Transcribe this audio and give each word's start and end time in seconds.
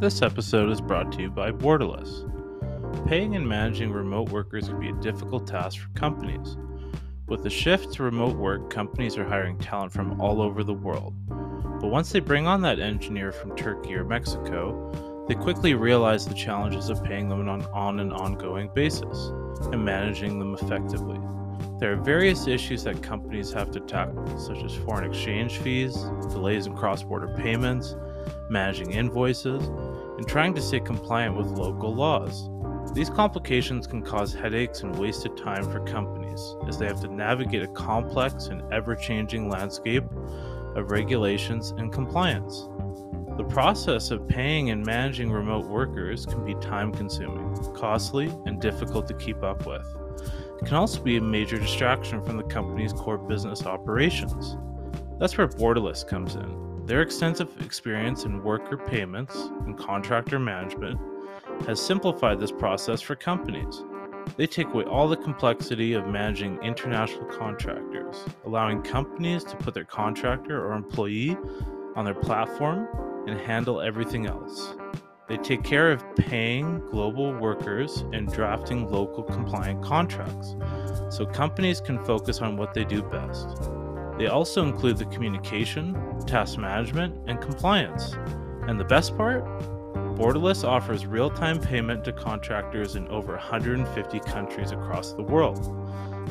This 0.00 0.22
episode 0.22 0.70
is 0.70 0.80
brought 0.80 1.12
to 1.12 1.20
you 1.20 1.30
by 1.30 1.52
Borderless. 1.52 2.26
Paying 3.06 3.36
and 3.36 3.46
managing 3.46 3.92
remote 3.92 4.30
workers 4.30 4.66
can 4.66 4.80
be 4.80 4.88
a 4.88 4.94
difficult 4.94 5.46
task 5.46 5.78
for 5.78 5.90
companies. 5.90 6.56
With 7.26 7.42
the 7.42 7.50
shift 7.50 7.92
to 7.92 8.04
remote 8.04 8.34
work, 8.34 8.70
companies 8.70 9.18
are 9.18 9.28
hiring 9.28 9.58
talent 9.58 9.92
from 9.92 10.18
all 10.18 10.40
over 10.40 10.64
the 10.64 10.72
world. 10.72 11.12
But 11.28 11.88
once 11.88 12.10
they 12.12 12.20
bring 12.20 12.46
on 12.46 12.62
that 12.62 12.80
engineer 12.80 13.30
from 13.30 13.54
Turkey 13.54 13.94
or 13.94 14.04
Mexico, 14.04 15.26
they 15.28 15.34
quickly 15.34 15.74
realize 15.74 16.26
the 16.26 16.32
challenges 16.32 16.88
of 16.88 17.04
paying 17.04 17.28
them 17.28 17.46
on, 17.46 17.66
on 17.66 18.00
an 18.00 18.10
ongoing 18.10 18.70
basis 18.74 19.28
and 19.70 19.84
managing 19.84 20.38
them 20.38 20.54
effectively. 20.54 21.20
There 21.78 21.92
are 21.92 21.96
various 21.96 22.46
issues 22.46 22.84
that 22.84 23.02
companies 23.02 23.52
have 23.52 23.70
to 23.72 23.80
tackle, 23.80 24.38
such 24.38 24.64
as 24.64 24.74
foreign 24.74 25.04
exchange 25.04 25.58
fees, 25.58 25.94
delays 26.30 26.66
in 26.66 26.74
cross 26.74 27.02
border 27.02 27.34
payments, 27.36 27.96
managing 28.48 28.92
invoices, 28.92 29.68
and 30.20 30.28
trying 30.28 30.52
to 30.52 30.60
stay 30.60 30.78
compliant 30.78 31.34
with 31.34 31.46
local 31.46 31.94
laws. 31.94 32.50
These 32.92 33.08
complications 33.08 33.86
can 33.86 34.02
cause 34.02 34.34
headaches 34.34 34.82
and 34.82 34.94
wasted 34.98 35.34
time 35.34 35.64
for 35.64 35.80
companies, 35.80 36.56
as 36.68 36.76
they 36.78 36.84
have 36.84 37.00
to 37.00 37.08
navigate 37.08 37.62
a 37.62 37.68
complex 37.68 38.48
and 38.48 38.62
ever 38.70 38.94
changing 38.94 39.48
landscape 39.48 40.04
of 40.76 40.90
regulations 40.90 41.70
and 41.70 41.90
compliance. 41.90 42.68
The 43.38 43.46
process 43.48 44.10
of 44.10 44.28
paying 44.28 44.68
and 44.68 44.84
managing 44.84 45.32
remote 45.32 45.64
workers 45.64 46.26
can 46.26 46.44
be 46.44 46.54
time 46.56 46.92
consuming, 46.92 47.56
costly, 47.72 48.30
and 48.44 48.60
difficult 48.60 49.08
to 49.08 49.14
keep 49.14 49.42
up 49.42 49.64
with. 49.64 49.86
It 50.60 50.66
can 50.66 50.76
also 50.76 51.00
be 51.00 51.16
a 51.16 51.22
major 51.22 51.58
distraction 51.58 52.22
from 52.22 52.36
the 52.36 52.42
company's 52.42 52.92
core 52.92 53.16
business 53.16 53.64
operations. 53.64 54.58
That's 55.18 55.38
where 55.38 55.48
Borderless 55.48 56.06
comes 56.06 56.34
in. 56.34 56.69
Their 56.90 57.02
extensive 57.02 57.48
experience 57.60 58.24
in 58.24 58.42
worker 58.42 58.76
payments 58.76 59.36
and 59.64 59.78
contractor 59.78 60.40
management 60.40 60.98
has 61.64 61.80
simplified 61.80 62.40
this 62.40 62.50
process 62.50 63.00
for 63.00 63.14
companies. 63.14 63.84
They 64.36 64.48
take 64.48 64.66
away 64.66 64.82
all 64.86 65.06
the 65.06 65.16
complexity 65.16 65.92
of 65.92 66.08
managing 66.08 66.60
international 66.64 67.26
contractors, 67.26 68.24
allowing 68.44 68.82
companies 68.82 69.44
to 69.44 69.56
put 69.58 69.72
their 69.72 69.84
contractor 69.84 70.66
or 70.66 70.72
employee 70.72 71.36
on 71.94 72.04
their 72.04 72.12
platform 72.12 72.88
and 73.28 73.38
handle 73.38 73.80
everything 73.80 74.26
else. 74.26 74.74
They 75.28 75.36
take 75.36 75.62
care 75.62 75.92
of 75.92 76.02
paying 76.16 76.80
global 76.90 77.32
workers 77.32 78.00
and 78.12 78.26
drafting 78.32 78.90
local 78.90 79.22
compliant 79.22 79.84
contracts, 79.84 80.56
so 81.08 81.24
companies 81.24 81.80
can 81.80 82.04
focus 82.04 82.40
on 82.40 82.56
what 82.56 82.74
they 82.74 82.82
do 82.82 83.00
best. 83.00 83.70
They 84.20 84.26
also 84.26 84.62
include 84.62 84.98
the 84.98 85.06
communication, 85.06 85.96
task 86.26 86.58
management, 86.58 87.16
and 87.26 87.40
compliance. 87.40 88.12
And 88.68 88.78
the 88.78 88.84
best 88.84 89.16
part? 89.16 89.42
Borderless 90.14 90.62
offers 90.62 91.06
real 91.06 91.30
time 91.30 91.58
payment 91.58 92.04
to 92.04 92.12
contractors 92.12 92.96
in 92.96 93.08
over 93.08 93.32
150 93.32 94.20
countries 94.20 94.72
across 94.72 95.14
the 95.14 95.22
world, 95.22 95.64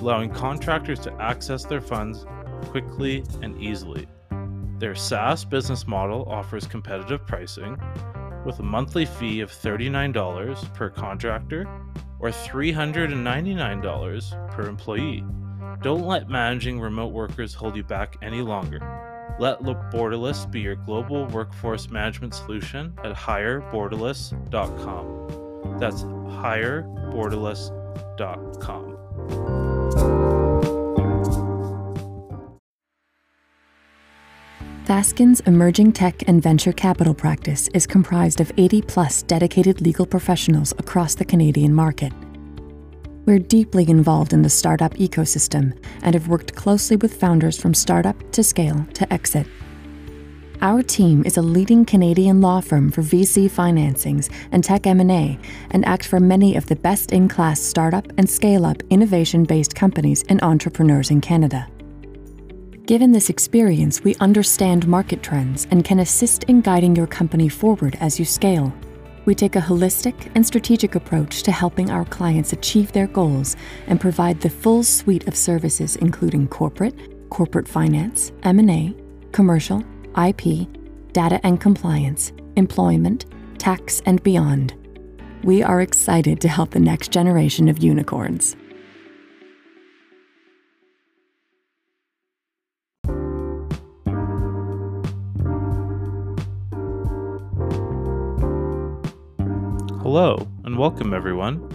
allowing 0.01 0.29
contractors 0.29 0.99
to 0.99 1.11
access 1.13 1.65
their 1.65 1.81
funds 1.81 2.27
quickly 2.67 3.23
and 3.41 3.59
easily. 3.59 4.07
Their 4.77 4.93
SaaS 4.93 5.43
business 5.43 5.87
model 5.87 6.29
offers 6.29 6.67
competitive 6.67 7.25
pricing 7.25 7.75
with 8.45 8.59
a 8.59 8.63
monthly 8.63 9.07
fee 9.07 9.39
of 9.39 9.51
$39 9.51 10.75
per 10.75 10.91
contractor 10.91 11.67
or 12.19 12.29
$399 12.29 14.51
per 14.51 14.69
employee. 14.69 15.23
Don't 15.81 16.05
let 16.05 16.29
managing 16.29 16.79
remote 16.79 17.11
workers 17.13 17.53
hold 17.53 17.75
you 17.75 17.83
back 17.83 18.17
any 18.21 18.41
longer. 18.41 18.79
Let 19.39 19.61
Borderless 19.61 20.51
be 20.51 20.59
your 20.59 20.75
global 20.75 21.25
workforce 21.27 21.89
management 21.89 22.33
solution 22.33 22.93
at 23.03 23.15
hireborderless.com. 23.15 25.77
That's 25.79 26.03
hireborderless.com. 26.03 28.95
Fasken's 34.85 35.39
emerging 35.41 35.91
tech 35.93 36.27
and 36.27 36.41
venture 36.41 36.73
capital 36.73 37.13
practice 37.13 37.69
is 37.75 37.85
comprised 37.87 38.41
of 38.41 38.51
80 38.57 38.81
plus 38.81 39.21
dedicated 39.21 39.79
legal 39.81 40.05
professionals 40.05 40.73
across 40.79 41.15
the 41.15 41.23
Canadian 41.23 41.73
market. 41.73 42.11
We're 43.29 43.37
deeply 43.37 43.87
involved 43.87 44.33
in 44.33 44.41
the 44.41 44.49
startup 44.49 44.95
ecosystem 44.95 45.77
and 46.01 46.15
have 46.15 46.29
worked 46.29 46.55
closely 46.55 46.95
with 46.97 47.13
founders 47.13 47.61
from 47.61 47.75
startup 47.75 48.15
to 48.31 48.43
scale 48.43 48.87
to 48.95 49.13
exit. 49.13 49.45
Our 50.63 50.81
team 50.81 51.23
is 51.23 51.37
a 51.37 51.43
leading 51.43 51.85
Canadian 51.85 52.41
law 52.41 52.59
firm 52.59 52.89
for 52.89 53.03
VC 53.03 53.47
financings 53.47 54.33
and 54.51 54.63
tech 54.63 54.87
M&A 54.87 55.37
and 55.69 55.85
act 55.85 56.07
for 56.07 56.19
many 56.19 56.55
of 56.55 56.65
the 56.65 56.75
best-in-class 56.77 57.61
startup 57.61 58.11
and 58.17 58.27
scale-up 58.27 58.81
innovation-based 58.89 59.75
companies 59.75 60.25
and 60.27 60.41
entrepreneurs 60.41 61.11
in 61.11 61.21
Canada. 61.21 61.67
Given 62.87 63.11
this 63.11 63.29
experience, 63.29 64.03
we 64.03 64.15
understand 64.15 64.87
market 64.87 65.21
trends 65.21 65.67
and 65.69 65.85
can 65.85 65.99
assist 65.99 66.45
in 66.45 66.61
guiding 66.61 66.95
your 66.95 67.05
company 67.05 67.47
forward 67.47 67.95
as 68.01 68.17
you 68.17 68.25
scale. 68.25 68.73
We 69.25 69.35
take 69.35 69.55
a 69.55 69.61
holistic 69.61 70.31
and 70.35 70.45
strategic 70.45 70.95
approach 70.95 71.43
to 71.43 71.51
helping 71.51 71.89
our 71.89 72.05
clients 72.05 72.53
achieve 72.53 72.91
their 72.91 73.07
goals 73.07 73.55
and 73.87 74.01
provide 74.01 74.41
the 74.41 74.49
full 74.49 74.83
suite 74.83 75.27
of 75.27 75.35
services 75.35 75.95
including 75.97 76.47
corporate, 76.47 77.29
corporate 77.29 77.67
finance, 77.67 78.31
M&A, 78.43 78.95
commercial, 79.31 79.83
IP, 80.17 80.67
data 81.11 81.39
and 81.43 81.59
compliance, 81.59 82.31
employment, 82.55 83.25
tax 83.57 84.01
and 84.05 84.21
beyond. 84.23 84.73
We 85.43 85.63
are 85.63 85.81
excited 85.81 86.41
to 86.41 86.49
help 86.49 86.71
the 86.71 86.79
next 86.79 87.11
generation 87.11 87.69
of 87.69 87.83
unicorns. 87.83 88.55
Hello, 100.11 100.47
and 100.63 100.75
welcome 100.75 101.13
everyone. 101.13 101.69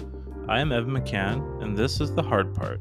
I 0.49 0.59
am 0.59 0.73
Evan 0.73 0.91
McCann, 0.91 1.63
and 1.63 1.79
this 1.79 2.01
is 2.01 2.13
The 2.13 2.23
Hard 2.25 2.53
Part. 2.53 2.81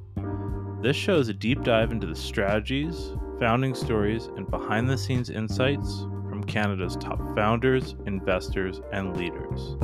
This 0.82 0.96
show 0.96 1.20
is 1.20 1.30
a 1.30 1.34
deep 1.34 1.62
dive 1.62 1.92
into 1.92 2.08
the 2.08 2.16
strategies, 2.16 3.12
founding 3.40 3.76
stories, 3.76 4.26
and 4.36 4.50
behind 4.50 4.90
the 4.90 4.98
scenes 4.98 5.30
insights 5.30 6.08
from 6.28 6.44
Canada's 6.44 6.96
top 6.96 7.20
founders, 7.36 7.94
investors, 8.08 8.82
and 8.92 9.16
leaders. 9.16 9.76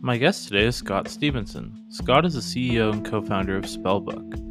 My 0.00 0.16
guest 0.16 0.48
today 0.48 0.64
is 0.64 0.76
Scott 0.76 1.08
Stevenson. 1.08 1.84
Scott 1.90 2.24
is 2.24 2.32
the 2.32 2.40
CEO 2.40 2.90
and 2.90 3.04
co 3.04 3.20
founder 3.20 3.58
of 3.58 3.64
Spellbook. 3.64 4.47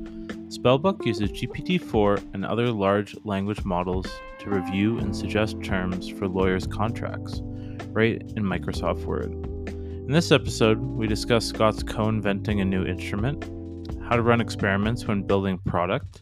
Spellbook 0.57 1.05
uses 1.05 1.29
GPT 1.29 1.79
4 1.79 2.19
and 2.33 2.43
other 2.43 2.71
large 2.71 3.15
language 3.23 3.63
models 3.63 4.07
to 4.39 4.49
review 4.49 4.97
and 4.97 5.15
suggest 5.15 5.61
terms 5.61 6.09
for 6.09 6.27
lawyers' 6.27 6.65
contracts, 6.65 7.41
right 7.89 8.19
in 8.35 8.43
Microsoft 8.43 9.05
Word. 9.05 9.31
In 9.67 10.11
this 10.11 10.31
episode, 10.31 10.79
we 10.79 11.05
discuss 11.05 11.45
Scott's 11.45 11.83
co 11.83 12.09
inventing 12.09 12.59
a 12.59 12.65
new 12.65 12.83
instrument, 12.83 13.43
how 14.09 14.15
to 14.15 14.23
run 14.23 14.41
experiments 14.41 15.05
when 15.05 15.21
building 15.21 15.59
product, 15.59 16.21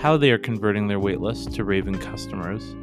how 0.00 0.16
they 0.16 0.32
are 0.32 0.38
converting 0.38 0.88
their 0.88 0.98
waitlist 0.98 1.54
to 1.54 1.62
raving 1.62 1.98
customers, 1.98 2.74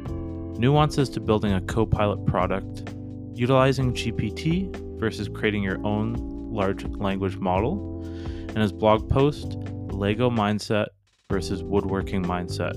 nuances 0.58 1.10
to 1.10 1.20
building 1.20 1.52
a 1.52 1.60
co 1.60 1.84
pilot 1.84 2.24
product, 2.24 2.88
utilizing 3.34 3.92
GPT 3.92 4.74
versus 4.98 5.28
creating 5.28 5.62
your 5.62 5.84
own 5.84 6.14
large 6.50 6.84
language 6.84 7.36
model, 7.36 8.02
and 8.48 8.56
his 8.56 8.72
blog 8.72 9.10
post, 9.10 9.58
Lego 9.94 10.28
Mindset 10.28 10.86
versus 11.30 11.62
Woodworking 11.62 12.24
Mindset. 12.24 12.74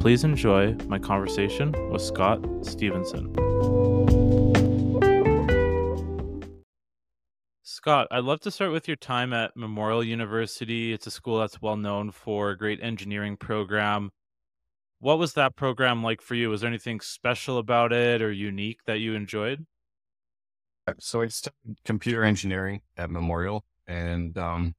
Please 0.00 0.24
enjoy 0.24 0.74
my 0.86 0.98
conversation 0.98 1.72
with 1.90 2.00
Scott 2.00 2.40
Stevenson. 2.62 3.32
Scott, 7.62 8.06
I'd 8.12 8.24
love 8.24 8.40
to 8.40 8.50
start 8.50 8.70
with 8.70 8.86
your 8.86 8.96
time 8.96 9.32
at 9.32 9.56
Memorial 9.56 10.04
University. 10.04 10.92
It's 10.92 11.08
a 11.08 11.10
school 11.10 11.40
that's 11.40 11.60
well 11.60 11.76
known 11.76 12.12
for 12.12 12.50
a 12.50 12.56
great 12.56 12.78
engineering 12.80 13.36
program. 13.36 14.10
What 15.00 15.18
was 15.18 15.32
that 15.34 15.56
program 15.56 16.02
like 16.02 16.22
for 16.22 16.36
you? 16.36 16.48
Was 16.48 16.60
there 16.60 16.68
anything 16.68 17.00
special 17.00 17.58
about 17.58 17.92
it 17.92 18.22
or 18.22 18.30
unique 18.30 18.78
that 18.86 19.00
you 19.00 19.14
enjoyed? 19.14 19.66
So 21.00 21.22
I 21.22 21.26
studied 21.26 21.76
computer 21.84 22.22
engineering 22.22 22.82
at 22.96 23.10
Memorial, 23.10 23.64
and 23.88 24.36
um, 24.38 24.76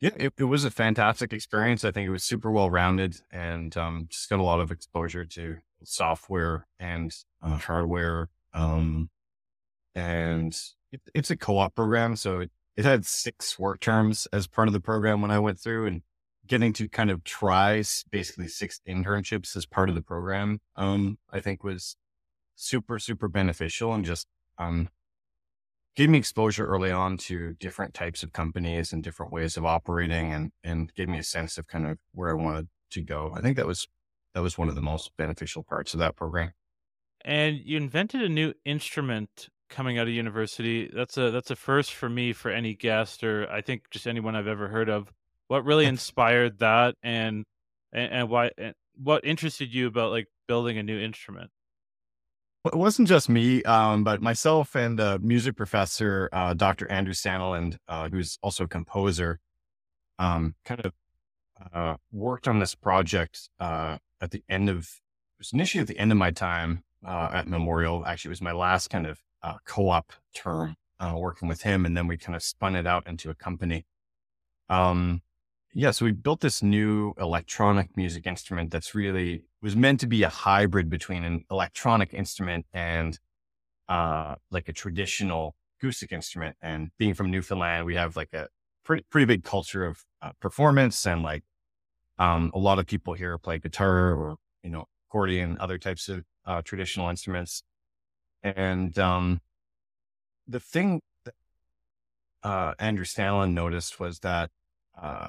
yeah, 0.00 0.10
it, 0.16 0.34
it 0.38 0.44
was 0.44 0.64
a 0.64 0.70
fantastic 0.70 1.32
experience. 1.32 1.84
I 1.84 1.90
think 1.90 2.06
it 2.06 2.10
was 2.10 2.24
super 2.24 2.50
well 2.50 2.70
rounded 2.70 3.20
and 3.30 3.74
um, 3.76 4.06
just 4.10 4.28
got 4.28 4.40
a 4.40 4.42
lot 4.42 4.60
of 4.60 4.70
exposure 4.70 5.24
to 5.24 5.56
software 5.84 6.66
and 6.78 7.14
uh, 7.42 7.56
hardware. 7.56 8.28
Um, 8.52 9.08
and 9.94 10.58
it, 10.92 11.00
it's 11.14 11.30
a 11.30 11.36
co 11.36 11.58
op 11.58 11.74
program. 11.74 12.16
So 12.16 12.40
it, 12.40 12.50
it 12.76 12.84
had 12.84 13.06
six 13.06 13.58
work 13.58 13.80
terms 13.80 14.26
as 14.32 14.46
part 14.46 14.68
of 14.68 14.74
the 14.74 14.80
program 14.80 15.22
when 15.22 15.30
I 15.30 15.38
went 15.38 15.58
through. 15.58 15.86
And 15.86 16.02
getting 16.46 16.72
to 16.74 16.88
kind 16.88 17.10
of 17.10 17.24
try 17.24 17.82
basically 18.10 18.48
six 18.48 18.80
internships 18.86 19.56
as 19.56 19.66
part 19.66 19.88
of 19.88 19.94
the 19.94 20.02
program, 20.02 20.60
um, 20.76 21.18
I 21.30 21.40
think 21.40 21.64
was 21.64 21.96
super, 22.54 22.98
super 22.98 23.28
beneficial 23.28 23.92
and 23.92 24.04
just, 24.04 24.26
um, 24.58 24.88
gave 25.96 26.10
me 26.10 26.18
exposure 26.18 26.66
early 26.66 26.90
on 26.90 27.16
to 27.16 27.54
different 27.54 27.94
types 27.94 28.22
of 28.22 28.32
companies 28.32 28.92
and 28.92 29.02
different 29.02 29.32
ways 29.32 29.56
of 29.56 29.64
operating 29.64 30.32
and, 30.32 30.52
and 30.62 30.92
gave 30.94 31.08
me 31.08 31.18
a 31.18 31.22
sense 31.22 31.56
of 31.56 31.66
kind 31.66 31.86
of 31.86 31.98
where 32.12 32.30
I 32.30 32.34
wanted 32.34 32.68
to 32.90 33.02
go. 33.02 33.32
I 33.34 33.40
think 33.40 33.56
that 33.56 33.66
was, 33.66 33.88
that 34.34 34.42
was 34.42 34.58
one 34.58 34.68
of 34.68 34.74
the 34.74 34.82
most 34.82 35.10
beneficial 35.16 35.62
parts 35.62 35.94
of 35.94 36.00
that 36.00 36.14
program. 36.14 36.52
And 37.24 37.58
you 37.64 37.78
invented 37.78 38.22
a 38.22 38.28
new 38.28 38.52
instrument 38.64 39.48
coming 39.68 39.98
out 39.98 40.06
of 40.06 40.12
university. 40.12 40.90
That's 40.92 41.16
a 41.16 41.30
that's 41.30 41.50
a 41.50 41.56
first 41.56 41.92
for 41.92 42.08
me 42.08 42.32
for 42.32 42.50
any 42.50 42.74
guest 42.74 43.24
or 43.24 43.50
I 43.50 43.60
think 43.60 43.90
just 43.90 44.06
anyone 44.06 44.36
I've 44.36 44.46
ever 44.46 44.68
heard 44.68 44.88
of. 44.88 45.12
What 45.48 45.64
really 45.64 45.86
inspired 45.94 46.58
that 46.60 46.94
and 47.02 47.44
and, 47.92 48.12
and 48.12 48.28
why 48.28 48.50
and 48.58 48.74
what 48.94 49.24
interested 49.24 49.72
you 49.72 49.86
about 49.86 50.10
like 50.10 50.26
building 50.46 50.78
a 50.78 50.82
new 50.82 50.98
instrument? 50.98 51.50
It 52.66 52.76
wasn't 52.76 53.08
just 53.08 53.28
me, 53.28 53.62
um, 53.62 54.02
but 54.02 54.20
myself 54.20 54.74
and 54.74 54.98
a 54.98 55.18
music 55.18 55.56
professor, 55.56 56.28
uh, 56.32 56.54
Dr. 56.54 56.90
Andrew 56.90 57.14
Staniland, 57.14 57.78
uh, 57.86 58.08
who's 58.08 58.38
also 58.42 58.64
a 58.64 58.68
composer, 58.68 59.38
um, 60.18 60.54
kind 60.64 60.84
of 60.84 60.92
uh, 61.72 61.96
worked 62.10 62.48
on 62.48 62.58
this 62.58 62.74
project 62.74 63.48
uh, 63.60 63.98
at 64.20 64.30
the 64.30 64.42
end 64.48 64.68
of, 64.68 64.78
it 64.78 65.38
was 65.38 65.52
initially 65.52 65.80
at 65.80 65.88
the 65.88 65.98
end 65.98 66.10
of 66.10 66.18
my 66.18 66.30
time 66.30 66.82
uh, 67.06 67.30
at 67.32 67.46
Memorial. 67.46 68.04
Actually, 68.04 68.30
it 68.30 68.30
was 68.30 68.42
my 68.42 68.52
last 68.52 68.88
kind 68.88 69.06
of 69.06 69.20
uh, 69.42 69.54
co-op 69.64 70.12
term 70.34 70.76
working 71.14 71.48
with 71.48 71.62
him. 71.62 71.86
And 71.86 71.96
then 71.96 72.06
we 72.06 72.16
kind 72.16 72.34
of 72.34 72.42
spun 72.42 72.74
it 72.74 72.86
out 72.86 73.06
into 73.06 73.30
a 73.30 73.34
company. 73.34 73.86
Um, 74.68 75.22
yeah, 75.78 75.90
so 75.90 76.06
we 76.06 76.12
built 76.12 76.40
this 76.40 76.62
new 76.62 77.12
electronic 77.18 77.94
music 77.98 78.26
instrument 78.26 78.70
that's 78.70 78.94
really 78.94 79.42
was 79.60 79.76
meant 79.76 80.00
to 80.00 80.06
be 80.06 80.22
a 80.22 80.30
hybrid 80.30 80.88
between 80.88 81.22
an 81.22 81.44
electronic 81.50 82.14
instrument 82.14 82.64
and 82.72 83.18
uh, 83.86 84.36
like 84.50 84.70
a 84.70 84.72
traditional 84.72 85.54
acoustic 85.78 86.12
instrument. 86.12 86.56
And 86.62 86.92
being 86.96 87.12
from 87.12 87.30
Newfoundland, 87.30 87.84
we 87.84 87.94
have 87.94 88.16
like 88.16 88.32
a 88.32 88.48
pretty 88.86 89.04
pretty 89.10 89.26
big 89.26 89.44
culture 89.44 89.84
of 89.84 90.02
uh, 90.22 90.30
performance 90.40 91.06
and 91.06 91.22
like 91.22 91.44
um, 92.18 92.52
a 92.54 92.58
lot 92.58 92.78
of 92.78 92.86
people 92.86 93.12
here 93.12 93.36
play 93.36 93.58
guitar 93.58 94.14
or 94.14 94.36
you 94.62 94.70
know 94.70 94.86
accordion, 95.10 95.58
other 95.60 95.76
types 95.76 96.08
of 96.08 96.24
uh, 96.46 96.62
traditional 96.62 97.10
instruments. 97.10 97.62
And 98.42 98.98
um, 98.98 99.42
the 100.48 100.58
thing 100.58 101.02
that 101.26 101.34
uh, 102.42 102.72
Andrew 102.78 103.04
Staniland 103.04 103.52
noticed 103.52 104.00
was 104.00 104.20
that 104.20 104.48
uh, 104.98 105.28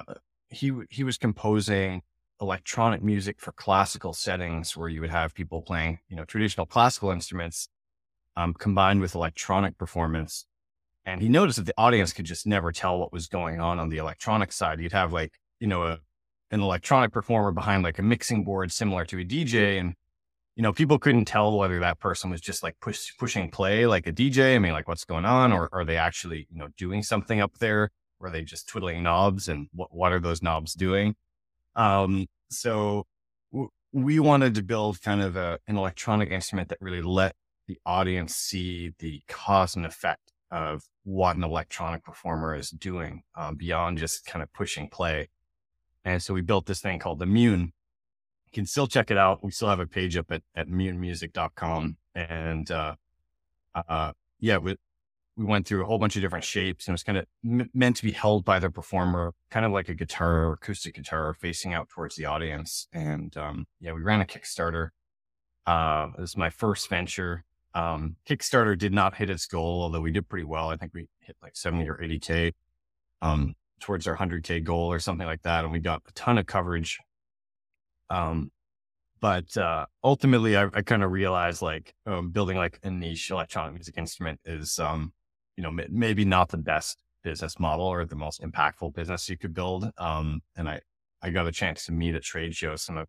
he 0.50 0.72
he 0.90 1.04
was 1.04 1.18
composing 1.18 2.02
electronic 2.40 3.02
music 3.02 3.40
for 3.40 3.52
classical 3.52 4.12
settings 4.12 4.76
where 4.76 4.88
you 4.88 5.00
would 5.00 5.10
have 5.10 5.34
people 5.34 5.62
playing, 5.62 5.98
you 6.08 6.16
know, 6.16 6.24
traditional 6.24 6.66
classical 6.66 7.10
instruments 7.10 7.68
um, 8.36 8.54
combined 8.54 9.00
with 9.00 9.14
electronic 9.14 9.76
performance. 9.76 10.46
And 11.04 11.20
he 11.20 11.28
noticed 11.28 11.56
that 11.56 11.66
the 11.66 11.74
audience 11.76 12.12
could 12.12 12.26
just 12.26 12.46
never 12.46 12.70
tell 12.70 12.98
what 12.98 13.12
was 13.12 13.26
going 13.26 13.60
on 13.60 13.78
on 13.80 13.88
the 13.88 13.96
electronic 13.96 14.52
side. 14.52 14.80
You'd 14.80 14.92
have 14.92 15.12
like, 15.12 15.32
you 15.58 15.66
know, 15.66 15.82
a, 15.84 15.98
an 16.50 16.60
electronic 16.60 17.12
performer 17.12 17.50
behind 17.50 17.82
like 17.82 17.98
a 17.98 18.02
mixing 18.02 18.44
board 18.44 18.70
similar 18.70 19.04
to 19.06 19.18
a 19.18 19.24
DJ. 19.24 19.80
And, 19.80 19.94
you 20.54 20.62
know, 20.62 20.72
people 20.72 20.98
couldn't 20.98 21.24
tell 21.24 21.56
whether 21.56 21.80
that 21.80 21.98
person 21.98 22.30
was 22.30 22.40
just 22.40 22.62
like 22.62 22.76
push, 22.80 23.10
pushing 23.18 23.50
play 23.50 23.86
like 23.86 24.06
a 24.06 24.12
DJ. 24.12 24.54
I 24.54 24.58
mean, 24.58 24.72
like 24.72 24.86
what's 24.86 25.04
going 25.04 25.24
on? 25.24 25.52
Or 25.52 25.68
are 25.72 25.84
they 25.84 25.96
actually, 25.96 26.46
you 26.50 26.58
know, 26.58 26.68
doing 26.76 27.02
something 27.02 27.40
up 27.40 27.58
there? 27.58 27.90
Were 28.20 28.30
they 28.30 28.42
just 28.42 28.68
twiddling 28.68 29.02
knobs 29.02 29.48
and 29.48 29.68
what, 29.72 29.94
what 29.94 30.12
are 30.12 30.20
those 30.20 30.42
knobs 30.42 30.74
doing? 30.74 31.14
Um, 31.76 32.26
so 32.50 33.06
w- 33.52 33.70
we 33.92 34.18
wanted 34.18 34.54
to 34.56 34.62
build 34.62 35.00
kind 35.00 35.22
of 35.22 35.36
a, 35.36 35.58
an 35.68 35.76
electronic 35.76 36.30
instrument 36.30 36.68
that 36.68 36.78
really 36.80 37.02
let 37.02 37.34
the 37.68 37.78
audience 37.86 38.34
see 38.34 38.92
the 38.98 39.22
cause 39.28 39.76
and 39.76 39.86
effect 39.86 40.32
of 40.50 40.82
what 41.04 41.36
an 41.36 41.44
electronic 41.44 42.02
performer 42.02 42.54
is 42.54 42.70
doing 42.70 43.22
um, 43.34 43.56
beyond 43.56 43.98
just 43.98 44.24
kind 44.26 44.42
of 44.42 44.52
pushing 44.52 44.88
play. 44.88 45.28
And 46.04 46.22
so 46.22 46.32
we 46.32 46.40
built 46.40 46.66
this 46.66 46.80
thing 46.80 46.98
called 46.98 47.18
the 47.18 47.26
Mune. 47.26 47.72
You 48.46 48.52
can 48.52 48.66
still 48.66 48.86
check 48.86 49.10
it 49.10 49.18
out. 49.18 49.44
We 49.44 49.50
still 49.50 49.68
have 49.68 49.80
a 49.80 49.86
page 49.86 50.16
up 50.16 50.30
at, 50.30 50.42
at 50.54 50.68
munemusic.com. 50.68 51.96
And, 52.14 52.70
uh, 52.70 52.94
uh, 53.74 54.12
yeah, 54.40 54.58
we, 55.38 55.44
we 55.44 55.50
went 55.50 55.66
through 55.66 55.82
a 55.82 55.86
whole 55.86 55.98
bunch 55.98 56.16
of 56.16 56.22
different 56.22 56.44
shapes 56.44 56.86
and 56.86 56.92
it 56.92 56.94
was 56.94 57.02
kind 57.02 57.18
of 57.18 57.26
m- 57.44 57.70
meant 57.74 57.96
to 57.96 58.02
be 58.02 58.12
held 58.12 58.44
by 58.44 58.58
the 58.58 58.70
performer, 58.70 59.34
kind 59.50 59.64
of 59.64 59.72
like 59.72 59.88
a 59.88 59.94
guitar 59.94 60.44
or 60.44 60.52
acoustic 60.54 60.94
guitar 60.94 61.34
facing 61.34 61.74
out 61.74 61.88
towards 61.88 62.16
the 62.16 62.24
audience. 62.24 62.88
And, 62.92 63.36
um, 63.36 63.66
yeah, 63.80 63.92
we 63.92 64.02
ran 64.02 64.20
a 64.20 64.24
Kickstarter. 64.24 64.90
Uh, 65.66 66.08
this 66.18 66.30
is 66.30 66.36
my 66.36 66.50
first 66.50 66.88
venture. 66.88 67.44
Um, 67.74 68.16
Kickstarter 68.28 68.76
did 68.76 68.92
not 68.92 69.16
hit 69.16 69.30
its 69.30 69.46
goal, 69.46 69.82
although 69.82 70.00
we 70.00 70.10
did 70.10 70.28
pretty 70.28 70.44
well. 70.44 70.70
I 70.70 70.76
think 70.76 70.92
we 70.94 71.08
hit 71.20 71.36
like 71.42 71.56
70 71.56 71.88
or 71.88 71.96
80K, 71.96 72.52
um, 73.22 73.54
towards 73.80 74.06
our 74.06 74.16
100K 74.16 74.64
goal 74.64 74.90
or 74.90 74.98
something 74.98 75.26
like 75.26 75.42
that. 75.42 75.64
And 75.64 75.72
we 75.72 75.78
got 75.78 76.02
a 76.08 76.12
ton 76.12 76.38
of 76.38 76.46
coverage. 76.46 76.98
Um, 78.10 78.50
but 79.20 79.56
uh, 79.56 79.86
ultimately, 80.02 80.56
I, 80.56 80.68
I 80.72 80.82
kind 80.82 81.02
of 81.02 81.10
realized 81.10 81.60
like 81.60 81.94
um, 82.06 82.30
building 82.30 82.56
like 82.56 82.78
a 82.82 82.90
niche 82.90 83.30
electronic 83.30 83.74
music 83.74 83.98
instrument 83.98 84.40
is 84.44 84.78
um, 84.78 85.12
you 85.58 85.64
know, 85.64 85.76
maybe 85.90 86.24
not 86.24 86.50
the 86.50 86.56
best 86.56 87.02
business 87.24 87.58
model 87.58 87.84
or 87.84 88.04
the 88.04 88.14
most 88.14 88.40
impactful 88.40 88.94
business 88.94 89.28
you 89.28 89.36
could 89.36 89.52
build. 89.52 89.90
Um, 89.98 90.40
and 90.56 90.68
I, 90.68 90.80
I 91.20 91.30
got 91.30 91.48
a 91.48 91.52
chance 91.52 91.84
to 91.86 91.92
meet 91.92 92.14
at 92.14 92.22
trade 92.22 92.54
shows 92.54 92.82
some 92.82 92.96
of 92.96 93.08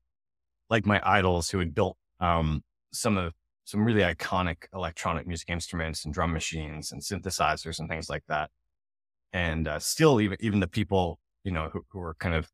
like 0.67 0.83
my 0.87 0.99
idols 1.03 1.51
who 1.51 1.59
had 1.59 1.75
built, 1.75 1.95
um, 2.19 2.63
some 2.91 3.17
of 3.17 3.33
some 3.65 3.85
really 3.85 4.01
iconic 4.01 4.65
electronic 4.73 5.27
music 5.27 5.47
instruments 5.47 6.05
and 6.05 6.11
drum 6.11 6.33
machines 6.33 6.91
and 6.91 7.03
synthesizers 7.03 7.77
and 7.77 7.87
things 7.87 8.09
like 8.09 8.23
that. 8.27 8.49
And, 9.31 9.67
uh, 9.67 9.77
still 9.77 10.19
even, 10.19 10.37
even 10.39 10.59
the 10.59 10.67
people, 10.67 11.19
you 11.43 11.51
know, 11.51 11.69
who, 11.71 11.83
who 11.89 11.99
were 11.99 12.15
kind 12.15 12.33
of 12.33 12.49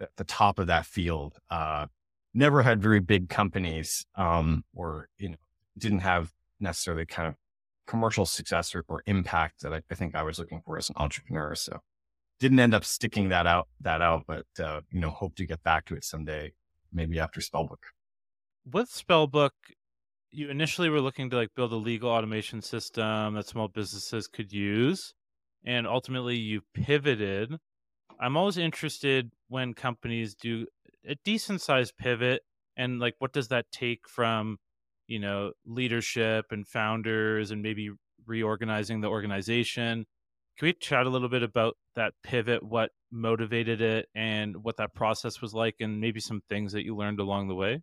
at 0.00 0.10
the 0.16 0.24
top 0.24 0.58
of 0.58 0.66
that 0.66 0.86
field, 0.86 1.38
uh, 1.50 1.86
never 2.34 2.62
had 2.62 2.82
very 2.82 2.98
big 2.98 3.28
companies, 3.28 4.04
um, 4.16 4.64
or, 4.74 5.06
you 5.18 5.28
know, 5.28 5.36
didn't 5.78 6.00
have 6.00 6.32
necessarily 6.58 7.06
kind 7.06 7.28
of 7.28 7.36
commercial 7.86 8.26
success 8.26 8.74
or, 8.74 8.84
or 8.88 9.02
impact 9.06 9.62
that 9.62 9.72
I, 9.72 9.82
I, 9.90 9.94
think 9.94 10.14
I 10.14 10.22
was 10.22 10.38
looking 10.38 10.62
for 10.64 10.78
as 10.78 10.88
an 10.88 10.96
entrepreneur. 10.98 11.54
So 11.54 11.80
didn't 12.40 12.60
end 12.60 12.74
up 12.74 12.84
sticking 12.84 13.28
that 13.30 13.46
out, 13.46 13.68
that 13.80 14.00
out, 14.00 14.24
but, 14.26 14.46
uh, 14.62 14.80
you 14.90 15.00
know, 15.00 15.10
hope 15.10 15.36
to 15.36 15.46
get 15.46 15.62
back 15.62 15.86
to 15.86 15.94
it 15.94 16.04
someday, 16.04 16.52
maybe 16.92 17.18
after 17.18 17.40
Spellbook. 17.40 17.78
With 18.64 18.90
Spellbook, 18.90 19.50
you 20.30 20.48
initially 20.48 20.88
were 20.88 21.00
looking 21.00 21.30
to 21.30 21.36
like 21.36 21.54
build 21.54 21.72
a 21.72 21.76
legal 21.76 22.10
automation 22.10 22.62
system 22.62 23.34
that 23.34 23.46
small 23.46 23.68
businesses 23.68 24.26
could 24.26 24.52
use. 24.52 25.12
And 25.64 25.86
ultimately 25.86 26.36
you 26.36 26.62
pivoted. 26.74 27.56
I'm 28.18 28.36
always 28.36 28.58
interested 28.58 29.30
when 29.48 29.74
companies 29.74 30.34
do 30.34 30.66
a 31.06 31.16
decent 31.24 31.60
sized 31.60 31.96
pivot 31.96 32.42
and 32.76 32.98
like 32.98 33.14
what 33.18 33.32
does 33.32 33.48
that 33.48 33.66
take 33.70 34.08
from 34.08 34.58
you 35.06 35.18
know 35.18 35.52
leadership 35.66 36.46
and 36.50 36.66
founders 36.66 37.50
and 37.50 37.62
maybe 37.62 37.90
reorganizing 38.26 39.00
the 39.00 39.08
organization. 39.08 40.06
Can 40.58 40.66
we 40.66 40.72
chat 40.74 41.06
a 41.06 41.10
little 41.10 41.28
bit 41.28 41.42
about 41.42 41.76
that 41.96 42.12
pivot 42.22 42.62
what 42.62 42.90
motivated 43.10 43.80
it 43.80 44.08
and 44.14 44.62
what 44.62 44.76
that 44.76 44.94
process 44.94 45.40
was 45.40 45.54
like 45.54 45.76
and 45.80 46.00
maybe 46.00 46.20
some 46.20 46.42
things 46.48 46.72
that 46.72 46.84
you 46.84 46.94
learned 46.94 47.20
along 47.20 47.48
the 47.48 47.54
way? 47.54 47.80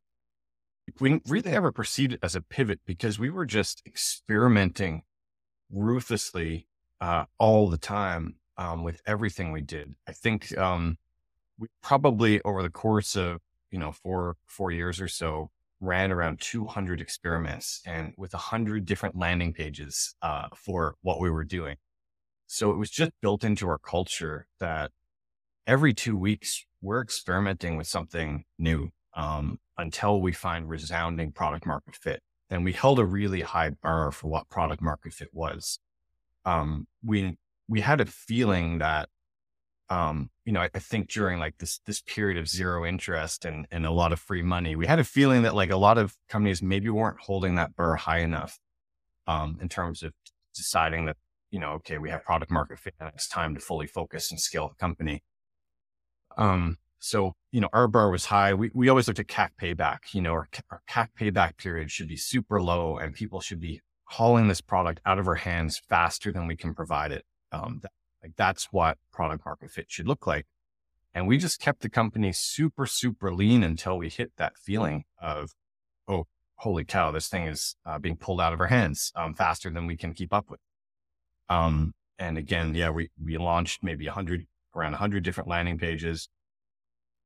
We 1.00 1.10
didn't 1.10 1.30
really 1.30 1.52
ever 1.52 1.72
perceived 1.72 2.14
it 2.14 2.20
as 2.24 2.36
a 2.36 2.42
pivot 2.42 2.80
because 2.86 3.20
we 3.20 3.30
were 3.30 3.46
just 3.46 3.82
experimenting 3.86 5.04
ruthlessly 5.72 6.68
uh, 7.02 7.26
all 7.38 7.70
the 7.70 7.78
time 7.78 8.36
um, 8.58 8.84
with 8.84 9.02
everything 9.06 9.52
we 9.52 9.62
did. 9.62 9.96
I 10.08 10.12
think 10.14 10.58
um, 10.58 10.98
we 11.58 11.68
probably 11.82 12.42
over 12.44 12.64
the 12.64 12.70
course 12.70 13.16
of 13.16 13.40
you 13.72 13.80
know 13.80 13.92
four 13.92 14.38
four 14.48 14.72
years 14.72 15.00
or 15.00 15.08
so 15.08 15.52
ran 15.82 16.12
around 16.12 16.40
200 16.42 17.00
experiments 17.02 17.82
and 17.86 18.14
with 18.18 18.34
100 18.34 18.86
different 18.86 19.16
landing 19.18 19.54
pages 19.54 20.16
uh, 20.22 20.48
for 20.56 20.96
what 21.02 21.20
we 21.20 21.30
were 21.30 21.44
doing. 21.44 21.78
So 22.48 22.72
it 22.72 22.78
was 22.78 22.90
just 22.90 23.12
built 23.22 23.44
into 23.44 23.68
our 23.70 23.78
culture 23.78 24.48
that 24.60 24.92
every 25.68 25.94
two 25.94 26.18
weeks 26.18 26.66
we're 26.82 27.02
experimenting 27.02 27.78
with 27.78 27.88
something 27.88 28.44
new 28.58 28.90
um, 29.14 29.60
until 29.78 30.22
we 30.22 30.32
find 30.32 30.68
resounding 30.68 31.32
product 31.32 31.66
market 31.66 31.96
fit. 31.96 32.22
And 32.50 32.66
we 32.66 32.74
held 32.74 32.98
a 33.00 33.06
really 33.06 33.42
high 33.42 33.70
bar 33.70 34.12
for 34.12 34.28
what 34.28 34.50
product 34.50 34.82
market 34.82 35.14
fit 35.14 35.30
was. 35.32 35.80
Um, 36.46 36.88
we 37.06 37.38
we 37.68 37.82
had 37.82 38.02
a 38.02 38.06
feeling 38.06 38.80
that 38.80 39.10
um, 39.90 40.30
you 40.46 40.54
know, 40.54 40.62
I, 40.62 40.70
I, 40.74 40.80
think 40.80 41.10
during 41.10 41.40
like 41.40 41.58
this 41.58 41.80
this 41.88 42.02
period 42.02 42.38
of 42.38 42.48
zero 42.48 42.86
interest 42.86 43.46
and 43.46 43.66
and 43.72 43.86
a 43.86 43.92
lot 43.92 44.14
of 44.14 44.20
free 44.20 44.44
money, 44.44 44.76
we 44.76 44.86
had 44.86 45.00
a 45.00 45.04
feeling 45.04 45.42
that 45.44 45.56
like 45.56 45.72
a 45.72 45.78
lot 45.78 45.98
of 45.98 46.16
companies 46.30 46.62
maybe 46.62 46.90
weren't 46.90 47.20
holding 47.20 47.56
that 47.56 47.76
bar 47.76 47.96
high 47.96 48.20
enough 48.20 48.60
um, 49.28 49.58
in 49.62 49.68
terms 49.68 50.04
of 50.04 50.14
deciding 50.54 51.06
that 51.06 51.18
you 51.52 51.60
know, 51.60 51.72
okay, 51.72 51.98
we 51.98 52.10
have 52.10 52.24
product 52.24 52.52
market 52.52 52.80
fit, 52.80 52.94
and 53.00 53.10
it's 53.14 53.28
time 53.28 53.56
to 53.56 53.62
fully 53.62 53.88
focus 53.88 54.32
and 54.32 54.40
scale 54.40 54.70
the 54.70 54.76
company. 54.76 55.24
Um, 56.38 56.78
so, 57.00 57.34
you 57.52 57.62
know, 57.62 57.70
our 57.74 57.88
bar 57.88 58.12
was 58.12 58.26
high. 58.26 58.54
We, 58.54 58.72
we 58.74 58.90
always 58.90 59.08
looked 59.08 59.20
at 59.20 59.28
CAC 59.28 59.52
payback, 59.62 60.14
you 60.14 60.22
know, 60.22 60.32
our, 60.32 60.50
our 60.70 60.82
CAC 60.90 61.10
payback 61.20 61.58
period 61.58 61.90
should 61.90 62.08
be 62.08 62.18
super 62.18 62.62
low 62.62 62.98
and 62.98 63.14
people 63.14 63.40
should 63.40 63.60
be 63.60 63.82
hauling 64.06 64.48
this 64.48 64.62
product 64.62 65.00
out 65.06 65.20
of 65.20 65.28
our 65.28 65.36
hands 65.36 65.82
faster 65.90 66.32
than 66.32 66.46
we 66.46 66.56
can 66.56 66.74
provide 66.74 67.12
it. 67.12 67.24
Um, 67.52 67.80
that, 67.82 67.92
like 68.24 68.34
that's 68.36 68.66
what 68.72 68.98
product 69.12 69.46
market 69.46 69.72
fit 69.72 69.86
should 69.90 70.08
look 70.08 70.28
like. 70.28 70.46
And 71.14 71.28
we 71.28 71.38
just 71.38 71.60
kept 71.60 71.82
the 71.82 71.90
company 71.90 72.32
super, 72.32 72.86
super 72.86 73.34
lean 73.34 73.64
until 73.64 73.98
we 73.98 74.10
hit 74.10 74.32
that 74.38 74.58
feeling 74.58 75.06
of, 75.22 75.52
oh, 76.08 76.28
holy 76.56 76.84
cow, 76.84 77.12
this 77.12 77.28
thing 77.28 77.48
is 77.48 77.76
uh, 77.86 77.98
being 77.98 78.16
pulled 78.18 78.42
out 78.42 78.54
of 78.54 78.60
our 78.60 78.68
hands 78.68 79.12
um, 79.16 79.34
faster 79.34 79.70
than 79.70 79.88
we 79.88 79.98
can 79.98 80.14
keep 80.14 80.34
up 80.34 80.50
with. 80.50 80.60
Um, 81.50 81.94
and 82.20 82.38
again, 82.38 82.76
yeah, 82.76 82.90
we, 82.90 83.10
we 83.24 83.38
launched 83.38 83.82
maybe 83.82 84.06
a 84.08 84.12
hundred, 84.12 84.46
around 84.76 84.94
a 84.94 84.98
hundred 84.98 85.24
different 85.24 85.50
landing 85.50 85.78
pages. 85.78 86.30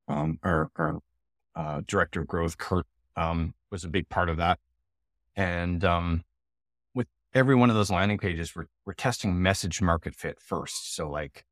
Um, 0.07 0.39
our, 0.43 0.69
our 0.77 1.00
uh, 1.55 1.81
director 1.85 2.21
of 2.21 2.27
growth, 2.27 2.57
Kurt, 2.57 2.85
um, 3.17 3.53
was 3.69 3.83
a 3.83 3.89
big 3.89 4.07
part 4.07 4.29
of 4.29 4.38
that. 4.38 4.59
And, 5.35 5.83
um, 5.83 6.23
every 7.33 7.55
one 7.55 7.69
of 7.69 7.75
those 7.75 7.91
landing 7.91 8.17
pages, 8.17 8.55
we're, 8.55 8.67
we're 8.85 8.93
testing 8.93 9.41
message 9.41 9.81
market 9.81 10.15
fit 10.15 10.39
first. 10.39 10.95
So 10.95 11.09
like, 11.09 11.45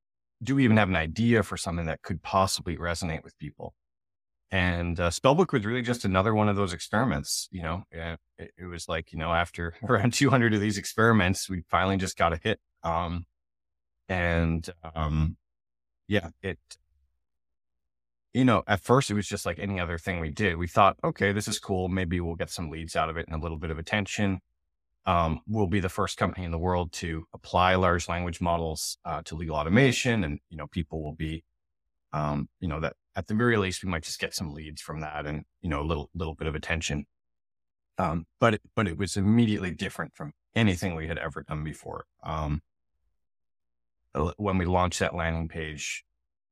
do 0.43 0.55
we 0.55 0.63
even 0.63 0.77
have 0.77 0.89
an 0.89 0.95
idea 0.95 1.43
for 1.43 1.57
something 1.57 1.85
that 1.85 2.01
could 2.01 2.21
possibly 2.21 2.77
resonate 2.77 3.23
with 3.23 3.37
people? 3.39 3.73
And 4.51 4.99
uh, 4.99 5.09
Spellbook 5.09 5.53
was 5.53 5.65
really 5.65 5.81
just 5.81 6.03
another 6.03 6.35
one 6.35 6.49
of 6.49 6.57
those 6.57 6.73
experiments. 6.73 7.47
You 7.51 7.63
know, 7.63 7.83
it, 7.91 8.19
it, 8.57 8.65
was 8.65 8.89
like, 8.89 9.13
you 9.13 9.19
know, 9.19 9.31
after 9.31 9.73
around 9.83 10.13
200 10.13 10.53
of 10.53 10.59
these 10.59 10.77
experiments, 10.77 11.49
we 11.49 11.63
finally 11.69 11.97
just 11.97 12.17
got 12.17 12.33
a 12.33 12.39
hit. 12.41 12.59
Um, 12.83 13.25
and 14.09 14.67
um, 14.95 15.37
yeah, 16.07 16.29
it, 16.41 16.59
you 18.33 18.43
know, 18.43 18.63
at 18.67 18.81
first 18.81 19.09
it 19.09 19.13
was 19.13 19.27
just 19.27 19.45
like 19.45 19.59
any 19.59 19.79
other 19.79 19.97
thing 19.97 20.19
we 20.19 20.29
did. 20.29 20.57
We 20.57 20.67
thought, 20.67 20.97
okay, 21.03 21.31
this 21.31 21.47
is 21.47 21.59
cool. 21.59 21.87
Maybe 21.87 22.19
we'll 22.19 22.35
get 22.35 22.49
some 22.49 22.69
leads 22.69 22.95
out 22.95 23.09
of 23.09 23.17
it 23.17 23.27
and 23.27 23.35
a 23.35 23.41
little 23.41 23.57
bit 23.57 23.71
of 23.71 23.79
attention. 23.79 24.41
Um, 25.05 25.41
we'll 25.47 25.67
be 25.67 25.79
the 25.79 25.89
first 25.89 26.17
company 26.17 26.45
in 26.45 26.51
the 26.51 26.59
world 26.59 26.91
to 26.93 27.25
apply 27.33 27.75
large 27.75 28.07
language 28.07 28.39
models 28.39 28.97
uh, 29.03 29.21
to 29.25 29.35
legal 29.35 29.55
automation, 29.55 30.23
and 30.23 30.39
you 30.49 30.57
know, 30.57 30.67
people 30.67 31.03
will 31.03 31.15
be, 31.15 31.43
um, 32.13 32.47
you 32.59 32.67
know, 32.67 32.79
that 32.79 32.93
at 33.15 33.27
the 33.27 33.33
very 33.33 33.57
least 33.57 33.83
we 33.83 33.89
might 33.89 34.03
just 34.03 34.19
get 34.19 34.35
some 34.35 34.53
leads 34.53 34.81
from 34.81 35.01
that, 35.01 35.25
and 35.25 35.43
you 35.61 35.69
know, 35.69 35.81
a 35.81 35.87
little 35.87 36.09
little 36.13 36.35
bit 36.35 36.47
of 36.47 36.55
attention. 36.55 37.05
Um, 37.97 38.25
but 38.39 38.55
it, 38.55 38.61
but 38.75 38.87
it 38.87 38.97
was 38.97 39.17
immediately 39.17 39.71
different 39.71 40.15
from 40.15 40.33
anything 40.55 40.95
we 40.95 41.07
had 41.07 41.17
ever 41.17 41.43
done 41.43 41.63
before. 41.63 42.05
Um, 42.23 42.61
when 44.37 44.57
we 44.57 44.65
launched 44.65 44.99
that 44.99 45.15
landing 45.15 45.47
page, 45.47 46.03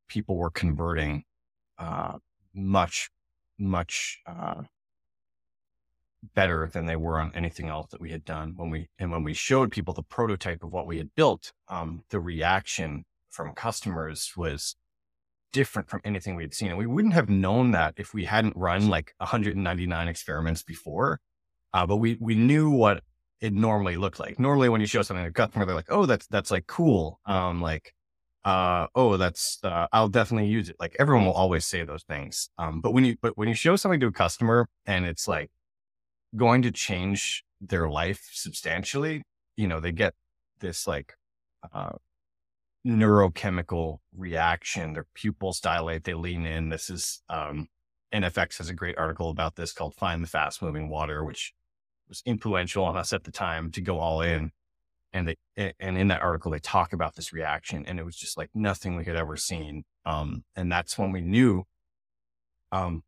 people 0.07 0.37
were 0.37 0.49
converting 0.49 1.23
uh, 1.77 2.17
much, 2.53 3.09
much 3.57 4.19
uh, 4.25 4.63
better 6.35 6.69
than 6.71 6.85
they 6.85 6.95
were 6.95 7.19
on 7.19 7.31
anything 7.33 7.67
else 7.67 7.91
that 7.91 8.01
we 8.01 8.11
had 8.11 8.25
done. 8.25 8.53
When 8.55 8.69
we 8.69 8.89
and 8.97 9.11
when 9.11 9.23
we 9.23 9.33
showed 9.33 9.71
people 9.71 9.93
the 9.93 10.03
prototype 10.03 10.63
of 10.63 10.71
what 10.71 10.87
we 10.87 10.97
had 10.97 11.13
built, 11.15 11.53
um, 11.67 12.03
the 12.09 12.19
reaction 12.19 13.05
from 13.29 13.53
customers 13.53 14.33
was 14.35 14.75
different 15.51 15.89
from 15.89 16.01
anything 16.03 16.35
we 16.35 16.43
had 16.43 16.53
seen, 16.53 16.69
and 16.69 16.77
we 16.77 16.85
wouldn't 16.85 17.13
have 17.13 17.29
known 17.29 17.71
that 17.71 17.95
if 17.97 18.13
we 18.13 18.25
hadn't 18.25 18.55
run 18.55 18.89
like 18.89 19.13
199 19.17 20.07
experiments 20.07 20.63
before. 20.63 21.19
Uh, 21.73 21.85
but 21.85 21.97
we 21.97 22.17
we 22.19 22.35
knew 22.35 22.69
what 22.69 23.03
it 23.41 23.53
normally 23.53 23.95
looked 23.97 24.19
like. 24.19 24.39
Normally, 24.39 24.69
when 24.69 24.81
you 24.81 24.87
show 24.87 25.01
something 25.01 25.23
to 25.23 25.29
a 25.29 25.33
customer, 25.33 25.65
they're 25.65 25.75
like, 25.75 25.91
"Oh, 25.91 26.05
that's 26.05 26.27
that's 26.27 26.51
like 26.51 26.67
cool." 26.67 27.19
Um, 27.25 27.61
like, 27.61 27.93
uh, 28.43 28.87
"Oh, 28.95 29.17
that's 29.17 29.59
uh, 29.63 29.87
I'll 29.93 30.09
definitely 30.09 30.49
use 30.49 30.69
it." 30.69 30.75
Like 30.79 30.95
everyone 30.99 31.25
will 31.25 31.33
always 31.33 31.65
say 31.65 31.83
those 31.83 32.03
things. 32.03 32.49
Um, 32.57 32.81
but 32.81 32.91
when 32.91 33.05
you 33.05 33.17
but 33.21 33.37
when 33.37 33.47
you 33.47 33.53
show 33.53 33.75
something 33.75 33.99
to 34.01 34.07
a 34.07 34.11
customer 34.11 34.67
and 34.85 35.05
it's 35.05 35.27
like 35.27 35.51
going 36.35 36.61
to 36.61 36.71
change 36.71 37.43
their 37.61 37.89
life 37.89 38.29
substantially, 38.31 39.23
you 39.57 39.67
know, 39.67 39.79
they 39.79 39.91
get 39.91 40.13
this 40.59 40.87
like 40.87 41.15
uh, 41.73 41.93
neurochemical 42.85 43.99
reaction. 44.15 44.93
Their 44.93 45.07
pupils 45.13 45.59
dilate, 45.59 46.03
they 46.03 46.13
lean 46.13 46.45
in. 46.45 46.69
This 46.69 46.89
is 46.89 47.21
um, 47.29 47.67
NFX 48.13 48.57
has 48.57 48.69
a 48.69 48.73
great 48.73 48.97
article 48.97 49.29
about 49.29 49.55
this 49.55 49.73
called 49.73 49.95
"Find 49.95 50.23
the 50.23 50.27
Fast 50.27 50.61
Moving 50.61 50.89
Water," 50.89 51.23
which 51.23 51.53
was 52.07 52.23
influential 52.25 52.83
on 52.83 52.97
us 52.97 53.13
at 53.13 53.23
the 53.23 53.31
time 53.31 53.71
to 53.71 53.81
go 53.81 53.99
all 53.99 54.21
in. 54.21 54.51
And 55.13 55.27
they, 55.27 55.73
and 55.79 55.97
in 55.97 56.09
that 56.09 56.21
article, 56.21 56.51
they 56.51 56.59
talk 56.59 56.93
about 56.93 57.15
this 57.15 57.33
reaction 57.33 57.85
and 57.87 57.99
it 57.99 58.05
was 58.05 58.15
just 58.15 58.37
like 58.37 58.49
nothing 58.53 58.95
we 58.95 59.05
had 59.05 59.15
ever 59.15 59.37
seen. 59.37 59.83
Um, 60.05 60.43
and 60.55 60.71
that's 60.71 60.97
when 60.99 61.11
we 61.11 61.21
knew, 61.21 61.63
um, 62.71 63.03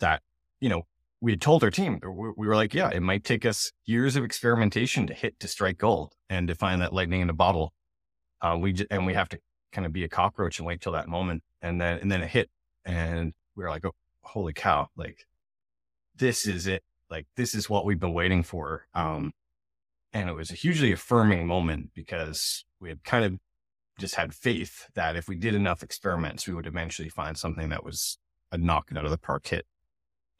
that, 0.00 0.22
you 0.60 0.70
know, 0.70 0.86
we 1.24 1.32
had 1.32 1.40
told 1.40 1.64
our 1.64 1.70
team, 1.70 1.98
we 2.36 2.46
were 2.46 2.54
like, 2.54 2.74
yeah, 2.74 2.90
it 2.90 3.00
might 3.00 3.24
take 3.24 3.46
us 3.46 3.72
years 3.86 4.14
of 4.14 4.24
experimentation 4.24 5.06
to 5.06 5.14
hit 5.14 5.40
to 5.40 5.48
strike 5.48 5.78
gold 5.78 6.12
and 6.28 6.48
to 6.48 6.54
find 6.54 6.82
that 6.82 6.92
lightning 6.92 7.22
in 7.22 7.30
a 7.30 7.34
bottle. 7.34 7.72
Uh, 8.42 8.58
we, 8.60 8.74
just, 8.74 8.88
and 8.90 9.06
we 9.06 9.14
have 9.14 9.30
to 9.30 9.38
kind 9.72 9.86
of 9.86 9.92
be 9.92 10.04
a 10.04 10.08
cockroach 10.08 10.58
and 10.58 10.66
wait 10.66 10.82
till 10.82 10.92
that 10.92 11.08
moment. 11.08 11.42
And 11.62 11.80
then, 11.80 11.98
and 12.00 12.12
then 12.12 12.20
it 12.20 12.28
hit 12.28 12.50
and 12.84 13.32
we 13.56 13.64
were 13.64 13.70
like, 13.70 13.86
oh, 13.86 13.94
holy 14.20 14.52
cow, 14.52 14.88
like 14.98 15.24
this 16.14 16.46
is 16.46 16.66
it 16.66 16.82
like 17.08 17.26
this 17.36 17.54
is 17.54 17.70
what 17.70 17.86
we've 17.86 17.98
been 17.98 18.12
waiting 18.12 18.42
for. 18.42 18.86
Um, 18.92 19.32
and 20.12 20.28
it 20.28 20.34
was 20.34 20.50
a 20.50 20.54
hugely 20.54 20.92
affirming 20.92 21.46
moment 21.46 21.92
because 21.94 22.66
we 22.80 22.90
had 22.90 23.02
kind 23.02 23.24
of 23.24 23.38
just 23.98 24.16
had 24.16 24.34
faith 24.34 24.88
that 24.94 25.16
if 25.16 25.26
we 25.26 25.36
did 25.36 25.54
enough 25.54 25.82
experiments, 25.82 26.46
we 26.46 26.52
would 26.52 26.66
eventually 26.66 27.08
find 27.08 27.38
something 27.38 27.70
that 27.70 27.82
was 27.82 28.18
a 28.52 28.58
knock 28.58 28.90
it 28.90 28.98
out 28.98 29.06
of 29.06 29.10
the 29.10 29.16
park 29.16 29.46
hit. 29.46 29.64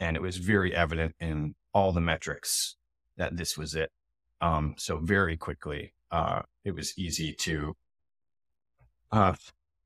And 0.00 0.16
it 0.16 0.22
was 0.22 0.36
very 0.36 0.74
evident 0.74 1.14
in 1.20 1.54
all 1.72 1.92
the 1.92 2.00
metrics 2.00 2.76
that 3.16 3.36
this 3.36 3.56
was 3.56 3.74
it. 3.74 3.90
Um, 4.40 4.74
so 4.76 4.98
very 4.98 5.36
quickly, 5.36 5.94
uh, 6.10 6.42
it 6.64 6.74
was 6.74 6.96
easy 6.98 7.32
to, 7.32 7.76
uh, 9.12 9.34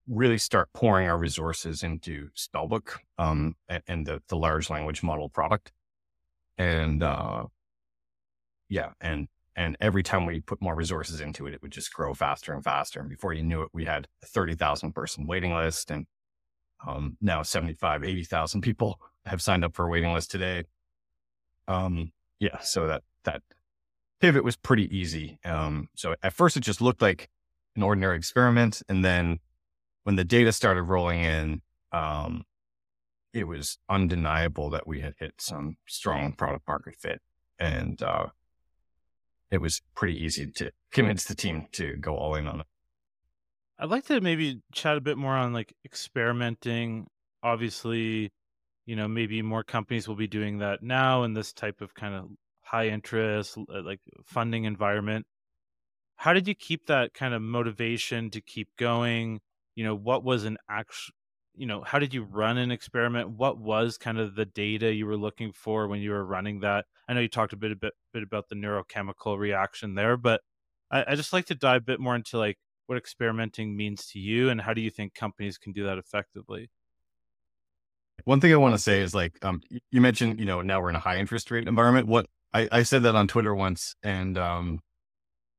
really 0.07 0.39
start 0.39 0.73
pouring 0.73 1.07
our 1.07 1.19
resources 1.19 1.83
into 1.83 2.31
Spellbook, 2.35 2.97
um, 3.19 3.55
and, 3.69 3.83
and 3.87 4.07
the, 4.07 4.23
the 4.29 4.37
large 4.37 4.71
language 4.71 5.03
model 5.03 5.29
product 5.29 5.71
and 6.59 7.03
uh, 7.03 7.45
yeah, 8.69 8.91
and 9.01 9.29
and 9.57 9.77
every 9.81 10.03
time 10.03 10.27
we 10.27 10.41
put 10.41 10.61
more 10.61 10.75
resources 10.75 11.21
into 11.21 11.47
it, 11.47 11.55
it 11.55 11.63
would 11.63 11.73
just 11.73 11.93
grow 11.93 12.15
faster 12.15 12.53
and 12.53 12.63
faster. 12.63 13.01
And 13.01 13.09
before 13.09 13.33
you 13.33 13.43
knew 13.43 13.63
it, 13.63 13.71
we 13.73 13.85
had 13.85 14.09
a 14.23 14.27
thirty 14.27 14.55
thousand 14.55 14.93
person 14.93 15.27
waiting 15.27 15.55
list, 15.55 15.91
and 15.91 16.07
um, 16.87 17.17
now 17.21 17.43
75, 17.43 18.05
80,000 18.05 18.61
people 18.61 19.01
have 19.29 19.43
signed 19.43 19.65
up 19.65 19.75
for 19.75 19.87
a 19.87 19.91
waiting 19.91 20.13
list 20.13 20.31
today. 20.31 20.65
Um, 21.67 22.13
yeah, 22.41 22.59
so 22.61 22.87
that 22.87 23.03
that 23.25 23.43
pivot 24.21 24.45
was 24.45 24.57
pretty 24.57 24.95
easy. 24.97 25.39
Um, 25.45 25.89
so 25.95 26.15
at 26.23 26.33
first, 26.33 26.57
it 26.57 26.61
just 26.61 26.81
looked 26.81 27.03
like 27.03 27.29
an 27.77 27.83
ordinary 27.83 28.17
experiment, 28.17 28.83
and 28.89 29.05
then 29.05 29.39
when 30.05 30.17
the 30.17 30.25
data 30.25 30.53
started 30.53 30.83
rolling 30.85 31.21
in, 31.21 31.63
um, 31.93 32.45
it 33.33 33.45
was 33.45 33.79
undeniable 33.89 34.71
that 34.71 34.87
we 34.87 35.01
had 35.01 35.15
hit 35.19 35.35
some 35.39 35.77
strong 35.87 36.33
product 36.33 36.67
market 36.67 36.97
fit. 36.97 37.21
And 37.59 38.01
uh, 38.03 38.27
it 39.51 39.61
was 39.61 39.83
pretty 39.95 40.23
easy 40.23 40.47
to 40.53 40.71
convince 40.93 41.25
the 41.25 41.35
team 41.35 41.67
to 41.73 41.97
go 41.97 42.17
all 42.17 42.35
in 42.35 42.47
on 42.47 42.61
it. 42.61 42.67
I'd 43.79 43.91
like 43.91 44.07
to 44.07 44.21
maybe 44.21 44.61
chat 44.73 44.97
a 44.97 45.01
bit 45.01 45.17
more 45.17 45.35
on 45.35 45.53
like 45.53 45.73
experimenting. 45.85 47.07
Obviously, 47.43 48.33
you 48.89 48.97
know, 48.97 49.07
maybe 49.07 49.43
more 49.43 49.63
companies 49.63 50.09
will 50.09 50.17
be 50.17 50.27
doing 50.27 50.61
that 50.61 50.83
now 50.83 51.23
in 51.25 51.35
this 51.35 51.53
type 51.53 51.83
of 51.83 51.95
kind 51.95 52.15
of 52.15 52.31
high 52.63 52.89
interest, 52.89 53.59
uh, 53.59 53.83
like 53.83 54.01
funding 54.25 54.65
environment. 54.65 55.27
How 56.17 56.33
did 56.33 56.49
you 56.49 56.55
keep 56.55 56.87
that 56.87 57.13
kind 57.13 57.35
of 57.35 57.43
motivation 57.43 58.31
to 58.31 58.41
keep 58.41 58.69
going? 58.79 59.41
You 59.75 59.85
know, 59.85 59.95
what 59.95 60.25
was 60.25 60.45
an 60.45 60.57
actual 60.71 61.13
you 61.55 61.67
know 61.67 61.83
how 61.83 61.99
did 61.99 62.15
you 62.15 62.23
run 62.23 62.57
an 62.57 62.71
experiment 62.71 63.31
what 63.31 63.59
was 63.59 63.99
kind 63.99 64.19
of 64.19 64.37
the 64.37 64.45
data 64.45 64.95
you 64.95 65.07
were 65.07 65.17
looking 65.17 65.53
for 65.53 65.89
when 65.89 66.01
you 66.01 66.11
were 66.13 66.25
running 66.25 66.61
that 66.61 66.85
i 67.09 67.13
know 67.13 67.21
you 67.21 67.29
talked 67.29 67.53
a 67.53 67.57
bit 67.57 67.73
a 67.73 67.77
bit, 67.77 67.93
bit 68.13 68.23
about 68.23 68.49
the 68.49 68.55
neurochemical 68.55 69.37
reaction 69.37 69.97
there 69.97 70.17
but 70.17 70.41
I, 70.93 71.05
I 71.09 71.15
just 71.17 71.33
like 71.33 71.47
to 71.47 71.57
dive 71.57 71.83
a 71.83 71.85
bit 71.85 72.01
more 72.01 72.15
into 72.15 72.39
like 72.39 72.59
what 72.87 72.97
experimenting 72.97 73.77
means 73.77 74.07
to 74.13 74.21
you 74.21 74.51
and 74.51 74.61
how 74.61 74.73
do 74.73 74.81
you 74.81 74.91
think 74.91 75.15
companies 75.15 75.59
can 75.59 75.73
do 75.73 75.85
that 75.85 75.99
effectively 75.99 76.71
one 78.29 78.41
thing 78.41 78.53
i 78.53 78.57
want 78.57 78.75
to 78.75 78.79
say 78.79 79.01
is 79.01 79.15
like 79.15 79.39
um, 79.43 79.61
you 79.91 80.01
mentioned 80.01 80.39
you 80.39 80.47
know 80.47 80.61
now 80.63 80.81
we're 80.81 80.91
in 80.91 80.97
a 80.97 81.01
high 81.01 81.17
interest 81.17 81.51
rate 81.51 81.67
environment 81.67 82.07
what 82.07 82.27
i, 82.53 82.69
I 82.71 82.83
said 82.83 83.03
that 83.05 83.15
on 83.15 83.27
twitter 83.29 83.55
once 83.55 83.95
and 84.03 84.37
um, 84.37 84.81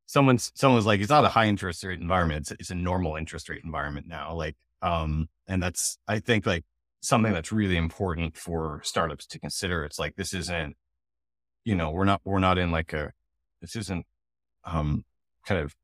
someone's 0.06 0.52
someone 0.56 0.76
was 0.76 0.86
like 0.86 1.02
it's 1.02 1.10
not 1.10 1.26
a 1.26 1.30
high 1.30 1.48
interest 1.48 1.84
rate 1.84 2.00
environment 2.00 2.42
it's, 2.42 2.52
it's 2.60 2.70
a 2.70 2.76
normal 2.76 3.16
interest 3.16 3.50
rate 3.50 3.62
environment 3.64 4.08
now 4.08 4.34
like 4.34 4.56
um, 4.82 5.28
and 5.48 5.62
that's, 5.62 5.98
I 6.08 6.20
think 6.20 6.46
like 6.46 6.66
something 7.02 7.34
that's 7.34 7.52
really 7.52 7.78
important 7.78 8.38
for 8.38 8.82
startups 8.84 9.26
to 9.28 9.40
consider. 9.40 9.84
It's 9.84 10.00
like, 10.00 10.16
this 10.16 10.34
isn't, 10.34 10.76
you 11.66 11.76
know, 11.76 11.92
we're 11.92 12.06
not, 12.06 12.22
we're 12.24 12.40
not 12.40 12.58
in 12.58 12.72
like 12.72 12.94
a, 12.94 13.12
this 13.62 13.76
isn't, 13.76 14.06
um, 14.64 15.04
kind 15.46 15.62
of 15.62 15.76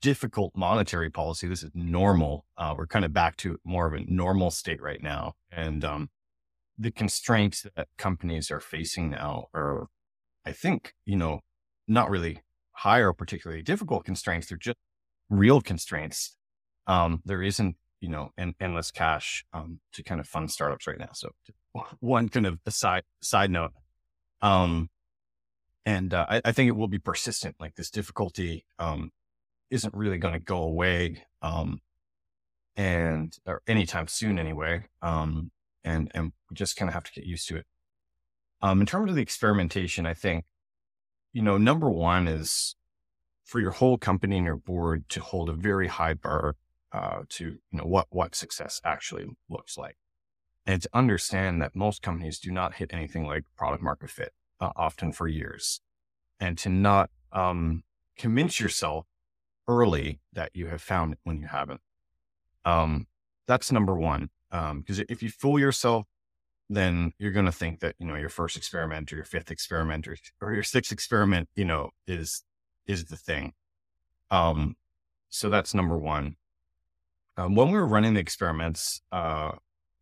difficult 0.00 0.52
monetary 0.54 1.10
policy. 1.10 1.48
This 1.48 1.62
is 1.62 1.70
normal. 1.74 2.44
Uh, 2.56 2.74
we're 2.76 2.86
kind 2.86 3.04
of 3.04 3.12
back 3.12 3.36
to 3.38 3.58
more 3.64 3.86
of 3.86 3.94
a 3.94 4.04
normal 4.06 4.50
state 4.50 4.80
right 4.80 5.02
now. 5.02 5.34
And 5.50 5.84
um, 5.84 6.10
the 6.78 6.90
constraints 6.90 7.66
that 7.74 7.88
companies 7.96 8.50
are 8.50 8.60
facing 8.60 9.10
now 9.10 9.48
are, 9.52 9.88
I 10.46 10.52
think, 10.52 10.94
you 11.04 11.16
know, 11.16 11.40
not 11.88 12.08
really 12.08 12.42
high 12.72 13.00
or 13.00 13.12
particularly 13.12 13.62
difficult 13.62 14.04
constraints. 14.04 14.48
They're 14.48 14.58
just 14.58 14.76
real 15.28 15.60
constraints. 15.60 16.36
Um, 16.86 17.22
there 17.24 17.42
isn't, 17.42 17.76
you 18.00 18.08
know, 18.08 18.30
an 18.36 18.54
endless 18.60 18.90
cash 18.92 19.44
um, 19.52 19.80
to 19.92 20.02
kind 20.04 20.20
of 20.20 20.28
fund 20.28 20.50
startups 20.50 20.86
right 20.86 20.98
now. 20.98 21.10
So 21.12 21.30
one 22.00 22.28
kind 22.28 22.46
of 22.46 22.60
aside 22.64 23.02
side 23.20 23.50
note. 23.50 23.72
Um, 24.40 24.88
and 25.84 26.14
uh, 26.14 26.26
I, 26.28 26.40
I, 26.44 26.52
think 26.52 26.68
it 26.68 26.76
will 26.76 26.86
be 26.86 26.98
persistent. 26.98 27.56
Like 27.58 27.74
this 27.74 27.90
difficulty 27.90 28.66
um, 28.78 29.10
isn't 29.70 29.94
really 29.94 30.18
going 30.18 30.34
to 30.34 30.40
go 30.40 30.62
away, 30.62 31.24
um, 31.42 31.80
and 32.76 33.36
or 33.46 33.62
anytime 33.66 34.06
soon 34.06 34.38
anyway. 34.38 34.84
Um, 35.02 35.50
and 35.84 36.10
and 36.14 36.32
we 36.50 36.54
just 36.54 36.76
kind 36.76 36.88
of 36.88 36.94
have 36.94 37.04
to 37.04 37.12
get 37.12 37.24
used 37.24 37.48
to 37.48 37.56
it. 37.56 37.66
Um, 38.60 38.80
in 38.80 38.86
terms 38.86 39.10
of 39.10 39.16
the 39.16 39.22
experimentation, 39.22 40.04
I 40.06 40.14
think, 40.14 40.44
you 41.32 41.42
know, 41.42 41.58
number 41.58 41.88
one 41.88 42.26
is 42.26 42.74
for 43.44 43.60
your 43.60 43.70
whole 43.70 43.96
company 43.96 44.36
and 44.36 44.46
your 44.46 44.56
board 44.56 45.08
to 45.08 45.20
hold 45.20 45.48
a 45.48 45.52
very 45.52 45.86
high 45.86 46.14
bar 46.14 46.56
uh, 46.92 47.22
to 47.28 47.44
you 47.44 47.78
know 47.78 47.84
what 47.84 48.06
what 48.10 48.34
success 48.34 48.80
actually 48.84 49.26
looks 49.48 49.76
like, 49.76 49.96
and 50.66 50.82
to 50.82 50.88
understand 50.92 51.62
that 51.62 51.76
most 51.76 52.02
companies 52.02 52.38
do 52.38 52.50
not 52.50 52.74
hit 52.74 52.90
anything 52.92 53.26
like 53.26 53.44
product 53.56 53.82
market 53.82 54.10
fit, 54.10 54.32
uh, 54.60 54.70
often 54.76 55.12
for 55.12 55.28
years, 55.28 55.80
and 56.40 56.58
to 56.58 56.68
not 56.68 57.10
um, 57.32 57.82
convince 58.16 58.58
yourself 58.58 59.06
early 59.66 60.20
that 60.32 60.50
you 60.54 60.66
have 60.68 60.82
found 60.82 61.12
it 61.12 61.18
when 61.24 61.38
you 61.40 61.46
haven't. 61.46 61.80
Um, 62.64 63.06
that's 63.46 63.70
number 63.70 63.94
one. 63.94 64.30
Because 64.50 64.98
um, 64.98 65.06
if 65.08 65.22
you 65.22 65.30
fool 65.30 65.58
yourself, 65.58 66.06
then 66.70 67.12
you're 67.18 67.32
going 67.32 67.46
to 67.46 67.52
think 67.52 67.80
that 67.80 67.94
you 67.98 68.06
know 68.06 68.14
your 68.14 68.28
first 68.28 68.56
experiment 68.56 69.12
or 69.12 69.16
your 69.16 69.24
fifth 69.24 69.50
experiment 69.50 70.06
or, 70.06 70.16
or 70.40 70.52
your 70.52 70.62
sixth 70.62 70.92
experiment, 70.92 71.48
you 71.56 71.64
know, 71.64 71.90
is 72.06 72.44
is 72.86 73.06
the 73.06 73.16
thing. 73.16 73.52
Um, 74.30 74.76
so 75.30 75.48
that's 75.48 75.74
number 75.74 75.96
one. 75.96 76.36
Um, 77.36 77.54
when 77.54 77.70
we 77.70 77.78
were 77.78 77.86
running 77.86 78.14
the 78.14 78.20
experiments, 78.20 79.00
uh, 79.12 79.52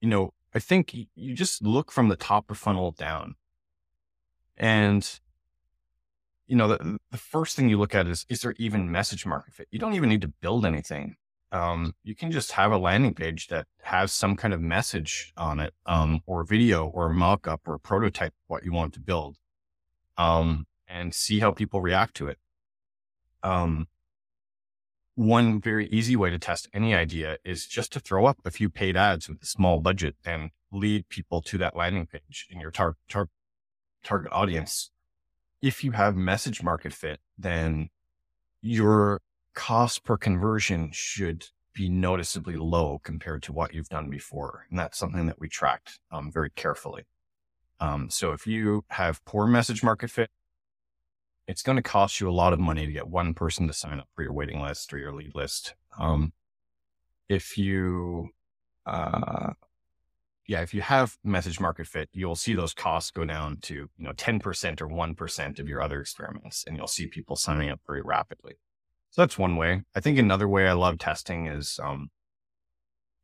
you 0.00 0.08
know, 0.08 0.32
I 0.54 0.58
think 0.58 0.94
you 1.14 1.34
just 1.34 1.62
look 1.62 1.92
from 1.92 2.08
the 2.08 2.16
top 2.16 2.50
of 2.50 2.58
funnel 2.58 2.92
down, 2.92 3.34
and 4.56 5.20
you 6.46 6.56
know, 6.56 6.68
the, 6.68 6.98
the 7.10 7.18
first 7.18 7.56
thing 7.56 7.68
you 7.68 7.78
look 7.78 7.94
at 7.94 8.06
is, 8.06 8.24
is 8.28 8.40
there 8.40 8.54
even 8.58 8.90
message 8.90 9.26
market 9.26 9.54
fit? 9.54 9.68
You 9.70 9.78
don't 9.78 9.94
even 9.94 10.08
need 10.08 10.20
to 10.20 10.28
build 10.28 10.64
anything. 10.64 11.16
Um, 11.52 11.94
you 12.02 12.14
can 12.14 12.30
just 12.30 12.52
have 12.52 12.72
a 12.72 12.78
landing 12.78 13.14
page 13.14 13.48
that 13.48 13.66
has 13.82 14.12
some 14.12 14.36
kind 14.36 14.52
of 14.52 14.60
message 14.60 15.32
on 15.36 15.60
it, 15.60 15.74
um, 15.86 16.20
or 16.26 16.44
video 16.44 16.86
or 16.86 17.08
mock-up 17.08 17.62
or 17.66 17.78
prototype 17.78 18.34
what 18.46 18.64
you 18.64 18.72
want 18.72 18.94
to 18.94 19.00
build, 19.00 19.38
um, 20.18 20.66
and 20.88 21.14
see 21.14 21.38
how 21.40 21.52
people 21.52 21.80
react 21.80 22.14
to 22.16 22.28
it. 22.28 22.38
Um, 23.42 23.88
one 25.14 25.60
very 25.60 25.88
easy 25.88 26.16
way 26.16 26.30
to 26.30 26.38
test 26.38 26.68
any 26.74 26.94
idea 26.94 27.38
is 27.44 27.66
just 27.66 27.92
to 27.92 28.00
throw 28.00 28.26
up 28.26 28.38
a 28.44 28.50
few 28.50 28.68
paid 28.68 28.96
ads 28.96 29.28
with 29.28 29.42
a 29.42 29.46
small 29.46 29.80
budget 29.80 30.16
and 30.24 30.50
lead 30.72 31.08
people 31.08 31.40
to 31.42 31.56
that 31.58 31.76
landing 31.76 32.06
page 32.06 32.46
in 32.50 32.60
your 32.60 32.70
tar- 32.70 32.96
tar- 33.08 33.30
target 34.02 34.30
audience 34.32 34.90
if 35.62 35.82
you 35.82 35.92
have 35.92 36.16
message 36.16 36.62
market 36.62 36.92
fit, 36.92 37.20
then 37.38 37.90
your 38.62 39.20
cost 39.56 40.04
per 40.04 40.16
conversion 40.16 40.90
should 40.92 41.46
be 41.74 41.88
noticeably 41.88 42.56
low 42.56 43.00
compared 43.02 43.42
to 43.42 43.52
what 43.52 43.74
you've 43.74 43.88
done 43.88 44.08
before. 44.08 44.66
And 44.70 44.78
that's 44.78 44.96
something 44.96 45.26
that 45.26 45.40
we 45.40 45.48
tracked 45.48 45.98
um, 46.12 46.30
very 46.30 46.50
carefully. 46.50 47.04
Um, 47.80 48.08
so 48.08 48.32
if 48.32 48.46
you 48.46 48.84
have 48.90 49.24
poor 49.24 49.46
message 49.46 49.82
market 49.82 50.10
fit, 50.10 50.30
it's 51.48 51.62
going 51.62 51.76
to 51.76 51.82
cost 51.82 52.20
you 52.20 52.28
a 52.28 52.30
lot 52.30 52.52
of 52.52 52.60
money 52.60 52.86
to 52.86 52.92
get 52.92 53.08
one 53.08 53.34
person 53.34 53.66
to 53.66 53.72
sign 53.72 53.98
up 53.98 54.08
for 54.14 54.22
your 54.22 54.32
waiting 54.32 54.60
list 54.60 54.92
or 54.92 54.98
your 54.98 55.12
lead 55.12 55.34
list. 55.34 55.74
Um, 55.98 56.32
if 57.28 57.58
you 57.58 58.30
uh, 58.86 59.52
yeah, 60.46 60.60
if 60.62 60.72
you 60.72 60.80
have 60.80 61.18
message 61.24 61.58
market 61.58 61.88
fit, 61.88 62.08
you'll 62.12 62.36
see 62.36 62.54
those 62.54 62.72
costs 62.72 63.10
go 63.10 63.24
down 63.24 63.58
to, 63.62 63.74
you 63.74 63.90
know, 63.98 64.12
10% 64.12 64.80
or 64.80 64.88
1% 64.88 65.58
of 65.58 65.68
your 65.68 65.82
other 65.82 66.00
experiments, 66.00 66.64
and 66.64 66.76
you'll 66.76 66.86
see 66.86 67.08
people 67.08 67.34
signing 67.34 67.68
up 67.68 67.80
very 67.84 68.00
rapidly. 68.00 68.54
So 69.16 69.22
that's 69.22 69.38
one 69.38 69.56
way. 69.56 69.80
I 69.94 70.00
think 70.00 70.18
another 70.18 70.46
way 70.46 70.68
I 70.68 70.74
love 70.74 70.98
testing 70.98 71.46
is, 71.46 71.80
um, 71.82 72.10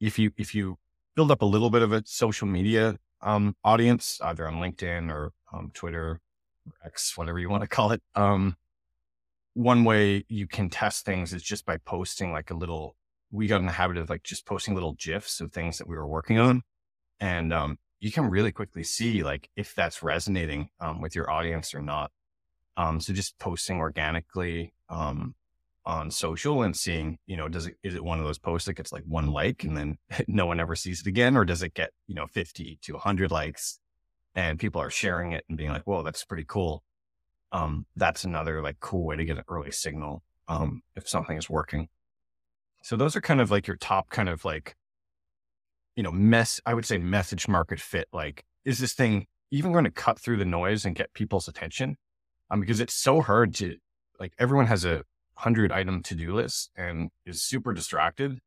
if 0.00 0.18
you, 0.18 0.31
if 0.38 0.55
you 0.55 0.78
build 1.14 1.31
up 1.31 1.42
a 1.42 1.44
little 1.44 1.68
bit 1.68 1.83
of 1.83 1.92
a 1.92 2.02
social 2.07 2.48
media, 2.48 2.96
um, 3.20 3.57
audience, 3.62 4.18
either 4.24 4.48
on 4.48 4.55
LinkedIn 4.55 5.12
or, 5.12 5.33
um, 5.52 5.70
Twitter, 5.74 6.22
or 6.64 6.72
X, 6.83 7.18
whatever 7.18 7.38
you 7.38 7.50
want 7.50 7.61
to 7.62 7.68
call 7.68 7.92
it. 7.92 8.02
Um, 8.14 8.57
one 9.52 9.85
way 9.85 10.24
you 10.31 10.46
can 10.46 10.70
test 10.70 11.05
things 11.05 11.35
is 11.35 11.42
just 11.42 11.66
by 11.66 11.76
posting 11.76 12.33
like 12.33 12.50
a 12.50 12.55
little, 12.55 12.96
we 13.31 13.46
got 13.46 13.61
in 13.61 13.66
the 13.66 13.72
habit 13.72 13.98
of 13.98 14.09
like 14.09 14.22
just 14.22 14.46
posting 14.46 14.72
little 14.72 14.94
GIFs 14.94 15.42
of 15.42 15.52
things 15.52 15.76
that 15.76 15.87
we 15.87 15.94
were 15.94 16.07
working 16.07 16.38
on 16.38 16.62
and 17.20 17.52
um, 17.52 17.78
you 18.00 18.11
can 18.11 18.31
really 18.31 18.50
quickly 18.50 18.83
see 18.83 19.22
like 19.22 19.50
if 19.57 19.74
that's 19.74 20.02
resonating 20.02 20.70
um, 20.81 21.02
with 21.02 21.14
your 21.14 21.31
audience 21.31 21.74
or 21.74 21.83
not. 21.83 22.11
Um, 22.78 22.98
so 22.98 23.12
just 23.12 23.38
posting 23.38 23.76
organically 23.76 24.72
um, 24.88 25.35
on 25.85 26.11
social 26.11 26.62
and 26.62 26.77
seeing, 26.77 27.18
you 27.27 27.37
know, 27.37 27.49
does 27.49 27.66
it 27.66 27.77
is 27.83 27.95
it 27.95 28.05
one 28.05 28.18
of 28.18 28.25
those 28.25 28.38
posts 28.38 28.66
that 28.66 28.75
gets 28.75 28.92
like 28.92 29.05
one 29.07 29.33
like 29.33 29.64
and 29.64 29.77
then 29.77 29.99
no 30.29 30.47
one 30.47 30.61
ever 30.61 30.77
sees 30.77 31.01
it 31.01 31.07
again, 31.07 31.37
or 31.37 31.45
does 31.45 31.62
it 31.62 31.75
get 31.75 31.90
you 32.07 32.14
know 32.14 32.27
fifty 32.27 32.79
to 32.83 32.97
hundred 32.99 33.31
likes 33.31 33.79
and 34.35 34.59
people 34.59 34.81
are 34.81 34.90
sharing 34.90 35.33
it 35.33 35.45
and 35.49 35.59
being 35.59 35.71
like, 35.71 35.83
"Whoa, 35.83 36.03
that's 36.03 36.25
pretty 36.25 36.45
cool." 36.47 36.83
Um, 37.53 37.87
that's 37.97 38.25
another 38.25 38.62
like 38.62 38.81
cool 38.81 39.05
way 39.05 39.16
to 39.16 39.25
get 39.25 39.38
an 39.38 39.45
early 39.49 39.73
signal 39.73 40.23
um, 40.49 40.83
if 40.97 41.09
something 41.09 41.37
is 41.37 41.51
working. 41.51 41.88
So 42.83 42.97
those 42.97 43.14
are 43.14 43.21
kind 43.21 43.40
of 43.40 43.51
like 43.51 43.66
your 43.66 43.77
top 43.77 44.09
kind 44.11 44.29
of 44.29 44.45
like 44.45 44.77
you 45.97 46.03
know, 46.03 46.12
mess, 46.12 46.61
I 46.64 46.75
would 46.75 46.87
say 46.87 46.99
message 46.99 47.49
market 47.49 47.81
fit. 47.81 48.09
Like, 48.12 48.45
is 48.64 48.79
this 48.79 48.95
thing 48.95 49.27
even 49.51 49.73
going 49.73 49.85
to 49.85 49.90
cut 49.90 50.18
through 50.18 50.38
the 50.38 50.45
noise 50.45 50.85
and 50.85 50.95
get 50.95 51.12
people's 51.14 51.49
attention? 51.49 51.97
Um, 52.51 52.61
because 52.61 52.81
it's 52.81 52.95
so 52.95 53.21
hard 53.21 53.55
to, 53.57 53.77
like, 54.18 54.33
everyone 54.38 54.66
has 54.66 54.85
a 54.85 55.05
hundred 55.35 55.73
item 55.73 56.03
to 56.05 56.14
do 56.14 56.35
list 56.35 56.71
and 56.77 57.11
is 57.25 57.42
super 57.42 57.73
distracted. 57.73 58.40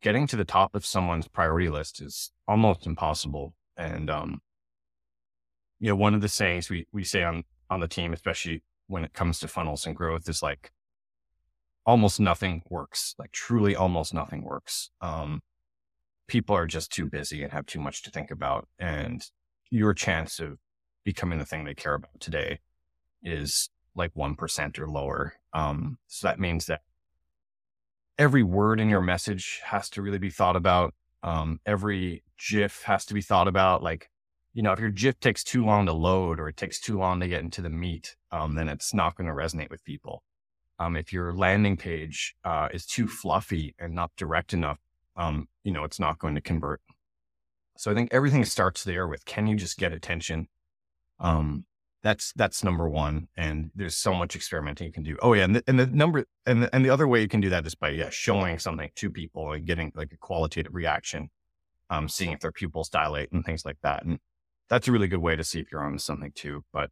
Getting 0.00 0.26
to 0.28 0.36
the 0.36 0.44
top 0.44 0.74
of 0.74 0.86
someone's 0.86 1.28
priority 1.28 1.68
list 1.68 2.00
is 2.00 2.30
almost 2.46 2.86
impossible. 2.86 3.54
And, 3.76 4.08
um, 4.10 4.40
you 5.80 5.88
know, 5.88 5.96
one 5.96 6.14
of 6.14 6.20
the 6.20 6.28
sayings 6.28 6.70
we, 6.70 6.86
we 6.92 7.04
say 7.04 7.22
on, 7.22 7.44
on 7.70 7.80
the 7.80 7.88
team, 7.88 8.12
especially 8.12 8.62
when 8.86 9.04
it 9.04 9.12
comes 9.12 9.38
to 9.40 9.48
funnels 9.48 9.86
and 9.86 9.96
growth 9.96 10.28
is 10.28 10.42
like, 10.42 10.72
almost 11.88 12.20
nothing 12.20 12.62
works, 12.68 13.14
like 13.18 13.32
truly 13.32 13.74
almost 13.74 14.12
nothing 14.12 14.42
works. 14.42 14.90
Um, 15.00 15.40
people 16.26 16.54
are 16.54 16.66
just 16.66 16.92
too 16.92 17.06
busy 17.06 17.42
and 17.42 17.50
have 17.50 17.64
too 17.64 17.80
much 17.80 18.02
to 18.02 18.10
think 18.10 18.30
about. 18.30 18.68
And 18.78 19.24
your 19.70 19.94
chance 19.94 20.38
of 20.38 20.58
becoming 21.02 21.38
the 21.38 21.46
thing 21.46 21.64
they 21.64 21.74
care 21.74 21.94
about 21.94 22.20
today 22.20 22.60
is 23.22 23.70
like 23.98 24.14
1% 24.14 24.78
or 24.78 24.88
lower. 24.88 25.34
Um, 25.52 25.98
so 26.06 26.28
that 26.28 26.40
means 26.40 26.66
that 26.66 26.80
every 28.18 28.42
word 28.42 28.80
in 28.80 28.88
your 28.88 29.00
message 29.00 29.60
has 29.64 29.90
to 29.90 30.02
really 30.02 30.18
be 30.18 30.30
thought 30.30 30.56
about. 30.56 30.94
Um, 31.22 31.60
every 31.66 32.22
GIF 32.38 32.82
has 32.84 33.04
to 33.06 33.14
be 33.14 33.20
thought 33.20 33.48
about. 33.48 33.82
Like, 33.82 34.10
you 34.54 34.62
know, 34.62 34.72
if 34.72 34.80
your 34.80 34.90
GIF 34.90 35.20
takes 35.20 35.44
too 35.44 35.64
long 35.64 35.86
to 35.86 35.92
load 35.92 36.40
or 36.40 36.48
it 36.48 36.56
takes 36.56 36.80
too 36.80 36.98
long 36.98 37.20
to 37.20 37.28
get 37.28 37.42
into 37.42 37.62
the 37.62 37.70
meat, 37.70 38.16
um, 38.30 38.54
then 38.54 38.68
it's 38.68 38.94
not 38.94 39.16
going 39.16 39.28
to 39.28 39.34
resonate 39.34 39.70
with 39.70 39.84
people. 39.84 40.22
Um, 40.78 40.96
if 40.96 41.12
your 41.12 41.32
landing 41.32 41.76
page 41.76 42.36
uh, 42.44 42.68
is 42.72 42.86
too 42.86 43.08
fluffy 43.08 43.74
and 43.78 43.94
not 43.94 44.12
direct 44.16 44.52
enough, 44.52 44.78
um, 45.16 45.48
you 45.64 45.72
know, 45.72 45.84
it's 45.84 45.98
not 45.98 46.18
going 46.18 46.36
to 46.36 46.40
convert. 46.40 46.80
So 47.76 47.90
I 47.90 47.94
think 47.94 48.12
everything 48.12 48.44
starts 48.44 48.84
there 48.84 49.06
with 49.06 49.24
can 49.24 49.46
you 49.46 49.56
just 49.56 49.76
get 49.76 49.92
attention? 49.92 50.48
Um, 51.20 51.64
that's 52.02 52.32
that's 52.36 52.62
number 52.62 52.88
one, 52.88 53.28
and 53.36 53.70
there's 53.74 53.96
so 53.96 54.14
much 54.14 54.36
experimenting 54.36 54.86
you 54.86 54.92
can 54.92 55.02
do. 55.02 55.16
Oh 55.20 55.32
yeah, 55.32 55.44
and 55.44 55.56
the, 55.56 55.64
and 55.66 55.78
the 55.78 55.86
number 55.86 56.24
and 56.46 56.62
the, 56.62 56.74
and 56.74 56.84
the 56.84 56.90
other 56.90 57.08
way 57.08 57.20
you 57.20 57.28
can 57.28 57.40
do 57.40 57.50
that 57.50 57.66
is 57.66 57.74
by 57.74 57.90
yeah 57.90 58.10
showing 58.10 58.58
something 58.58 58.90
to 58.94 59.10
people 59.10 59.52
and 59.52 59.66
getting 59.66 59.92
like 59.94 60.12
a 60.12 60.16
qualitative 60.16 60.74
reaction, 60.74 61.30
um, 61.90 62.08
seeing 62.08 62.32
if 62.32 62.40
their 62.40 62.52
pupils 62.52 62.88
dilate 62.88 63.32
and 63.32 63.44
things 63.44 63.64
like 63.64 63.78
that, 63.82 64.04
and 64.04 64.18
that's 64.68 64.86
a 64.86 64.92
really 64.92 65.08
good 65.08 65.20
way 65.20 65.34
to 65.34 65.44
see 65.44 65.60
if 65.60 65.72
you're 65.72 65.84
on 65.84 65.98
something 65.98 66.32
too. 66.34 66.64
But 66.72 66.90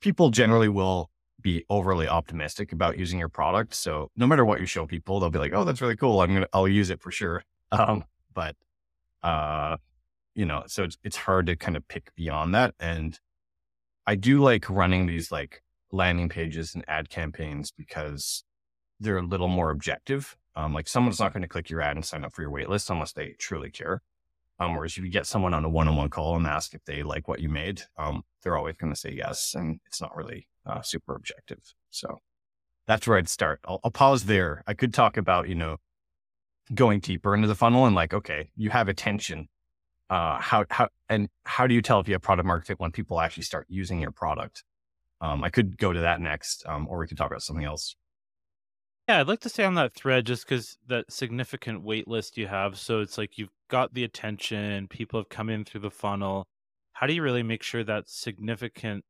people 0.00 0.30
generally 0.30 0.68
will 0.68 1.10
be 1.40 1.64
overly 1.68 2.08
optimistic 2.08 2.72
about 2.72 2.98
using 2.98 3.18
your 3.18 3.28
product, 3.28 3.74
so 3.74 4.10
no 4.16 4.26
matter 4.26 4.44
what 4.44 4.60
you 4.60 4.66
show 4.66 4.86
people, 4.86 5.18
they'll 5.18 5.30
be 5.30 5.40
like, 5.40 5.52
"Oh, 5.54 5.64
that's 5.64 5.80
really 5.80 5.96
cool. 5.96 6.20
I'm 6.20 6.32
gonna 6.32 6.48
I'll 6.52 6.68
use 6.68 6.90
it 6.90 7.00
for 7.00 7.10
sure." 7.10 7.42
Um, 7.72 8.04
but, 8.32 8.54
uh, 9.24 9.76
you 10.36 10.44
know, 10.46 10.62
so 10.68 10.84
it's, 10.84 10.96
it's 11.02 11.16
hard 11.16 11.46
to 11.46 11.56
kind 11.56 11.76
of 11.76 11.88
pick 11.88 12.14
beyond 12.14 12.54
that. 12.54 12.74
And 12.78 13.18
I 14.06 14.14
do 14.14 14.40
like 14.40 14.68
running 14.70 15.06
these 15.06 15.32
like 15.32 15.62
landing 15.92 16.28
pages 16.28 16.74
and 16.74 16.84
ad 16.88 17.10
campaigns 17.10 17.70
because 17.70 18.44
they're 19.00 19.18
a 19.18 19.26
little 19.26 19.48
more 19.48 19.70
objective. 19.70 20.36
Um, 20.54 20.72
like 20.72 20.88
someone's 20.88 21.20
not 21.20 21.32
going 21.32 21.42
to 21.42 21.48
click 21.48 21.68
your 21.68 21.82
ad 21.82 21.96
and 21.96 22.04
sign 22.04 22.24
up 22.24 22.32
for 22.32 22.42
your 22.42 22.50
waitlist 22.50 22.88
unless 22.88 23.12
they 23.12 23.34
truly 23.38 23.70
care. 23.70 24.02
Um, 24.58 24.74
whereas 24.74 24.96
if 24.96 25.04
you 25.04 25.10
get 25.10 25.26
someone 25.26 25.52
on 25.52 25.64
a 25.64 25.68
one-on-one 25.68 26.08
call 26.08 26.36
and 26.36 26.46
ask 26.46 26.72
if 26.72 26.82
they 26.86 27.02
like 27.02 27.28
what 27.28 27.40
you 27.40 27.50
made, 27.50 27.82
um, 27.98 28.22
they're 28.42 28.56
always 28.56 28.76
going 28.76 28.92
to 28.92 28.98
say 28.98 29.12
yes, 29.12 29.54
and 29.54 29.80
it's 29.84 30.00
not 30.00 30.16
really 30.16 30.48
uh, 30.64 30.80
super 30.80 31.14
objective. 31.14 31.60
So 31.90 32.20
that's 32.86 33.06
where 33.06 33.18
I'd 33.18 33.28
start. 33.28 33.60
I'll, 33.66 33.80
I'll 33.84 33.90
pause 33.90 34.24
there. 34.24 34.62
I 34.66 34.72
could 34.72 34.94
talk 34.94 35.18
about 35.18 35.48
you 35.48 35.54
know 35.54 35.76
going 36.74 37.00
deeper 37.00 37.34
into 37.34 37.48
the 37.48 37.54
funnel 37.54 37.84
and 37.84 37.94
like, 37.94 38.14
okay, 38.14 38.50
you 38.56 38.70
have 38.70 38.88
attention. 38.88 39.48
Uh, 40.08 40.40
how 40.40 40.64
how 40.70 40.88
and 41.08 41.28
how 41.44 41.66
do 41.66 41.74
you 41.74 41.82
tell 41.82 42.00
if 42.00 42.08
you 42.08 42.14
have 42.14 42.22
product 42.22 42.46
market 42.46 42.66
fit 42.66 42.80
when 42.80 42.92
people 42.92 43.20
actually 43.20 43.42
start 43.42 43.66
using 43.68 44.00
your 44.00 44.12
product? 44.12 44.64
Um, 45.20 45.42
I 45.42 45.50
could 45.50 45.78
go 45.78 45.92
to 45.92 46.00
that 46.00 46.20
next, 46.20 46.64
um, 46.66 46.86
or 46.88 46.98
we 46.98 47.06
could 47.06 47.16
talk 47.16 47.30
about 47.30 47.42
something 47.42 47.64
else. 47.64 47.96
Yeah, 49.08 49.20
I'd 49.20 49.28
like 49.28 49.40
to 49.40 49.48
stay 49.48 49.64
on 49.64 49.74
that 49.74 49.94
thread 49.94 50.26
just 50.26 50.44
because 50.44 50.78
that 50.88 51.12
significant 51.12 51.82
wait 51.82 52.08
list 52.08 52.36
you 52.36 52.48
have. 52.48 52.76
So 52.76 53.00
it's 53.00 53.16
like 53.16 53.38
you've 53.38 53.52
got 53.68 53.94
the 53.94 54.02
attention, 54.04 54.88
people 54.88 55.20
have 55.20 55.28
come 55.28 55.48
in 55.48 55.64
through 55.64 55.82
the 55.82 55.90
funnel. 55.90 56.44
How 56.92 57.06
do 57.06 57.12
you 57.12 57.22
really 57.22 57.44
make 57.44 57.62
sure 57.62 57.84
that 57.84 58.08
significant 58.08 59.04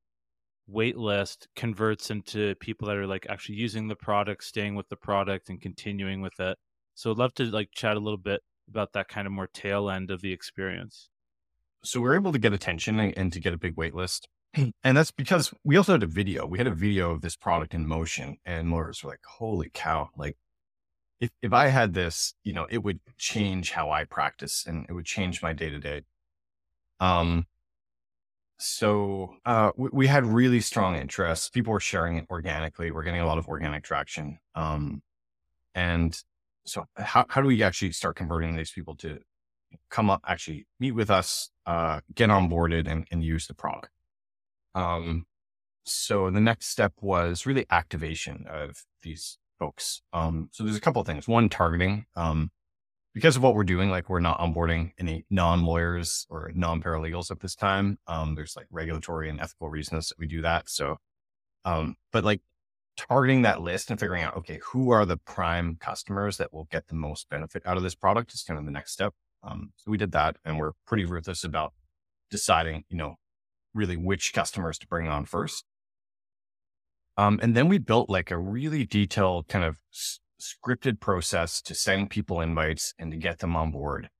wait 0.66 0.96
list 0.96 1.48
converts 1.56 2.10
into 2.10 2.54
people 2.56 2.88
that 2.88 2.96
are 2.96 3.06
like 3.06 3.26
actually 3.30 3.56
using 3.56 3.88
the 3.88 3.96
product, 3.96 4.44
staying 4.44 4.74
with 4.74 4.88
the 4.90 4.96
product, 4.96 5.48
and 5.48 5.60
continuing 5.60 6.20
with 6.20 6.38
it? 6.40 6.58
So 6.94 7.10
I'd 7.10 7.18
love 7.18 7.34
to 7.34 7.44
like 7.44 7.70
chat 7.72 7.96
a 7.96 8.00
little 8.00 8.18
bit 8.18 8.42
about 8.68 8.92
that 8.92 9.08
kind 9.08 9.26
of 9.26 9.32
more 9.32 9.46
tail 9.46 9.90
end 9.90 10.10
of 10.10 10.20
the 10.20 10.32
experience. 10.32 11.08
So 11.84 12.00
we're 12.00 12.14
able 12.14 12.32
to 12.32 12.38
get 12.38 12.52
attention 12.52 12.98
and 12.98 13.32
to 13.32 13.40
get 13.40 13.54
a 13.54 13.58
big 13.58 13.76
wait 13.76 13.94
list. 13.94 14.28
And 14.82 14.96
that's 14.96 15.10
because 15.10 15.52
we 15.64 15.76
also 15.76 15.92
had 15.92 16.02
a 16.02 16.06
video. 16.06 16.46
We 16.46 16.58
had 16.58 16.66
a 16.66 16.74
video 16.74 17.10
of 17.10 17.20
this 17.20 17.36
product 17.36 17.74
in 17.74 17.86
motion, 17.86 18.38
and 18.44 18.70
lawyers 18.70 19.02
were 19.04 19.10
like, 19.10 19.24
"Holy 19.38 19.70
cow!" 19.72 20.10
Like, 20.16 20.36
if 21.20 21.30
if 21.42 21.52
I 21.52 21.68
had 21.68 21.94
this, 21.94 22.34
you 22.42 22.52
know, 22.52 22.66
it 22.70 22.78
would 22.82 23.00
change 23.18 23.72
how 23.72 23.90
I 23.90 24.04
practice, 24.04 24.64
and 24.66 24.86
it 24.88 24.92
would 24.92 25.04
change 25.04 25.42
my 25.42 25.52
day 25.52 25.70
to 25.70 25.78
day. 25.78 26.02
Um. 27.00 27.46
So 28.58 29.34
uh, 29.44 29.72
we, 29.76 29.90
we, 29.92 30.06
had 30.06 30.24
really 30.24 30.60
strong 30.60 30.96
interest. 30.96 31.52
People 31.52 31.74
were 31.74 31.80
sharing 31.80 32.16
it 32.16 32.26
organically. 32.30 32.90
We're 32.90 33.02
getting 33.02 33.20
a 33.20 33.26
lot 33.26 33.36
of 33.36 33.48
organic 33.48 33.84
traction. 33.84 34.38
Um, 34.54 35.02
and 35.74 36.18
so 36.66 36.84
how 36.96 37.24
how 37.28 37.40
do 37.40 37.46
we 37.46 37.62
actually 37.62 37.92
start 37.92 38.16
converting 38.16 38.56
these 38.56 38.70
people 38.70 38.96
to 38.96 39.18
come 39.90 40.10
up, 40.10 40.22
actually 40.26 40.66
meet 40.78 40.92
with 40.92 41.10
us, 41.10 41.50
uh, 41.66 42.00
get 42.14 42.30
onboarded, 42.30 42.90
and, 42.90 43.06
and 43.10 43.24
use 43.24 43.46
the 43.46 43.54
product? 43.54 43.92
Um, 44.74 45.26
so 45.84 46.30
the 46.30 46.40
next 46.40 46.66
step 46.68 46.92
was 47.00 47.46
really 47.46 47.66
activation 47.70 48.44
of 48.48 48.84
these 49.02 49.38
folks. 49.58 50.02
Um, 50.12 50.48
so 50.52 50.64
there's 50.64 50.76
a 50.76 50.80
couple 50.80 51.00
of 51.00 51.06
things. 51.06 51.28
One, 51.28 51.48
targeting. 51.48 52.06
Um, 52.14 52.50
because 53.14 53.36
of 53.36 53.42
what 53.42 53.54
we're 53.54 53.64
doing, 53.64 53.88
like 53.88 54.10
we're 54.10 54.20
not 54.20 54.38
onboarding 54.38 54.92
any 54.98 55.24
non-lawyers 55.30 56.26
or 56.28 56.50
non-paralegals 56.54 57.30
at 57.30 57.40
this 57.40 57.54
time. 57.54 57.98
Um, 58.06 58.34
there's 58.34 58.56
like 58.56 58.66
regulatory 58.70 59.30
and 59.30 59.40
ethical 59.40 59.70
reasons 59.70 60.08
that 60.08 60.18
we 60.18 60.26
do 60.26 60.42
that. 60.42 60.68
So, 60.68 60.98
um, 61.64 61.96
but 62.12 62.24
like 62.24 62.42
targeting 62.96 63.42
that 63.42 63.60
list 63.60 63.90
and 63.90 64.00
figuring 64.00 64.22
out, 64.22 64.36
okay, 64.36 64.60
who 64.72 64.90
are 64.90 65.04
the 65.04 65.16
prime 65.16 65.76
customers 65.80 66.36
that 66.38 66.52
will 66.52 66.68
get 66.70 66.88
the 66.88 66.94
most 66.94 67.28
benefit 67.28 67.62
out 67.66 67.76
of 67.76 67.82
this 67.82 67.94
product 67.94 68.32
is 68.32 68.42
kind 68.42 68.58
of 68.58 68.64
the 68.64 68.72
next 68.72 68.92
step. 68.92 69.12
Um, 69.42 69.72
so 69.76 69.90
we 69.90 69.96
did 69.96 70.12
that 70.12 70.36
and 70.44 70.58
we're 70.58 70.72
pretty 70.86 71.04
ruthless 71.04 71.44
about 71.44 71.72
deciding, 72.30 72.84
you 72.88 72.96
know, 72.96 73.16
really 73.74 73.96
which 73.96 74.32
customers 74.32 74.78
to 74.78 74.86
bring 74.86 75.08
on 75.08 75.24
first. 75.24 75.64
Um, 77.18 77.38
and 77.42 77.54
then 77.54 77.68
we 77.68 77.78
built 77.78 78.10
like 78.10 78.30
a 78.30 78.38
really 78.38 78.84
detailed 78.84 79.48
kind 79.48 79.64
of 79.64 79.78
s- 79.92 80.20
scripted 80.40 81.00
process 81.00 81.62
to 81.62 81.74
send 81.74 82.10
people 82.10 82.40
invites 82.40 82.92
and 82.98 83.10
to 83.10 83.16
get 83.16 83.38
them 83.38 83.56
on 83.56 83.70
board. 83.70 84.10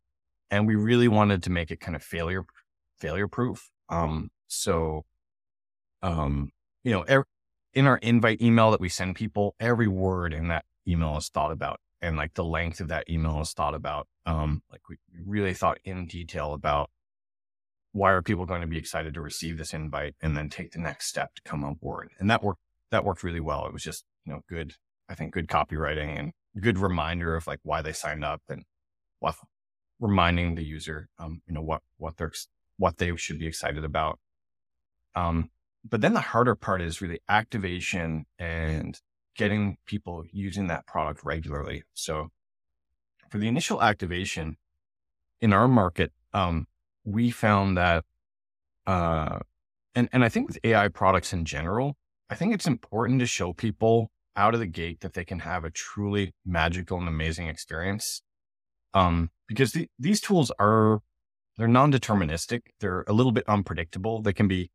And 0.51 0.67
we 0.67 0.77
really 0.77 1.09
wanted 1.09 1.43
to 1.43 1.51
make 1.51 1.71
it 1.71 1.81
kind 1.81 1.97
of 1.97 2.03
failure, 2.03 2.45
failure 2.99 3.29
proof. 3.29 3.71
Um, 3.89 4.31
so, 4.47 5.05
um, 6.03 6.51
you 6.85 6.93
know, 6.93 7.05
er- 7.11 7.27
in 7.77 7.87
our 7.87 7.99
invite 7.99 8.41
email 8.41 8.71
that 8.71 8.81
we 8.81 8.89
send 8.89 9.15
people, 9.15 9.55
every 9.61 9.87
word 9.87 10.33
in 10.33 10.49
that 10.49 10.65
email 10.89 11.19
is 11.19 11.29
thought 11.29 11.53
about 11.53 11.79
and 12.01 12.17
like 12.17 12.33
the 12.33 12.45
length 12.45 12.81
of 12.81 12.89
that 12.89 13.09
email 13.09 13.39
is 13.43 13.53
thought 13.53 13.75
about. 13.75 14.09
Um, 14.25 14.62
like 14.73 14.81
we 14.89 14.97
really 15.25 15.53
thought 15.53 15.79
in 15.85 16.07
detail 16.07 16.55
about 16.55 16.91
why 17.93 18.12
are 18.12 18.23
people 18.23 18.47
going 18.47 18.62
to 18.62 18.67
be 18.67 18.79
excited 18.79 19.12
to 19.15 19.21
receive 19.21 19.59
this 19.59 19.75
invite 19.75 20.15
and 20.23 20.35
then 20.35 20.49
take 20.49 20.73
the 20.73 20.79
next 20.79 21.07
step 21.07 21.35
to 21.35 21.43
come 21.43 21.62
on 21.65 21.75
board? 21.75 22.09
And 22.19 22.31
that 22.31 22.43
worked, 22.43 22.62
that 22.91 23.05
worked 23.05 23.23
really 23.23 23.41
well. 23.41 23.67
It 23.67 23.75
was 23.75 23.83
just, 23.83 24.05
you 24.25 24.33
know, 24.33 24.41
good, 24.49 24.73
I 25.11 25.15
think 25.15 25.35
good 25.35 25.47
copywriting 25.47 26.19
and 26.19 26.33
good 26.59 26.79
reminder 26.79 27.37
of 27.37 27.47
like 27.47 27.61
why 27.62 27.83
they 27.83 27.93
signed 27.93 28.25
up 28.25 28.41
and 28.49 28.65
what 29.21 29.35
reminding 30.01 30.55
the 30.55 30.65
user, 30.65 31.09
um, 31.19 31.43
you 31.47 31.53
know, 31.53 31.62
what, 31.62 31.83
what 31.99 32.17
they're, 32.17 32.33
what 32.79 32.97
they 32.97 33.15
should 33.17 33.39
be 33.39 33.47
excited 33.47 33.85
about. 33.85 34.19
Um, 35.15 35.51
but 35.88 36.01
then 36.01 36.14
the 36.14 36.20
harder 36.20 36.55
part 36.55 36.83
is 36.83 37.01
really 37.01 37.20
activation 37.29 38.27
and 38.38 39.01
getting 39.37 39.77
people 39.87 40.25
using 40.33 40.66
that 40.66 40.87
product 40.87 41.20
regularly. 41.25 41.83
So 41.94 42.29
for 43.31 43.38
the 43.38 43.49
initial 43.49 43.83
activation 43.83 44.57
in 45.40 45.53
our 45.53 45.68
market, 45.68 46.12
um, 46.33 46.66
we 47.05 47.31
found 47.31 47.77
that, 47.77 48.05
uh, 48.87 49.40
and, 49.94 50.09
and 50.12 50.25
I 50.25 50.29
think 50.29 50.49
with 50.49 50.59
AI 50.64 50.88
products 50.88 51.33
in 51.33 51.44
general, 51.44 51.96
I 52.31 52.35
think 52.35 52.55
it's 52.55 52.66
important 52.66 53.20
to 53.20 53.27
show 53.27 53.53
people 53.53 54.11
out 54.37 54.55
of 54.55 54.61
the 54.61 54.66
gate 54.66 55.01
that 55.01 55.14
they 55.14 55.25
can 55.25 55.40
have 55.40 55.64
a 55.64 55.70
truly 55.70 56.35
magical 56.44 56.99
and 56.99 57.09
amazing 57.09 57.49
experience. 57.49 58.22
Um, 58.92 59.31
because 59.46 59.72
the, 59.72 59.88
these 59.99 60.20
tools 60.20 60.51
are, 60.59 61.01
they're 61.57 61.68
non-deterministic. 61.68 62.62
They're 62.81 63.05
a 63.07 63.12
little 63.12 63.33
bit 63.33 63.44
unpredictable. 63.46 64.22
They 64.22 64.33
can 64.33 64.49
be 64.49 64.70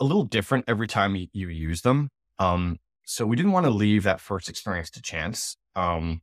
a 0.00 0.04
little 0.04 0.24
different 0.24 0.64
every 0.68 0.86
time 0.86 1.16
you, 1.16 1.48
use 1.48 1.82
them. 1.82 2.10
Um, 2.38 2.78
so 3.04 3.26
we 3.26 3.36
didn't 3.36 3.52
want 3.52 3.66
to 3.66 3.70
leave 3.70 4.04
that 4.04 4.20
first 4.20 4.48
experience 4.48 4.90
to 4.90 5.02
chance. 5.02 5.56
Um, 5.74 6.22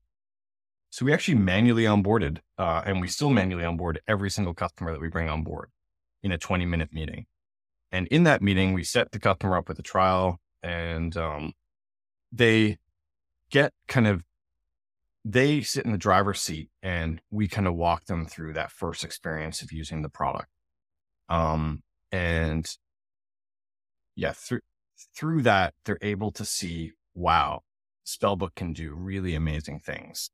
so 0.91 1.03
we 1.03 1.11
actually 1.11 1.35
manually 1.35 1.83
onboarded, 1.83 2.39
uh, 2.57 2.83
and 2.85 3.01
we 3.01 3.07
still 3.07 3.29
manually 3.29 3.65
onboard 3.65 4.01
every 4.07 4.29
single 4.29 4.53
customer 4.53 4.91
that 4.91 5.01
we 5.01 5.09
bring 5.09 5.27
on 5.27 5.43
board 5.43 5.71
in 6.23 6.31
a 6.31 6.37
20 6.37 6.65
minute 6.65 6.93
meeting. 6.93 7.25
And 7.91 8.07
in 8.07 8.23
that 8.23 8.41
meeting, 8.41 8.73
we 8.73 8.83
set 8.83 9.11
the 9.11 9.19
customer 9.19 9.57
up 9.57 9.67
with 9.67 9.79
a 9.79 9.83
trial 9.83 10.39
and 10.63 11.15
um, 11.17 11.53
they 12.31 12.77
get 13.49 13.73
kind 13.87 14.07
of, 14.07 14.23
they 15.23 15.61
sit 15.61 15.85
in 15.85 15.91
the 15.91 15.97
driver's 15.97 16.39
seat 16.39 16.69
and 16.81 17.21
we 17.29 17.47
kind 17.47 17.67
of 17.67 17.75
walk 17.75 18.05
them 18.05 18.25
through 18.25 18.53
that 18.53 18.71
first 18.71 19.03
experience 19.03 19.61
of 19.61 19.71
using 19.71 20.01
the 20.01 20.09
product. 20.09 20.49
Um, 21.29 21.83
and 22.11 22.69
yeah, 24.15 24.31
through, 24.33 24.61
through 25.15 25.41
that, 25.43 25.73
they're 25.85 25.97
able 26.01 26.31
to 26.31 26.45
see, 26.45 26.91
wow, 27.13 27.61
Spellbook 28.05 28.55
can 28.55 28.73
do 28.73 28.93
really 28.93 29.35
amazing 29.35 29.79
things. 29.79 30.29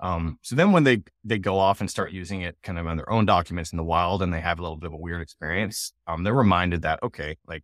Um, 0.00 0.38
so 0.42 0.56
then 0.56 0.72
when 0.72 0.82
they, 0.82 1.02
they 1.22 1.38
go 1.38 1.58
off 1.58 1.80
and 1.80 1.88
start 1.88 2.10
using 2.10 2.40
it 2.42 2.56
kind 2.62 2.78
of 2.78 2.86
on 2.88 2.96
their 2.96 3.10
own 3.10 3.24
documents 3.24 3.70
in 3.72 3.76
the 3.76 3.84
wild 3.84 4.20
and 4.20 4.34
they 4.34 4.40
have 4.40 4.58
a 4.58 4.62
little 4.62 4.76
bit 4.76 4.88
of 4.88 4.94
a 4.94 4.98
weird 4.98 5.20
experience, 5.20 5.92
um, 6.08 6.24
they're 6.24 6.34
reminded 6.34 6.82
that, 6.82 7.00
okay, 7.04 7.36
like 7.46 7.62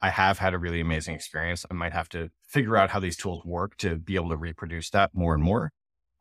I 0.00 0.08
have 0.08 0.38
had 0.38 0.54
a 0.54 0.58
really 0.58 0.80
amazing 0.80 1.14
experience. 1.14 1.66
I 1.70 1.74
might 1.74 1.92
have 1.92 2.08
to 2.10 2.30
figure 2.48 2.76
out 2.76 2.88
how 2.90 3.00
these 3.00 3.18
tools 3.18 3.44
work 3.44 3.76
to 3.78 3.96
be 3.96 4.14
able 4.14 4.30
to 4.30 4.36
reproduce 4.36 4.88
that 4.90 5.10
more 5.12 5.34
and 5.34 5.42
more. 5.42 5.72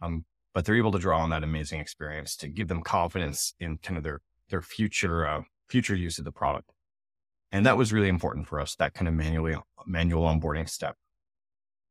Um, 0.01 0.25
but 0.53 0.65
they're 0.65 0.75
able 0.75 0.91
to 0.91 0.99
draw 0.99 1.19
on 1.19 1.29
that 1.29 1.43
amazing 1.43 1.79
experience 1.79 2.35
to 2.37 2.49
give 2.49 2.67
them 2.67 2.81
confidence 2.81 3.53
in 3.59 3.77
kind 3.77 3.97
of 3.97 4.03
their, 4.03 4.19
their 4.49 4.61
future, 4.61 5.25
uh, 5.25 5.41
future 5.69 5.95
use 5.95 6.19
of 6.19 6.25
the 6.25 6.31
product. 6.33 6.71
And 7.51 7.65
that 7.65 7.77
was 7.77 7.91
really 7.91 8.09
important 8.09 8.47
for 8.47 8.59
us, 8.59 8.75
that 8.75 8.93
kind 8.93 9.07
of 9.07 9.13
manually, 9.13 9.55
manual 9.85 10.23
onboarding 10.23 10.69
step. 10.69 10.95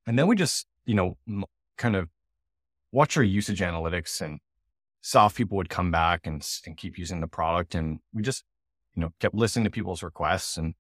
And 0.07 0.19
then 0.19 0.27
we 0.27 0.37
just, 0.37 0.67
you 0.87 0.95
know, 0.95 1.19
kind 1.77 1.97
of 1.97 2.09
watch 2.93 3.17
our 3.17 3.23
usage 3.23 3.61
analytics 3.61 4.21
and 4.21 4.41
saw 5.01 5.27
if 5.27 5.35
people 5.35 5.57
would 5.57 5.69
come 5.69 5.91
back 5.91 6.27
and, 6.27 6.47
and 6.67 6.77
keep 6.77 6.97
using 6.97 7.21
the 7.21 7.27
product. 7.27 7.75
And 7.75 7.99
we 8.13 8.23
just, 8.23 8.45
you 8.95 9.03
know, 9.03 9.11
kept 9.21 9.35
listening 9.35 9.65
to 9.65 9.71
people's 9.71 10.03
requests 10.03 10.57
and 10.57 10.75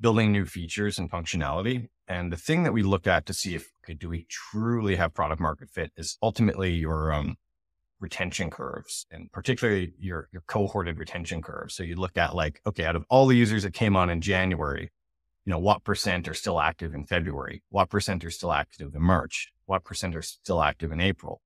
building 0.00 0.32
new 0.32 0.46
features 0.46 0.98
and 0.98 1.10
functionality. 1.10 1.88
And 2.08 2.32
the 2.32 2.36
thing 2.36 2.64
that 2.64 2.72
we 2.72 2.82
look 2.82 3.06
at 3.06 3.26
to 3.26 3.34
see 3.34 3.54
if, 3.54 3.72
okay, 3.84 3.94
do 3.94 4.08
we 4.08 4.26
truly 4.28 4.96
have 4.96 5.14
product 5.14 5.40
market 5.40 5.70
fit 5.70 5.92
is 5.96 6.18
ultimately 6.22 6.72
your, 6.74 7.12
um, 7.12 7.36
retention 8.04 8.50
curves 8.50 9.06
and 9.10 9.32
particularly 9.32 9.94
your, 9.98 10.28
your 10.32 10.42
cohorted 10.46 10.98
retention 10.98 11.42
curves. 11.42 11.74
So 11.74 11.82
you 11.82 11.96
look 11.96 12.16
at 12.16 12.34
like, 12.34 12.60
okay, 12.66 12.84
out 12.84 12.94
of 12.94 13.04
all 13.08 13.26
the 13.26 13.36
users 13.36 13.62
that 13.64 13.72
came 13.72 13.96
on 13.96 14.10
in 14.10 14.20
January, 14.20 14.90
you 15.44 15.50
know, 15.50 15.58
what 15.58 15.82
percent 15.82 16.28
are 16.28 16.34
still 16.34 16.60
active 16.60 16.94
in 16.94 17.06
February? 17.06 17.62
What 17.70 17.88
percent 17.90 18.24
are 18.24 18.30
still 18.30 18.52
active 18.52 18.94
in 18.94 19.02
March? 19.02 19.52
What 19.66 19.84
percent 19.84 20.14
are 20.14 20.22
still 20.22 20.62
active 20.62 20.92
in 20.92 21.00
April? 21.00 21.40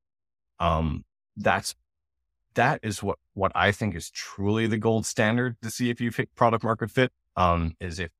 Um, 0.59 1.05
that's 1.37 1.75
that 2.55 2.81
is 2.83 3.03
what 3.03 3.19
what 3.35 3.53
I 3.55 3.71
think 3.71 3.95
is 3.95 4.11
truly 4.11 4.67
the 4.67 4.79
gold 4.79 5.07
standard 5.07 5.57
to 5.63 5.71
see 5.71 5.91
if 5.91 6.01
you 6.01 6.11
fit 6.11 6.35
product 6.35 6.65
market 6.65 6.91
fit. 6.91 7.13
Um, 7.37 7.75
is 7.81 8.01
if 8.01 8.11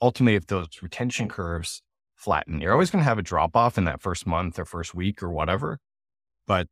ultimately 0.00 0.36
if 0.36 0.46
those 0.46 0.68
retention 0.80 1.28
curves 1.28 1.82
flatten. 2.14 2.60
You're 2.60 2.72
always 2.72 2.90
going 2.90 3.02
to 3.02 3.08
have 3.08 3.18
a 3.18 3.22
drop 3.22 3.56
off 3.56 3.76
in 3.76 3.84
that 3.84 4.00
first 4.00 4.26
month 4.26 4.58
or 4.58 4.64
first 4.64 4.94
week 4.94 5.22
or 5.22 5.30
whatever. 5.30 5.78
But 6.46 6.68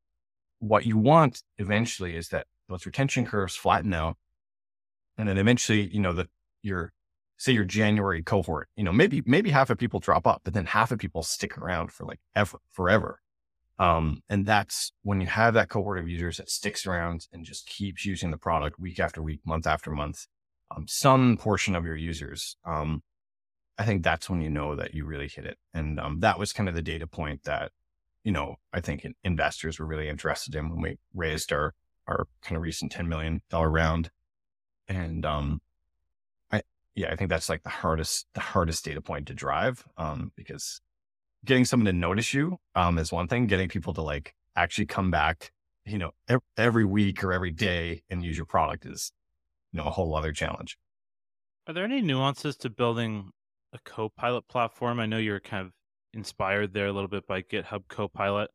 what 0.62 0.86
you 0.86 0.96
want 0.96 1.42
eventually 1.58 2.14
is 2.14 2.28
that 2.28 2.46
those 2.68 2.86
retention 2.86 3.26
curves 3.26 3.56
flatten 3.56 3.92
out. 3.92 4.16
And 5.18 5.28
then 5.28 5.36
eventually, 5.36 5.88
you 5.92 6.00
know, 6.00 6.12
that 6.12 6.28
your, 6.62 6.92
say 7.36 7.52
your 7.52 7.64
January 7.64 8.22
cohort, 8.22 8.68
you 8.76 8.84
know, 8.84 8.92
maybe, 8.92 9.22
maybe 9.26 9.50
half 9.50 9.70
of 9.70 9.78
people 9.78 9.98
drop 9.98 10.24
up, 10.24 10.42
but 10.44 10.54
then 10.54 10.66
half 10.66 10.92
of 10.92 11.00
people 11.00 11.24
stick 11.24 11.58
around 11.58 11.90
for 11.90 12.06
like 12.06 12.20
ever, 12.36 12.58
forever. 12.70 13.20
Um, 13.80 14.22
and 14.28 14.46
that's 14.46 14.92
when 15.02 15.20
you 15.20 15.26
have 15.26 15.54
that 15.54 15.68
cohort 15.68 15.98
of 15.98 16.08
users 16.08 16.36
that 16.36 16.48
sticks 16.48 16.86
around 16.86 17.26
and 17.32 17.44
just 17.44 17.66
keeps 17.66 18.06
using 18.06 18.30
the 18.30 18.36
product 18.36 18.78
week 18.78 19.00
after 19.00 19.20
week, 19.20 19.40
month 19.44 19.66
after 19.66 19.90
month. 19.90 20.26
Um, 20.70 20.86
some 20.86 21.36
portion 21.36 21.74
of 21.74 21.84
your 21.84 21.96
users, 21.96 22.56
um, 22.64 23.02
I 23.76 23.84
think 23.84 24.04
that's 24.04 24.30
when 24.30 24.40
you 24.40 24.50
know 24.50 24.76
that 24.76 24.94
you 24.94 25.04
really 25.04 25.28
hit 25.28 25.44
it. 25.44 25.58
And 25.74 25.98
um, 25.98 26.20
that 26.20 26.38
was 26.38 26.52
kind 26.52 26.68
of 26.68 26.76
the 26.76 26.82
data 26.82 27.08
point 27.08 27.42
that, 27.44 27.72
you 28.24 28.32
know, 28.32 28.56
I 28.72 28.80
think 28.80 29.06
investors 29.24 29.78
were 29.78 29.86
really 29.86 30.08
interested 30.08 30.54
in 30.54 30.70
when 30.70 30.80
we 30.80 30.98
raised 31.14 31.52
our 31.52 31.74
our 32.06 32.26
kind 32.42 32.56
of 32.56 32.62
recent 32.62 32.92
$10 32.92 33.06
million 33.06 33.42
round. 33.52 34.10
And 34.88 35.24
um, 35.24 35.60
I, 36.50 36.62
yeah, 36.94 37.12
I 37.12 37.16
think 37.16 37.30
that's 37.30 37.48
like 37.48 37.62
the 37.62 37.70
hardest, 37.70 38.26
the 38.34 38.40
hardest 38.40 38.84
data 38.84 39.00
point 39.00 39.28
to 39.28 39.34
drive 39.34 39.84
um, 39.96 40.32
because 40.36 40.80
getting 41.44 41.64
someone 41.64 41.86
to 41.86 41.92
notice 41.92 42.34
you 42.34 42.58
um, 42.74 42.98
is 42.98 43.12
one 43.12 43.28
thing. 43.28 43.46
Getting 43.46 43.68
people 43.68 43.94
to 43.94 44.02
like 44.02 44.34
actually 44.56 44.86
come 44.86 45.10
back, 45.10 45.52
you 45.84 45.98
know, 45.98 46.10
every, 46.28 46.42
every 46.56 46.84
week 46.84 47.22
or 47.22 47.32
every 47.32 47.52
day 47.52 48.02
and 48.10 48.24
use 48.24 48.36
your 48.36 48.46
product 48.46 48.84
is, 48.84 49.12
you 49.72 49.78
know, 49.78 49.86
a 49.86 49.90
whole 49.90 50.14
other 50.14 50.32
challenge. 50.32 50.78
Are 51.66 51.74
there 51.74 51.84
any 51.84 52.02
nuances 52.02 52.56
to 52.58 52.70
building 52.70 53.30
a 53.72 53.78
Copilot 53.84 54.48
platform? 54.48 54.98
I 54.98 55.06
know 55.06 55.18
you're 55.18 55.40
kind 55.40 55.66
of 55.66 55.72
inspired 56.14 56.72
there 56.72 56.86
a 56.86 56.92
little 56.92 57.08
bit 57.08 57.26
by 57.26 57.42
GitHub 57.42 57.82
Copilot. 57.88 58.50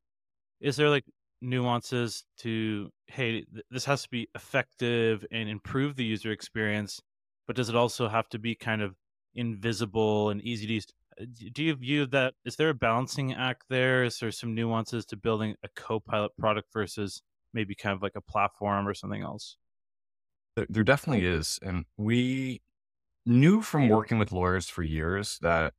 Is 0.59 0.75
there 0.75 0.89
like 0.89 1.05
nuances 1.41 2.23
to 2.39 2.89
hey, 3.07 3.41
th- 3.41 3.65
this 3.69 3.85
has 3.85 4.03
to 4.03 4.09
be 4.09 4.27
effective 4.35 5.25
and 5.31 5.49
improve 5.49 5.95
the 5.95 6.03
user 6.03 6.31
experience, 6.31 7.01
but 7.45 7.55
does 7.55 7.69
it 7.69 7.75
also 7.75 8.07
have 8.07 8.27
to 8.29 8.39
be 8.39 8.55
kind 8.55 8.81
of 8.81 8.95
invisible 9.35 10.29
and 10.29 10.41
easy 10.41 10.67
to 10.67 10.73
use? 10.73 10.87
Uh, 11.19 11.25
do 11.53 11.63
you 11.63 11.75
view 11.75 12.05
that? 12.07 12.33
Is 12.45 12.55
there 12.55 12.69
a 12.69 12.73
balancing 12.73 13.33
act 13.33 13.63
there? 13.69 14.03
Is 14.03 14.19
there 14.19 14.31
some 14.31 14.55
nuances 14.55 15.05
to 15.07 15.17
building 15.17 15.55
a 15.63 15.69
Copilot 15.75 16.35
product 16.37 16.73
versus 16.73 17.21
maybe 17.53 17.75
kind 17.75 17.95
of 17.95 18.01
like 18.01 18.15
a 18.15 18.21
platform 18.21 18.87
or 18.87 18.93
something 18.93 19.21
else? 19.21 19.57
There 20.69 20.83
definitely 20.83 21.25
is. 21.25 21.59
And 21.61 21.85
we 21.97 22.61
knew 23.27 23.61
from 23.61 23.89
working 23.89 24.17
with 24.17 24.31
lawyers 24.31 24.69
for 24.69 24.81
years 24.81 25.37
that 25.43 25.73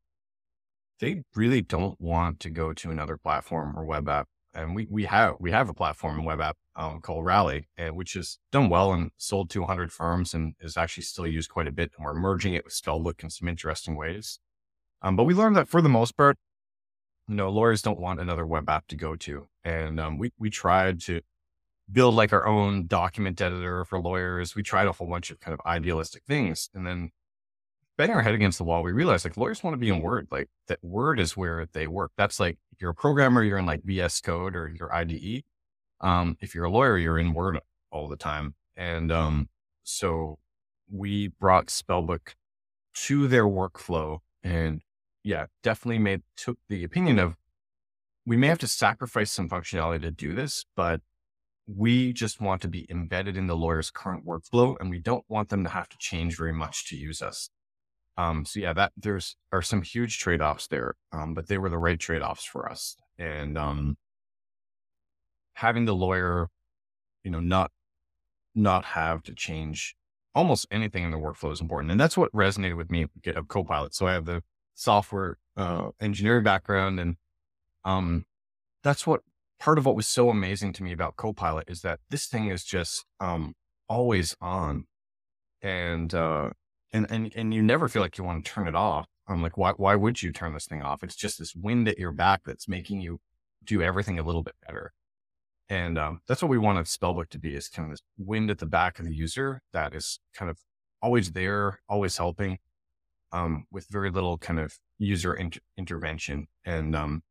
they 1.00 1.22
really 1.34 1.62
don't 1.62 2.00
want 2.00 2.40
to 2.40 2.50
go 2.50 2.72
to 2.72 2.90
another 2.90 3.16
platform 3.16 3.78
or 3.78 3.84
web 3.84 4.08
app. 4.08 4.28
And 4.54 4.74
we, 4.74 4.86
we 4.90 5.04
have 5.04 5.36
we 5.38 5.50
have 5.50 5.68
a 5.68 5.74
platform 5.74 6.16
and 6.16 6.26
web 6.26 6.40
app 6.40 6.56
um, 6.74 7.00
called 7.00 7.24
Rally, 7.24 7.68
and 7.76 7.96
which 7.96 8.14
has 8.14 8.38
done 8.50 8.68
well 8.68 8.92
and 8.92 9.10
sold 9.16 9.50
to 9.50 9.60
100 9.60 9.92
firms 9.92 10.34
and 10.34 10.54
is 10.60 10.76
actually 10.76 11.04
still 11.04 11.26
used 11.26 11.50
quite 11.50 11.68
a 11.68 11.72
bit. 11.72 11.92
And 11.96 12.04
we're 12.04 12.14
merging 12.14 12.54
it 12.54 12.64
with 12.64 12.74
Spellbook 12.74 13.22
in 13.22 13.30
some 13.30 13.48
interesting 13.48 13.96
ways. 13.96 14.38
Um, 15.02 15.16
but 15.16 15.24
we 15.24 15.34
learned 15.34 15.56
that 15.56 15.68
for 15.68 15.80
the 15.80 15.88
most 15.88 16.16
part, 16.16 16.36
you 17.28 17.34
know, 17.34 17.50
lawyers 17.50 17.82
don't 17.82 18.00
want 18.00 18.20
another 18.20 18.46
web 18.46 18.68
app 18.68 18.88
to 18.88 18.96
go 18.96 19.14
to. 19.16 19.48
And 19.64 20.00
um, 20.00 20.18
we, 20.18 20.32
we 20.38 20.50
tried 20.50 21.00
to 21.02 21.20
build 21.90 22.14
like 22.14 22.32
our 22.32 22.46
own 22.46 22.86
document 22.86 23.40
editor 23.40 23.84
for 23.84 24.00
lawyers. 24.00 24.54
We 24.54 24.62
tried 24.62 24.86
a 24.86 24.92
whole 24.92 25.08
bunch 25.08 25.30
of 25.30 25.40
kind 25.40 25.52
of 25.52 25.60
idealistic 25.66 26.24
things. 26.24 26.70
And 26.74 26.86
then 26.86 27.10
banging 27.98 28.14
our 28.14 28.22
head 28.22 28.34
against 28.34 28.56
the 28.56 28.64
wall, 28.64 28.82
we 28.82 28.92
realized 28.92 29.26
like 29.26 29.36
lawyers 29.36 29.62
want 29.62 29.74
to 29.74 29.78
be 29.78 29.90
in 29.90 30.00
Word. 30.00 30.28
Like 30.30 30.48
that 30.68 30.78
Word 30.82 31.20
is 31.20 31.36
where 31.36 31.66
they 31.72 31.86
work. 31.86 32.12
That's 32.16 32.40
like 32.40 32.56
if 32.72 32.80
you're 32.80 32.92
a 32.92 32.94
programmer, 32.94 33.42
you're 33.42 33.58
in 33.58 33.66
like 33.66 33.82
VS 33.84 34.20
Code 34.22 34.56
or 34.56 34.72
your 34.74 34.94
IDE. 34.94 35.42
Um, 36.00 36.38
if 36.40 36.54
you're 36.54 36.64
a 36.64 36.70
lawyer, 36.70 36.96
you're 36.96 37.18
in 37.18 37.34
Word 37.34 37.58
all 37.90 38.08
the 38.08 38.16
time. 38.16 38.54
And 38.76 39.12
um, 39.12 39.48
so 39.82 40.38
we 40.90 41.28
brought 41.28 41.66
Spellbook 41.66 42.34
to 42.94 43.28
their 43.28 43.44
workflow 43.44 44.20
and 44.42 44.80
yeah, 45.24 45.46
definitely 45.62 45.98
made 45.98 46.22
took 46.36 46.58
the 46.68 46.84
opinion 46.84 47.18
of 47.18 47.36
we 48.24 48.36
may 48.36 48.46
have 48.46 48.58
to 48.58 48.68
sacrifice 48.68 49.32
some 49.32 49.48
functionality 49.48 50.02
to 50.02 50.10
do 50.10 50.34
this, 50.34 50.64
but 50.76 51.00
we 51.66 52.12
just 52.12 52.40
want 52.40 52.62
to 52.62 52.68
be 52.68 52.86
embedded 52.88 53.36
in 53.36 53.46
the 53.46 53.56
lawyer's 53.56 53.90
current 53.90 54.24
workflow 54.24 54.76
and 54.80 54.88
we 54.88 54.98
don't 54.98 55.24
want 55.28 55.48
them 55.48 55.64
to 55.64 55.70
have 55.70 55.88
to 55.88 55.98
change 55.98 56.36
very 56.36 56.52
much 56.52 56.88
to 56.88 56.96
use 56.96 57.20
us. 57.20 57.50
Um, 58.18 58.44
so 58.44 58.58
yeah, 58.60 58.72
that 58.72 58.92
there's 58.96 59.36
are 59.52 59.62
some 59.62 59.80
huge 59.80 60.18
trade-offs 60.18 60.66
there. 60.66 60.96
Um, 61.12 61.34
but 61.34 61.46
they 61.46 61.56
were 61.56 61.70
the 61.70 61.78
right 61.78 61.98
trade-offs 61.98 62.44
for 62.44 62.68
us. 62.68 62.96
And 63.16 63.56
um, 63.56 63.96
having 65.54 65.84
the 65.84 65.94
lawyer, 65.94 66.48
you 67.22 67.30
know, 67.30 67.40
not 67.40 67.70
not 68.54 68.84
have 68.84 69.22
to 69.22 69.34
change 69.34 69.94
almost 70.34 70.66
anything 70.70 71.04
in 71.04 71.12
the 71.12 71.16
workflow 71.16 71.52
is 71.52 71.60
important. 71.60 71.92
And 71.92 72.00
that's 72.00 72.16
what 72.16 72.32
resonated 72.32 72.76
with 72.76 72.90
me 72.90 73.04
with 73.04 73.22
GitHub 73.22 73.48
Copilot. 73.48 73.94
So 73.94 74.06
I 74.06 74.12
have 74.12 74.24
the 74.24 74.42
software 74.74 75.38
uh, 75.56 75.90
engineering 76.00 76.44
background 76.44 77.00
and 77.00 77.16
um, 77.84 78.26
that's 78.82 79.06
what 79.06 79.22
part 79.58 79.78
of 79.78 79.86
what 79.86 79.96
was 79.96 80.06
so 80.06 80.28
amazing 80.28 80.72
to 80.74 80.82
me 80.82 80.92
about 80.92 81.16
Copilot 81.16 81.68
is 81.68 81.82
that 81.82 82.00
this 82.10 82.26
thing 82.26 82.48
is 82.48 82.64
just 82.64 83.04
um, 83.20 83.54
always 83.88 84.36
on. 84.40 84.84
And, 85.62 86.12
uh, 86.14 86.50
and, 86.92 87.06
and, 87.10 87.32
and 87.34 87.54
you 87.54 87.62
never 87.62 87.88
feel 87.88 88.02
like 88.02 88.18
you 88.18 88.24
want 88.24 88.44
to 88.44 88.50
turn 88.50 88.68
it 88.68 88.74
off. 88.74 89.06
I'm 89.28 89.42
like, 89.42 89.58
why, 89.58 89.72
why 89.72 89.94
would 89.94 90.22
you 90.22 90.32
turn 90.32 90.54
this 90.54 90.66
thing 90.66 90.82
off? 90.82 91.02
It's 91.02 91.16
just 91.16 91.38
this 91.38 91.54
wind 91.54 91.86
at 91.88 91.98
your 91.98 92.12
back 92.12 92.42
that's 92.46 92.68
making 92.68 93.00
you 93.00 93.20
do 93.62 93.82
everything 93.82 94.18
a 94.18 94.22
little 94.22 94.42
bit 94.42 94.54
better. 94.66 94.92
And 95.68 95.98
um, 95.98 96.20
that's 96.26 96.40
what 96.40 96.48
we 96.48 96.56
want 96.56 96.78
a 96.78 96.82
spellbook 96.82 97.28
to 97.30 97.38
be 97.38 97.54
is 97.54 97.68
kind 97.68 97.86
of 97.86 97.92
this 97.92 98.02
wind 98.16 98.50
at 98.50 98.58
the 98.58 98.66
back 98.66 98.98
of 98.98 99.04
the 99.04 99.14
user 99.14 99.60
that 99.72 99.94
is 99.94 100.18
kind 100.34 100.50
of 100.50 100.58
always 101.02 101.32
there, 101.32 101.80
always 101.88 102.16
helping 102.16 102.58
um, 103.32 103.66
with 103.70 103.86
very 103.88 104.10
little 104.10 104.38
kind 104.38 104.58
of 104.58 104.78
user 104.98 105.34
inter- 105.34 105.60
intervention. 105.76 106.48
And 106.64 106.96
um, 106.96 107.22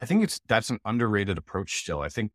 I 0.00 0.06
think 0.06 0.22
it's 0.24 0.40
that's 0.46 0.70
an 0.70 0.78
underrated 0.84 1.38
approach 1.38 1.76
still. 1.78 2.00
I 2.02 2.08
think 2.08 2.32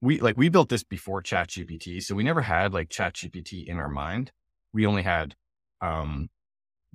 we 0.00 0.20
like 0.20 0.36
we 0.36 0.48
built 0.48 0.68
this 0.68 0.84
before 0.84 1.22
ChatGPT, 1.22 2.02
so 2.02 2.14
we 2.14 2.22
never 2.22 2.42
had 2.42 2.72
like 2.72 2.88
ChatGPT 2.88 3.66
in 3.66 3.78
our 3.78 3.88
mind. 3.88 4.32
We 4.72 4.86
only 4.86 5.02
had 5.02 5.34
um, 5.80 6.28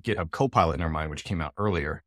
GitHub 0.02 0.32
Copilot 0.32 0.76
in 0.76 0.82
our 0.82 0.90
mind, 0.90 1.10
which 1.10 1.24
came 1.24 1.42
out 1.42 1.54
earlier. 1.58 2.04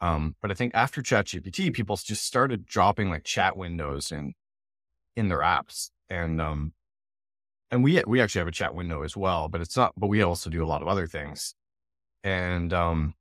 Um, 0.00 0.36
but 0.42 0.50
I 0.50 0.54
think 0.54 0.74
after 0.74 1.02
ChatGPT, 1.02 1.72
people 1.72 1.96
just 1.96 2.24
started 2.24 2.66
dropping 2.66 3.10
like 3.10 3.24
chat 3.24 3.56
windows 3.56 4.12
and 4.12 4.34
in 5.16 5.28
their 5.28 5.38
apps. 5.38 5.90
And, 6.10 6.40
um, 6.40 6.72
and 7.70 7.82
we, 7.82 8.02
we 8.06 8.20
actually 8.20 8.40
have 8.40 8.48
a 8.48 8.52
chat 8.52 8.74
window 8.74 9.02
as 9.02 9.16
well, 9.16 9.48
but 9.48 9.60
it's 9.60 9.76
not, 9.76 9.92
but 9.96 10.08
we 10.08 10.22
also 10.22 10.50
do 10.50 10.62
a 10.62 10.66
lot 10.66 10.82
of 10.82 10.88
other 10.88 11.06
things. 11.06 11.54
And, 12.22 12.72
um, 12.72 13.14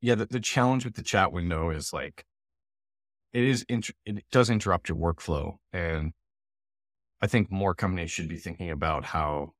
yeah, 0.00 0.14
the, 0.14 0.26
the 0.26 0.40
challenge 0.40 0.84
with 0.84 0.94
the 0.94 1.02
chat 1.02 1.32
window 1.32 1.70
is 1.70 1.92
like, 1.92 2.24
it 3.32 3.42
is, 3.42 3.64
int- 3.68 3.90
it 4.06 4.24
does 4.30 4.48
interrupt 4.50 4.88
your 4.88 4.98
workflow. 4.98 5.56
And 5.72 6.12
I 7.20 7.26
think 7.26 7.50
more 7.50 7.74
companies 7.74 8.10
should 8.10 8.28
be 8.28 8.36
thinking 8.36 8.70
about 8.70 9.04
how, 9.04 9.53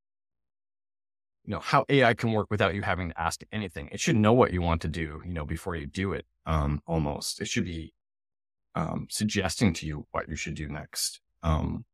you 1.44 1.52
know, 1.52 1.60
how 1.60 1.84
AI 1.88 2.14
can 2.14 2.32
work 2.32 2.50
without 2.50 2.74
you 2.74 2.82
having 2.82 3.10
to 3.10 3.20
ask 3.20 3.42
anything. 3.52 3.88
It 3.92 4.00
should 4.00 4.16
know 4.16 4.32
what 4.32 4.52
you 4.52 4.62
want 4.62 4.80
to 4.82 4.88
do, 4.88 5.20
you 5.26 5.34
know, 5.34 5.44
before 5.44 5.76
you 5.76 5.86
do 5.86 6.12
it. 6.12 6.24
Um, 6.46 6.80
almost, 6.86 7.40
it 7.40 7.48
should 7.48 7.66
be 7.66 7.92
um, 8.74 9.06
suggesting 9.10 9.72
to 9.74 9.86
you 9.86 10.06
what 10.10 10.28
you 10.28 10.36
should 10.36 10.54
do 10.54 10.68
next, 10.68 11.20
um, 11.42 11.84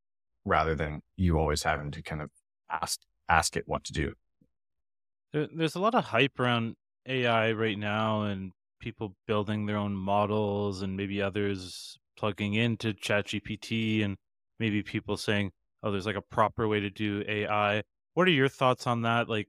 rather 0.44 0.74
than 0.74 1.02
you 1.16 1.38
always 1.38 1.64
having 1.64 1.90
to 1.90 2.02
kind 2.02 2.22
of 2.22 2.30
ask 2.70 3.00
ask 3.28 3.56
it 3.56 3.64
what 3.66 3.84
to 3.84 3.92
do. 3.92 4.14
There, 5.32 5.48
there's 5.52 5.74
a 5.74 5.80
lot 5.80 5.94
of 5.94 6.04
hype 6.04 6.38
around 6.38 6.76
AI 7.06 7.52
right 7.52 7.78
now, 7.78 8.22
and 8.22 8.52
people 8.80 9.16
building 9.26 9.66
their 9.66 9.76
own 9.76 9.94
models, 9.94 10.82
and 10.82 10.96
maybe 10.96 11.20
others 11.20 11.98
plugging 12.16 12.54
into 12.54 12.92
ChatGPT, 12.92 14.04
and 14.04 14.16
maybe 14.60 14.82
people 14.84 15.16
saying, 15.16 15.50
"Oh, 15.82 15.90
there's 15.90 16.06
like 16.06 16.16
a 16.16 16.22
proper 16.22 16.68
way 16.68 16.78
to 16.78 16.90
do 16.90 17.24
AI." 17.26 17.82
What 18.14 18.28
are 18.28 18.32
your 18.32 18.48
thoughts 18.48 18.86
on 18.86 19.02
that? 19.02 19.28
Like, 19.28 19.48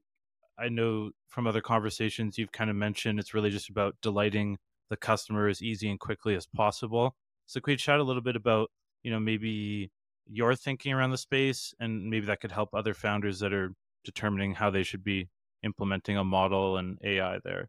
I 0.58 0.68
know 0.68 1.10
from 1.28 1.46
other 1.46 1.60
conversations 1.60 2.38
you've 2.38 2.52
kind 2.52 2.70
of 2.70 2.76
mentioned 2.76 3.18
it's 3.18 3.34
really 3.34 3.50
just 3.50 3.70
about 3.70 3.96
delighting 4.02 4.58
the 4.90 4.96
customer 4.96 5.48
as 5.48 5.62
easy 5.62 5.90
and 5.90 5.98
quickly 5.98 6.34
as 6.34 6.46
possible. 6.46 7.16
So 7.46 7.60
could 7.60 7.72
you 7.72 7.76
chat 7.78 7.98
a 7.98 8.02
little 8.02 8.22
bit 8.22 8.36
about, 8.36 8.70
you 9.02 9.10
know, 9.10 9.18
maybe 9.18 9.90
your 10.26 10.54
thinking 10.54 10.92
around 10.92 11.10
the 11.10 11.18
space 11.18 11.74
and 11.80 12.08
maybe 12.08 12.26
that 12.26 12.40
could 12.40 12.52
help 12.52 12.70
other 12.74 12.94
founders 12.94 13.40
that 13.40 13.52
are 13.52 13.72
determining 14.04 14.54
how 14.54 14.70
they 14.70 14.82
should 14.82 15.02
be 15.02 15.28
implementing 15.62 16.16
a 16.16 16.24
model 16.24 16.76
and 16.76 16.98
AI 17.02 17.38
there? 17.44 17.68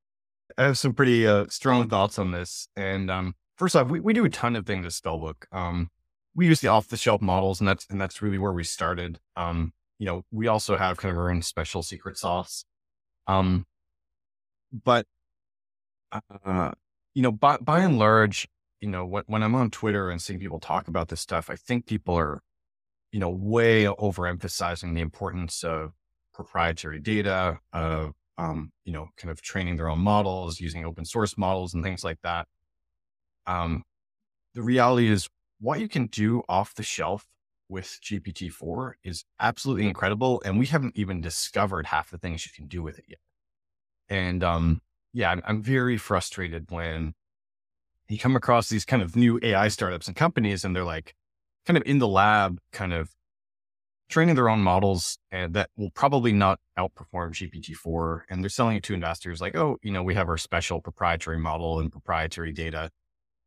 I 0.58 0.64
have 0.64 0.78
some 0.78 0.94
pretty 0.94 1.26
uh, 1.26 1.46
strong 1.50 1.90
thoughts 1.90 2.20
on 2.20 2.32
this. 2.32 2.68
And 2.76 3.10
um, 3.10 3.36
first 3.58 3.76
off, 3.76 3.88
we, 3.88 4.00
we 4.00 4.14
do 4.14 4.26
a 4.26 4.30
ton 4.30 4.56
of 4.56 4.66
things 4.66 4.86
at 4.86 4.92
Spellbook. 4.92 5.46
Um, 5.52 5.90
we 6.36 6.48
use 6.48 6.62
the 6.62 6.68
off 6.68 6.88
the 6.88 6.98
shelf 6.98 7.22
models, 7.22 7.60
and 7.60 7.68
that's 7.68 7.86
and 7.90 8.02
that's 8.02 8.22
really 8.22 8.40
where 8.40 8.52
we 8.52 8.64
started. 8.64 9.20
Um, 9.36 9.74
you 10.04 10.08
know, 10.08 10.26
we 10.32 10.48
also 10.48 10.76
have 10.76 10.98
kind 10.98 11.14
of 11.14 11.18
our 11.18 11.32
own 11.32 11.42
special 11.42 11.82
secret 11.82 12.18
sauce. 12.18 12.66
Um, 13.26 13.66
but 14.84 15.06
uh, 16.12 16.72
you 17.14 17.24
know, 17.24 17.32
by, 17.32 17.56
by 17.56 17.80
and 17.80 17.98
large, 17.98 18.46
you 18.82 18.90
know, 18.90 19.06
when, 19.06 19.24
when 19.28 19.42
I'm 19.42 19.56
on 19.56 19.72
Twitter 19.72 20.10
and 20.10 20.22
seeing 20.22 20.40
people 20.40 20.60
talk 20.60 20.90
about 20.90 21.08
this 21.08 21.22
stuff, 21.22 21.50
I 21.50 21.56
think 21.56 21.86
people 21.86 22.16
are, 22.20 22.42
you 23.14 23.20
know, 23.22 23.30
way 23.30 23.86
overemphasizing 23.86 24.94
the 24.94 25.00
importance 25.00 25.64
of 25.64 25.94
proprietary 26.34 27.00
data, 27.00 27.60
of, 27.72 28.12
um, 28.38 28.72
you 28.84 28.92
know, 28.92 29.08
kind 29.16 29.32
of 29.32 29.42
training 29.42 29.78
their 29.78 29.88
own 29.88 30.00
models, 30.00 30.60
using 30.60 30.84
open 30.84 31.06
source 31.06 31.38
models 31.38 31.74
and 31.74 31.82
things 31.82 32.04
like 32.04 32.20
that. 32.24 32.46
Um, 33.48 33.84
the 34.54 34.64
reality 34.64 35.08
is 35.08 35.30
what 35.62 35.80
you 35.80 35.88
can 35.88 36.08
do 36.08 36.44
off 36.50 36.76
the 36.76 36.84
shelf 36.84 37.26
with 37.70 38.00
GPT-4 38.04 38.94
is 39.04 39.26
absolutely 39.40 39.88
incredible. 39.88 40.42
And 40.46 40.60
we 40.60 40.66
haven't 40.68 40.98
even 40.98 41.22
discovered 41.22 41.88
half 41.88 42.12
the 42.12 42.18
things 42.18 42.46
you 42.46 42.52
can 42.56 42.68
do 42.68 42.82
with 42.82 43.00
it 43.00 43.06
yet. 43.08 43.20
And, 44.10 44.44
um, 44.44 44.82
yeah, 45.14 45.32
I'm, 45.32 45.42
I'm 45.46 45.62
very 45.62 45.98
frustrated 45.98 46.66
when 46.70 47.14
you 48.10 48.18
come 48.20 48.36
across 48.36 48.70
these 48.70 48.86
kind 48.86 49.02
of 49.02 49.16
new 49.16 49.40
AI 49.42 49.68
startups 49.70 50.08
and 50.08 50.16
companies 50.16 50.66
and 50.66 50.76
they're 50.76 50.84
like 50.84 51.16
kind 51.66 51.78
of 51.78 51.84
in 51.86 52.00
the 52.00 52.08
lab, 52.08 52.60
kind 52.72 52.94
of 52.94 53.10
training 54.10 54.36
their 54.36 54.50
own 54.50 54.60
models 54.60 55.18
and 55.32 55.54
that 55.54 55.70
will 55.78 55.90
probably 55.92 56.32
not 56.32 56.60
outperform 56.78 57.32
GPT-4. 57.32 58.22
And 58.30 58.44
they're 58.44 58.50
selling 58.50 58.78
it 58.78 58.84
to 58.84 58.94
investors 58.94 59.42
like, 59.42 59.56
oh, 59.56 59.78
you 59.82 59.92
know, 59.92 60.04
we 60.04 60.14
have 60.16 60.30
our 60.30 60.38
special 60.38 60.82
proprietary 60.82 61.40
model 61.40 61.80
and 61.80 61.92
proprietary 61.92 62.52
data. 62.52 62.92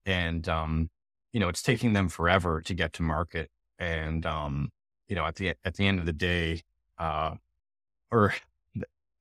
And, 0.05 0.49
um, 0.49 0.91
you 1.33 1.41
know, 1.41 1.49
it's 1.49 1.63
taking 1.63 1.93
them 1.93 2.09
forever 2.09 2.63
to 2.63 2.75
get 2.75 2.93
to 2.95 3.03
market. 3.03 3.51
And, 3.79 4.25
um, 4.27 4.71
you 5.09 5.17
know, 5.17 5.25
at 5.25 5.37
the, 5.37 5.55
at 5.65 5.75
the 5.75 5.87
end 5.87 5.99
of 5.99 6.07
the 6.07 6.13
day, 6.13 6.63
uh, 6.99 7.35
or 8.11 8.35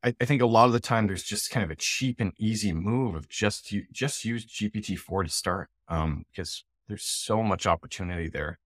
I, 0.03 0.15
I, 0.21 0.25
think 0.25 0.41
a 0.41 0.45
lot 0.45 0.67
of 0.67 0.73
the 0.73 0.79
time 0.79 1.07
there's 1.07 1.23
just 1.23 1.49
kind 1.49 1.63
of 1.63 1.71
a 1.71 1.75
cheap 1.75 2.19
and 2.19 2.31
easy 2.37 2.71
move 2.71 3.15
of 3.15 3.27
just 3.27 3.71
you 3.71 3.85
just 3.91 4.23
use 4.23 4.45
GPT-4 4.45 5.25
to 5.25 5.29
start 5.29 5.69
um, 5.87 6.25
because 6.31 6.63
there's 6.87 7.03
so 7.03 7.41
much 7.41 7.65
opportunity 7.65 8.29
there. 8.29 8.59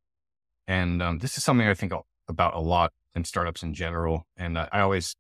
And 0.68 1.02
um, 1.02 1.20
this 1.20 1.38
is 1.38 1.44
something 1.44 1.68
I 1.68 1.74
think 1.74 1.94
about 2.28 2.54
a 2.54 2.60
lot 2.60 2.92
in 3.16 3.24
startups 3.24 3.64
in 3.64 3.74
general. 3.74 4.28
And 4.38 4.58
uh, 4.58 4.68
I 4.72 4.82
always 4.82 5.16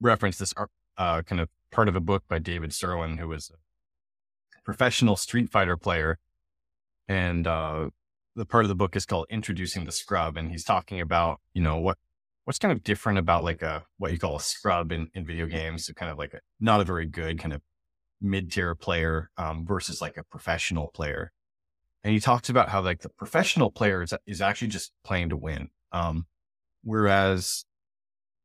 reference 0.00 0.38
this 0.38 0.54
uh, 0.96 1.22
kind 1.22 1.40
of 1.40 1.48
part 1.70 1.88
of 1.88 1.94
a 1.94 2.00
book 2.00 2.24
by 2.26 2.38
David 2.38 2.70
Sirlin, 2.70 3.18
who 3.18 3.28
was 3.28 3.50
a 3.50 4.62
professional 4.64 5.16
Street 5.16 5.50
Fighter 5.50 5.76
player. 5.76 6.18
And 7.06 7.46
uh, 7.46 7.90
the 8.36 8.46
part 8.46 8.64
of 8.64 8.68
the 8.68 8.74
book 8.74 8.96
is 8.96 9.06
called 9.06 9.26
Introducing 9.30 9.84
the 9.84 9.92
Scrub. 9.92 10.36
And 10.36 10.50
he's 10.50 10.64
talking 10.64 11.00
about, 11.00 11.40
you 11.52 11.62
know, 11.62 11.78
what 11.78 11.98
what's 12.50 12.58
kind 12.58 12.72
of 12.72 12.82
different 12.82 13.16
about 13.16 13.44
like 13.44 13.62
a 13.62 13.84
what 13.98 14.10
you 14.10 14.18
call 14.18 14.34
a 14.34 14.40
scrub 14.40 14.90
in, 14.90 15.08
in 15.14 15.24
video 15.24 15.46
games 15.46 15.86
so 15.86 15.92
kind 15.92 16.10
of 16.10 16.18
like 16.18 16.34
a 16.34 16.40
not 16.58 16.80
a 16.80 16.84
very 16.84 17.06
good 17.06 17.38
kind 17.38 17.52
of 17.52 17.60
mid-tier 18.20 18.74
player 18.74 19.30
um, 19.38 19.64
versus 19.64 20.00
like 20.00 20.16
a 20.16 20.24
professional 20.24 20.88
player 20.88 21.30
and 22.02 22.12
he 22.12 22.18
talks 22.18 22.48
about 22.48 22.68
how 22.68 22.80
like 22.80 23.02
the 23.02 23.08
professional 23.08 23.70
player 23.70 24.02
is, 24.02 24.12
is 24.26 24.40
actually 24.40 24.66
just 24.66 24.90
playing 25.04 25.28
to 25.28 25.36
win 25.36 25.68
um, 25.92 26.26
whereas 26.82 27.64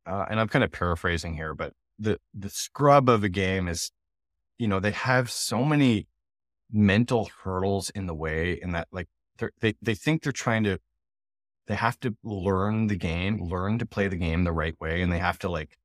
uh, 0.05 0.25
and 0.29 0.39
i'm 0.39 0.47
kind 0.49 0.63
of 0.63 0.71
paraphrasing 0.71 1.33
here 1.33 1.55
but 1.55 1.73
the 1.97 2.19
the 2.33 2.49
scrub 2.49 3.09
of 3.09 3.23
a 3.23 3.29
game 3.29 3.67
is 3.67 3.91
you 4.59 4.67
know 4.67 4.79
they 4.79 4.91
have 4.91 5.31
so 5.31 5.63
many 5.63 6.07
mental 6.71 7.27
hurdles 7.43 7.89
in 7.91 8.05
the 8.05 8.13
way 8.13 8.59
and 8.61 8.75
that 8.75 8.87
like 8.91 9.07
they 9.59 9.75
they 9.81 9.95
think 9.95 10.23
they're 10.23 10.31
trying 10.31 10.63
to 10.63 10.79
they 11.67 11.75
have 11.75 11.99
to 12.01 12.15
learn 12.23 12.87
the 12.87 12.95
game, 12.95 13.43
learn 13.43 13.79
to 13.79 13.85
play 13.85 14.07
the 14.07 14.15
game 14.15 14.43
the 14.43 14.51
right 14.51 14.79
way, 14.79 15.01
and 15.01 15.11
they 15.11 15.19
have 15.19 15.39
to 15.39 15.49
like 15.49 15.77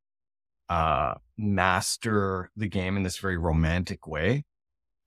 uh, 0.69 1.15
master 1.37 2.51
the 2.57 2.69
game 2.69 2.97
in 2.97 3.03
this 3.03 3.19
very 3.19 3.39
romantic 3.39 4.07
way. 4.07 4.45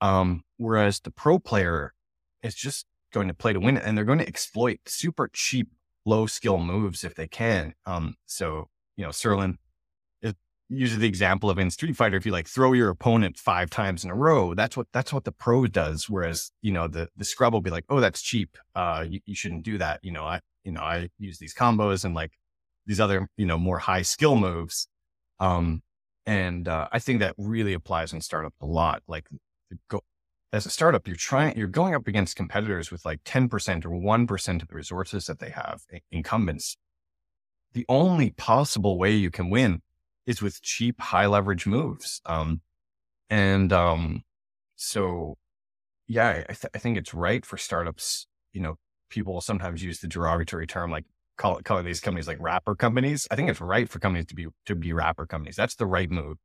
Um, 0.00 0.42
whereas 0.56 1.00
the 1.00 1.10
pro 1.10 1.38
player 1.38 1.94
is 2.42 2.54
just 2.54 2.86
going 3.12 3.28
to 3.28 3.34
play 3.34 3.52
to 3.52 3.60
win 3.60 3.78
and 3.78 3.96
they're 3.96 4.04
going 4.04 4.18
to 4.18 4.28
exploit 4.28 4.80
super 4.86 5.30
cheap, 5.32 5.68
low 6.04 6.26
skill 6.26 6.58
moves 6.58 7.04
if 7.04 7.14
they 7.14 7.28
can. 7.28 7.74
Um, 7.86 8.16
so 8.26 8.68
you 8.96 9.04
know, 9.04 9.10
Sirlin 9.10 9.58
uses 10.68 10.98
the 10.98 11.08
example 11.08 11.50
of 11.50 11.58
in 11.58 11.70
Street 11.70 11.96
Fighter, 11.96 12.16
if 12.16 12.24
you 12.24 12.32
like 12.32 12.48
throw 12.48 12.72
your 12.72 12.88
opponent 12.88 13.38
five 13.38 13.70
times 13.70 14.04
in 14.04 14.10
a 14.10 14.14
row, 14.14 14.54
that's 14.54 14.76
what 14.76 14.86
that's 14.92 15.12
what 15.12 15.24
the 15.24 15.32
pro 15.32 15.66
does. 15.66 16.08
Whereas 16.08 16.50
you 16.62 16.72
know 16.72 16.88
the 16.88 17.08
the 17.16 17.24
scrub 17.24 17.52
will 17.52 17.60
be 17.60 17.70
like, 17.70 17.84
oh, 17.88 18.00
that's 18.00 18.22
cheap. 18.22 18.56
Uh, 18.74 19.04
you, 19.08 19.20
you 19.26 19.34
shouldn't 19.34 19.64
do 19.64 19.78
that. 19.78 20.00
You 20.02 20.12
know, 20.12 20.24
I 20.24 20.40
you 20.64 20.72
know, 20.72 20.80
I 20.80 21.10
use 21.18 21.38
these 21.38 21.54
combos 21.54 22.04
and 22.04 22.14
like 22.14 22.32
these 22.86 23.00
other, 23.00 23.28
you 23.36 23.46
know, 23.46 23.58
more 23.58 23.78
high 23.78 24.02
skill 24.02 24.36
moves. 24.36 24.88
Um, 25.38 25.82
and 26.26 26.66
uh, 26.66 26.88
I 26.90 26.98
think 26.98 27.20
that 27.20 27.34
really 27.36 27.74
applies 27.74 28.12
in 28.12 28.20
startup 28.20 28.54
a 28.60 28.66
lot. 28.66 29.02
Like 29.06 29.26
go, 29.88 30.00
as 30.52 30.66
a 30.66 30.70
startup, 30.70 31.06
you're 31.06 31.16
trying, 31.16 31.56
you're 31.56 31.68
going 31.68 31.94
up 31.94 32.06
against 32.06 32.36
competitors 32.36 32.90
with 32.90 33.04
like 33.04 33.22
10% 33.24 33.84
or 33.84 33.90
1% 33.90 34.62
of 34.62 34.68
the 34.68 34.74
resources 34.74 35.26
that 35.26 35.38
they 35.38 35.50
have, 35.50 35.82
incumbents. 36.10 36.76
The 37.74 37.84
only 37.88 38.30
possible 38.30 38.98
way 38.98 39.12
you 39.12 39.30
can 39.30 39.50
win 39.50 39.82
is 40.26 40.42
with 40.42 40.62
cheap, 40.62 41.00
high 41.00 41.26
leverage 41.26 41.66
moves. 41.66 42.20
Um, 42.26 42.60
and 43.30 43.72
um, 43.72 44.22
so, 44.76 45.36
yeah, 46.06 46.44
I, 46.48 46.52
th- 46.52 46.70
I 46.74 46.78
think 46.78 46.98
it's 46.98 47.14
right 47.14 47.44
for 47.44 47.56
startups, 47.56 48.26
you 48.52 48.60
know, 48.60 48.76
people 49.10 49.40
sometimes 49.40 49.82
use 49.82 50.00
the 50.00 50.08
derogatory 50.08 50.66
term 50.66 50.90
like 50.90 51.04
call 51.36 51.60
calling 51.64 51.84
these 51.84 52.00
companies 52.00 52.28
like 52.28 52.38
wrapper 52.40 52.74
companies. 52.74 53.26
I 53.30 53.36
think 53.36 53.48
it's 53.50 53.60
right 53.60 53.88
for 53.88 53.98
companies 53.98 54.26
to 54.26 54.34
be 54.34 54.46
to 54.66 54.74
be 54.74 54.92
wrapper 54.92 55.26
companies. 55.26 55.56
That's 55.56 55.76
the 55.76 55.86
right 55.86 56.10
move. 56.10 56.38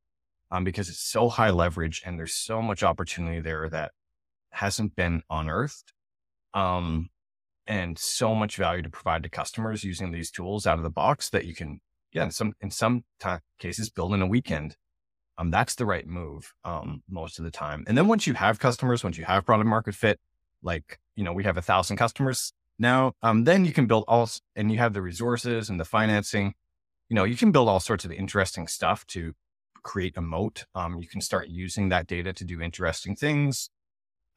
Um, 0.52 0.64
because 0.64 0.88
it's 0.88 0.98
so 1.00 1.28
high 1.28 1.50
leverage 1.50 2.02
and 2.04 2.18
there's 2.18 2.34
so 2.34 2.60
much 2.60 2.82
opportunity 2.82 3.40
there 3.40 3.68
that 3.68 3.92
hasn't 4.50 4.96
been 4.96 5.22
unearthed. 5.30 5.92
Um, 6.54 7.10
and 7.68 7.96
so 7.96 8.34
much 8.34 8.56
value 8.56 8.82
to 8.82 8.90
provide 8.90 9.22
to 9.22 9.28
customers 9.28 9.84
using 9.84 10.10
these 10.10 10.30
tools 10.30 10.66
out 10.66 10.78
of 10.78 10.82
the 10.82 10.90
box 10.90 11.30
that 11.30 11.44
you 11.44 11.54
can, 11.54 11.80
yeah, 12.12 12.24
in 12.24 12.30
some 12.30 12.54
in 12.60 12.70
some 12.70 13.04
cases 13.58 13.90
build 13.90 14.14
in 14.14 14.22
a 14.22 14.26
weekend. 14.26 14.76
Um, 15.38 15.50
that's 15.50 15.74
the 15.74 15.86
right 15.86 16.06
move 16.06 16.52
um, 16.64 17.02
most 17.08 17.38
of 17.38 17.46
the 17.46 17.50
time. 17.50 17.84
And 17.86 17.96
then 17.96 18.08
once 18.08 18.26
you 18.26 18.34
have 18.34 18.58
customers, 18.58 19.02
once 19.02 19.16
you 19.16 19.24
have 19.24 19.46
product 19.46 19.68
market 19.68 19.94
fit, 19.94 20.20
like 20.62 20.98
you 21.16 21.24
know 21.24 21.32
we 21.32 21.44
have 21.44 21.56
a 21.56 21.62
thousand 21.62 21.96
customers, 21.96 22.52
now, 22.80 23.12
um, 23.22 23.44
then 23.44 23.66
you 23.66 23.72
can 23.72 23.86
build 23.86 24.04
all, 24.08 24.28
and 24.56 24.72
you 24.72 24.78
have 24.78 24.94
the 24.94 25.02
resources 25.02 25.68
and 25.68 25.78
the 25.78 25.84
financing. 25.84 26.54
You 27.10 27.14
know, 27.14 27.24
you 27.24 27.36
can 27.36 27.52
build 27.52 27.68
all 27.68 27.78
sorts 27.78 28.06
of 28.06 28.10
interesting 28.10 28.66
stuff 28.66 29.06
to 29.08 29.34
create 29.82 30.16
a 30.16 30.22
moat. 30.22 30.64
Um, 30.74 30.98
you 30.98 31.06
can 31.06 31.20
start 31.20 31.48
using 31.48 31.90
that 31.90 32.06
data 32.06 32.32
to 32.32 32.42
do 32.42 32.62
interesting 32.62 33.16
things, 33.16 33.68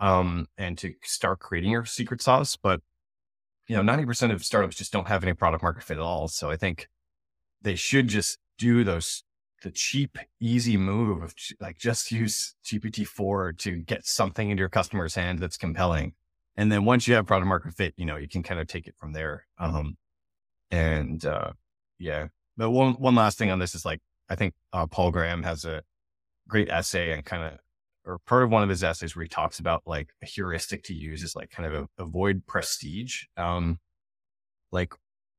um, 0.02 0.48
and 0.58 0.78
to 0.80 0.94
start 1.04 1.40
creating 1.40 1.72
your 1.72 1.86
secret 1.86 2.22
sauce. 2.22 2.58
But 2.58 2.82
you 3.70 3.78
know, 3.78 3.82
ninety 3.82 4.06
percent 4.06 4.34
of 4.34 4.44
startups 4.44 4.76
just 4.76 4.92
don't 4.92 5.08
have 5.08 5.24
any 5.24 5.34
product 5.34 5.64
market 5.64 5.84
fit 5.84 5.98
at 5.98 6.04
all. 6.04 6.28
So 6.28 6.52
I 6.52 6.58
think 6.58 6.90
they 7.64 7.76
should 7.76 8.08
just 8.08 8.38
do 8.58 8.84
those 8.84 9.24
the 9.64 9.72
cheap, 9.72 10.18
easy 10.40 10.78
move 10.78 11.24
of 11.24 11.34
like 11.60 11.78
just 11.78 12.12
use 12.12 12.56
GPT 12.66 13.08
four 13.08 13.54
to 13.54 13.78
get 13.78 14.06
something 14.06 14.50
into 14.50 14.60
your 14.60 14.70
customer's 14.70 15.16
hand 15.16 15.40
that's 15.40 15.58
compelling. 15.58 16.14
And 16.56 16.72
then 16.72 16.86
once 16.86 17.08
you 17.08 17.16
have 17.16 17.26
product 17.26 17.48
market 17.48 17.74
fit, 17.74 17.94
you 17.98 18.06
know, 18.06 18.18
you 18.18 18.28
can 18.28 18.44
kind 18.44 18.60
of 18.60 18.68
take 18.68 18.88
it 18.88 18.96
from 18.98 19.14
there. 19.14 19.48
Um, 19.58 19.98
and, 20.70 21.26
uh, 21.26 21.54
yeah. 21.98 22.28
But 22.58 22.70
one, 22.70 22.94
one 22.94 23.16
last 23.16 23.38
thing 23.38 23.50
on 23.50 23.58
this 23.58 23.74
is 23.74 23.86
like, 23.86 24.02
I 24.30 24.36
think, 24.36 24.54
uh, 24.72 24.86
Paul 24.86 25.12
Graham 25.12 25.42
has 25.44 25.66
a 25.66 25.82
great 26.48 26.70
essay 26.70 27.12
and 27.12 27.26
kind 27.26 27.44
of, 27.44 27.60
or 28.06 28.20
part 28.28 28.44
of 28.44 28.52
one 28.52 28.64
of 28.64 28.70
his 28.70 28.84
essays 28.84 29.16
where 29.16 29.24
he 29.24 29.30
talks 29.30 29.60
about 29.60 29.82
like 29.86 30.10
a 30.22 30.26
heuristic 30.26 30.84
to 30.84 30.94
use 30.94 31.24
is 31.24 31.36
like 31.36 31.50
kind 31.50 31.74
of 31.74 31.84
a, 31.98 32.04
avoid 32.04 32.46
prestige. 32.46 33.24
Um, 33.38 33.80
like 34.72 34.94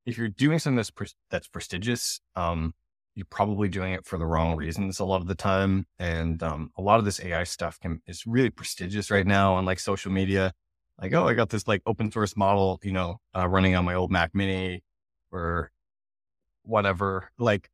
if 0.05 0.17
you're 0.17 0.29
doing 0.29 0.59
something 0.59 0.77
that's, 0.77 0.91
pre- 0.91 1.07
that's 1.29 1.47
prestigious, 1.47 2.21
um, 2.35 2.73
you're 3.15 3.25
probably 3.29 3.69
doing 3.69 3.93
it 3.93 4.05
for 4.05 4.17
the 4.17 4.25
wrong 4.25 4.55
reasons 4.55 4.99
a 4.99 5.05
lot 5.05 5.21
of 5.21 5.27
the 5.27 5.35
time. 5.35 5.85
And, 5.99 6.41
um, 6.43 6.71
a 6.77 6.81
lot 6.81 6.99
of 6.99 7.05
this 7.05 7.21
AI 7.23 7.43
stuff 7.45 7.79
can, 7.79 8.01
is 8.07 8.25
really 8.27 8.49
prestigious 8.49 9.09
right 9.09 9.25
now 9.25 9.53
on 9.55 9.65
like 9.65 9.79
social 9.79 10.11
media 10.11 10.53
like, 11.01 11.13
oh, 11.13 11.27
I 11.27 11.33
got 11.33 11.49
this 11.49 11.67
like 11.67 11.81
open 11.85 12.11
source 12.11 12.37
model, 12.37 12.79
you 12.83 12.91
know, 12.93 13.19
uh, 13.35 13.47
running 13.47 13.75
on 13.75 13.85
my 13.85 13.95
old 13.95 14.11
Mac 14.11 14.33
Mini 14.33 14.83
or 15.31 15.71
whatever. 16.63 17.29
Like, 17.37 17.69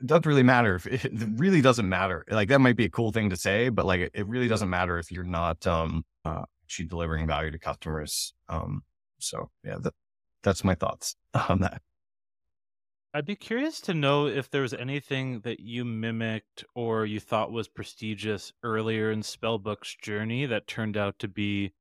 it 0.00 0.06
doesn't 0.06 0.26
really 0.26 0.42
matter. 0.42 0.76
If, 0.76 0.86
it 1.04 1.12
really 1.36 1.60
doesn't 1.60 1.88
matter. 1.88 2.24
Like, 2.30 2.48
that 2.48 2.60
might 2.60 2.76
be 2.76 2.86
a 2.86 2.90
cool 2.90 3.12
thing 3.12 3.30
to 3.30 3.36
say, 3.36 3.68
but 3.68 3.84
like, 3.84 4.10
it 4.14 4.26
really 4.26 4.48
doesn't 4.48 4.70
matter 4.70 4.98
if 4.98 5.10
you're 5.10 5.24
not 5.24 5.66
um, 5.66 6.04
uh, 6.24 6.44
actually 6.64 6.86
delivering 6.86 7.26
value 7.26 7.50
to 7.50 7.58
customers. 7.58 8.32
Um, 8.48 8.82
so, 9.18 9.50
yeah, 9.62 9.76
that, 9.82 9.94
that's 10.44 10.62
my 10.62 10.74
thoughts 10.74 11.16
on 11.48 11.60
that. 11.60 11.82
I'd 13.16 13.26
be 13.26 13.36
curious 13.36 13.80
to 13.82 13.94
know 13.94 14.26
if 14.26 14.50
there 14.50 14.62
was 14.62 14.74
anything 14.74 15.40
that 15.40 15.60
you 15.60 15.84
mimicked 15.84 16.64
or 16.74 17.06
you 17.06 17.20
thought 17.20 17.52
was 17.52 17.68
prestigious 17.68 18.52
earlier 18.64 19.12
in 19.12 19.20
Spellbook's 19.20 19.94
journey 20.02 20.46
that 20.46 20.66
turned 20.66 20.96
out 20.96 21.20
to 21.20 21.28
be 21.28 21.72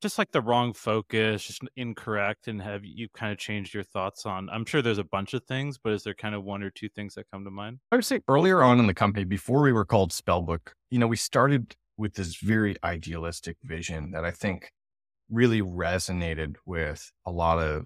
just 0.00 0.16
like 0.16 0.30
the 0.30 0.40
wrong 0.40 0.72
focus, 0.72 1.44
just 1.44 1.62
incorrect, 1.76 2.48
and 2.48 2.62
have 2.62 2.84
you 2.84 3.08
kind 3.12 3.32
of 3.32 3.38
changed 3.38 3.74
your 3.74 3.82
thoughts 3.82 4.24
on? 4.24 4.48
I'm 4.48 4.64
sure 4.64 4.80
there's 4.80 4.98
a 4.98 5.04
bunch 5.04 5.34
of 5.34 5.44
things, 5.44 5.76
but 5.76 5.92
is 5.92 6.04
there 6.04 6.14
kind 6.14 6.34
of 6.34 6.44
one 6.44 6.62
or 6.62 6.70
two 6.70 6.88
things 6.88 7.16
that 7.16 7.30
come 7.30 7.44
to 7.44 7.50
mind? 7.50 7.80
I 7.92 7.96
would 7.96 8.04
say 8.04 8.20
earlier 8.28 8.62
on 8.62 8.78
in 8.78 8.86
the 8.86 8.94
company, 8.94 9.24
before 9.24 9.62
we 9.62 9.72
were 9.72 9.84
called 9.84 10.12
Spellbook, 10.12 10.72
you 10.90 10.98
know, 10.98 11.06
we 11.06 11.16
started 11.16 11.76
with 11.98 12.14
this 12.14 12.36
very 12.36 12.76
idealistic 12.82 13.56
vision 13.62 14.12
that 14.12 14.24
I 14.24 14.30
think 14.30 14.72
really 15.30 15.62
resonated 15.62 16.56
with 16.66 17.12
a 17.24 17.30
lot 17.30 17.58
of 17.58 17.84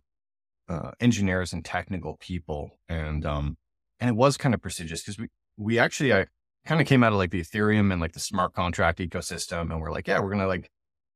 uh, 0.69 0.93
engineers 1.01 1.53
and 1.53 1.65
technical 1.65 2.17
people. 2.21 2.71
And, 2.89 3.25
um, 3.27 3.57
and 4.01 4.11
it 4.11 4.17
was 4.17 4.37
kind 4.37 4.55
of 4.55 4.63
prestigious 4.63 5.03
because 5.03 5.19
we, 5.19 5.29
we 5.57 5.79
actually, 5.79 6.13
I 6.13 6.27
kind 6.67 6.81
of 6.81 6.87
came 6.87 7.05
out 7.05 7.13
of 7.13 7.19
like 7.19 7.31
the 7.31 7.43
Ethereum 7.43 7.93
and 7.93 8.01
like 8.01 8.13
the 8.13 8.21
smart 8.21 8.55
contract 8.55 8.99
ecosystem. 8.99 9.71
And 9.71 9.81
we're 9.81 9.93
like, 9.93 10.09
yeah, 10.09 10.21
we're 10.21 10.35
to 10.35 10.47
like 10.47 10.71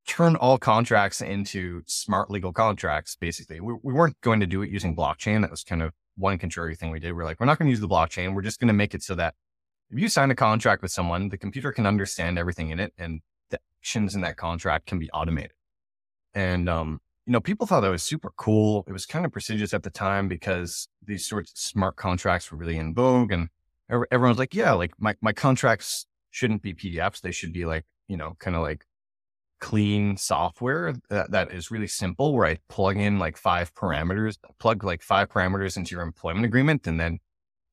turn 0.07 0.37
all 0.37 0.59
contracts 0.59 1.21
into 1.21 1.83
smart 1.87 2.31
legal 2.31 2.53
contracts, 2.53 3.17
basically. 3.17 3.61
We, 3.61 3.75
we 3.83 3.93
weren't 3.93 4.21
going 4.21 4.41
to 4.41 4.47
do 4.47 4.63
it 4.63 4.71
using 4.71 4.97
blockchain. 4.97 5.43
That 5.43 5.51
was 5.51 5.65
kind 5.65 5.83
of 5.83 5.93
one 6.17 6.39
contrary 6.39 6.75
thing 6.75 6.91
we 6.91 6.99
did. 6.99 7.13
We're 7.13 7.25
like, 7.25 7.41
we're 7.41 7.47
not 7.47 7.59
going 7.59 7.69
to 7.69 7.71
use 7.71 7.81
the 7.81 7.89
blockchain. 7.89 8.35
We're 8.35 8.43
just 8.43 8.59
going 8.61 8.69
to 8.69 8.75
make 8.75 8.95
it 8.95 9.03
so 9.03 9.15
that 9.15 9.35
if 9.91 9.99
you 9.99 10.09
sign 10.09 10.31
a 10.31 10.35
contract 10.35 10.83
with 10.83 10.91
someone, 10.91 11.29
the 11.29 11.39
computer 11.39 11.73
can 11.73 11.87
understand 11.87 12.39
everything 12.39 12.71
in 12.71 12.81
it 12.81 12.93
and 12.99 13.21
the 13.51 13.59
actions 13.81 14.15
in 14.15 14.21
that 14.23 14.37
contract 14.37 14.87
can 14.87 14.99
be 14.99 15.11
automated. 15.11 15.53
And, 16.39 16.69
um, 16.69 17.01
you 17.27 17.33
know, 17.33 17.41
people 17.41 17.67
thought 17.67 17.81
that 17.81 17.91
was 17.91 18.05
super 18.05 18.31
cool. 18.37 18.85
It 18.87 18.93
was 18.93 19.07
kind 19.07 19.27
of 19.27 19.33
prestigious 19.33 19.75
at 19.75 19.83
the 19.83 19.91
time 19.91 20.29
because 20.29 20.87
these 21.05 21.27
sorts 21.27 21.51
of 21.51 21.59
smart 21.59 21.97
contracts 21.97 22.53
were 22.53 22.57
really 22.57 22.77
in 22.77 22.95
vogue. 22.95 23.33
And 23.33 23.49
everyone's 24.13 24.39
like, 24.39 24.55
yeah, 24.55 24.71
like 24.71 24.93
my, 25.01 25.17
my 25.21 25.33
contracts 25.33 26.07
shouldn't 26.31 26.63
be 26.63 26.75
PDFs. 26.75 27.23
They 27.23 27.33
should 27.33 27.53
be 27.53 27.65
like, 27.65 27.87
you 28.07 28.17
know, 28.17 28.37
kind 28.39 28.55
of 28.55 28.63
like 28.63 28.85
clean 29.59 30.17
software 30.17 30.95
that, 31.11 31.33
that 31.33 31.51
is 31.51 31.73
really 31.73 31.89
simple 31.89 32.33
where 32.33 32.47
I 32.47 32.59
plug 32.69 32.99
in 32.99 33.19
like 33.19 33.37
five 33.37 33.75
parameters, 33.75 34.39
plug 34.61 34.85
like 34.85 35.03
five 35.03 35.29
parameters 35.29 35.77
into 35.77 35.97
your 35.97 36.05
employment 36.05 36.45
agreement. 36.45 36.87
And 36.87 37.01
then 37.01 37.19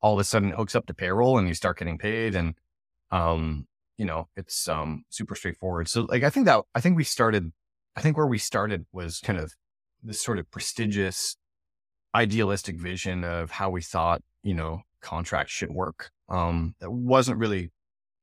all 0.01 0.15
of 0.15 0.19
a 0.19 0.23
sudden 0.23 0.49
it 0.49 0.55
hooks 0.55 0.73
up 0.73 0.87
to 0.87 0.95
payroll 0.95 1.37
and 1.37 1.47
you 1.47 1.53
start 1.53 1.77
getting 1.77 1.99
paid. 1.99 2.33
And, 2.33 2.55
um, 3.11 3.67
you 3.95 4.05
know, 4.05 4.27
it's, 4.35 4.67
um, 4.67 5.03
super 5.09 5.35
straightforward. 5.35 5.87
So 5.87 6.07
like, 6.09 6.23
I 6.23 6.31
think 6.31 6.47
that, 6.47 6.63
I 6.73 6.81
think 6.81 6.97
we 6.97 7.03
started, 7.03 7.51
I 7.95 8.01
think 8.01 8.17
where 8.17 8.27
we 8.27 8.37
started 8.37 8.85
was 8.91 9.19
kind 9.19 9.39
of 9.39 9.53
this 10.03 10.21
sort 10.21 10.39
of 10.39 10.49
prestigious, 10.51 11.37
idealistic 12.13 12.77
vision 12.77 13.23
of 13.23 13.51
how 13.51 13.69
we 13.69 13.81
thought, 13.81 14.21
you 14.43 14.53
know, 14.53 14.81
contracts 15.01 15.53
should 15.53 15.71
work. 15.71 16.11
Um, 16.29 16.75
that 16.79 16.91
wasn't 16.91 17.37
really, 17.37 17.71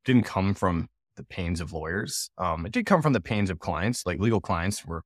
didn't 0.05 0.25
come 0.25 0.55
from 0.55 0.89
the 1.17 1.25
pains 1.25 1.61
of 1.61 1.73
lawyers. 1.73 2.31
Um, 2.39 2.67
it 2.67 2.73
did 2.73 2.87
come 2.87 3.03
from 3.03 3.13
the 3.13 3.21
pains 3.21 3.51
of 3.51 3.59
clients, 3.59 4.05
like 4.07 4.19
legal 4.19 4.41
clients 4.41 4.85
were 4.85 5.03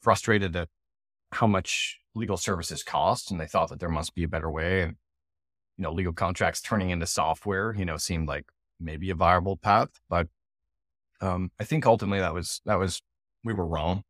frustrated 0.00 0.54
at 0.56 0.68
how 1.32 1.46
much 1.46 1.98
legal 2.14 2.36
services 2.36 2.82
cost, 2.82 3.30
and 3.30 3.40
they 3.40 3.46
thought 3.46 3.70
that 3.70 3.80
there 3.80 3.88
must 3.88 4.14
be 4.14 4.24
a 4.24 4.28
better 4.28 4.50
way. 4.50 4.82
And 4.82 4.96
you 5.76 5.82
know, 5.82 5.92
legal 5.92 6.12
contracts 6.12 6.60
turning 6.60 6.90
into 6.90 7.06
software, 7.06 7.74
you 7.74 7.84
know, 7.84 7.96
seemed 7.96 8.28
like 8.28 8.46
maybe 8.78 9.10
a 9.10 9.14
viable 9.14 9.56
path. 9.56 9.88
But 10.08 10.28
um, 11.20 11.50
I 11.58 11.64
think 11.64 11.86
ultimately 11.86 12.20
that 12.20 12.34
was 12.34 12.60
that 12.64 12.78
was 12.78 13.02
we 13.44 13.52
were 13.52 13.66
wrong 13.66 14.02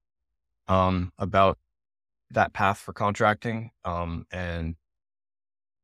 um, 0.69 1.13
about 1.19 1.59
that 2.31 2.53
path 2.53 2.79
for 2.79 2.93
contracting. 2.93 3.71
Um, 3.85 4.27
and 4.33 4.77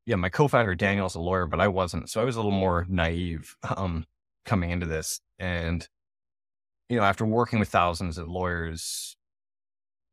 yeah, 0.05 0.15
my 0.15 0.29
co-founder 0.29 0.75
Daniel's 0.75 1.15
a 1.15 1.19
lawyer, 1.19 1.45
but 1.45 1.59
I 1.59 1.67
wasn't, 1.67 2.09
so 2.09 2.21
I 2.21 2.23
was 2.23 2.35
a 2.35 2.39
little 2.39 2.51
more 2.51 2.85
naive 2.89 3.55
um, 3.77 4.05
coming 4.45 4.71
into 4.71 4.87
this. 4.87 5.21
And, 5.37 5.87
you 6.89 6.97
know, 6.97 7.03
after 7.03 7.25
working 7.25 7.59
with 7.59 7.69
thousands 7.69 8.17
of 8.17 8.27
lawyers, 8.27 9.15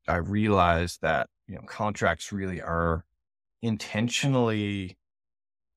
I 0.06 0.16
realized 0.16 1.00
that, 1.02 1.28
you 1.46 1.54
know, 1.54 1.62
contracts 1.62 2.32
really 2.32 2.60
are 2.60 3.04
intentionally 3.62 4.97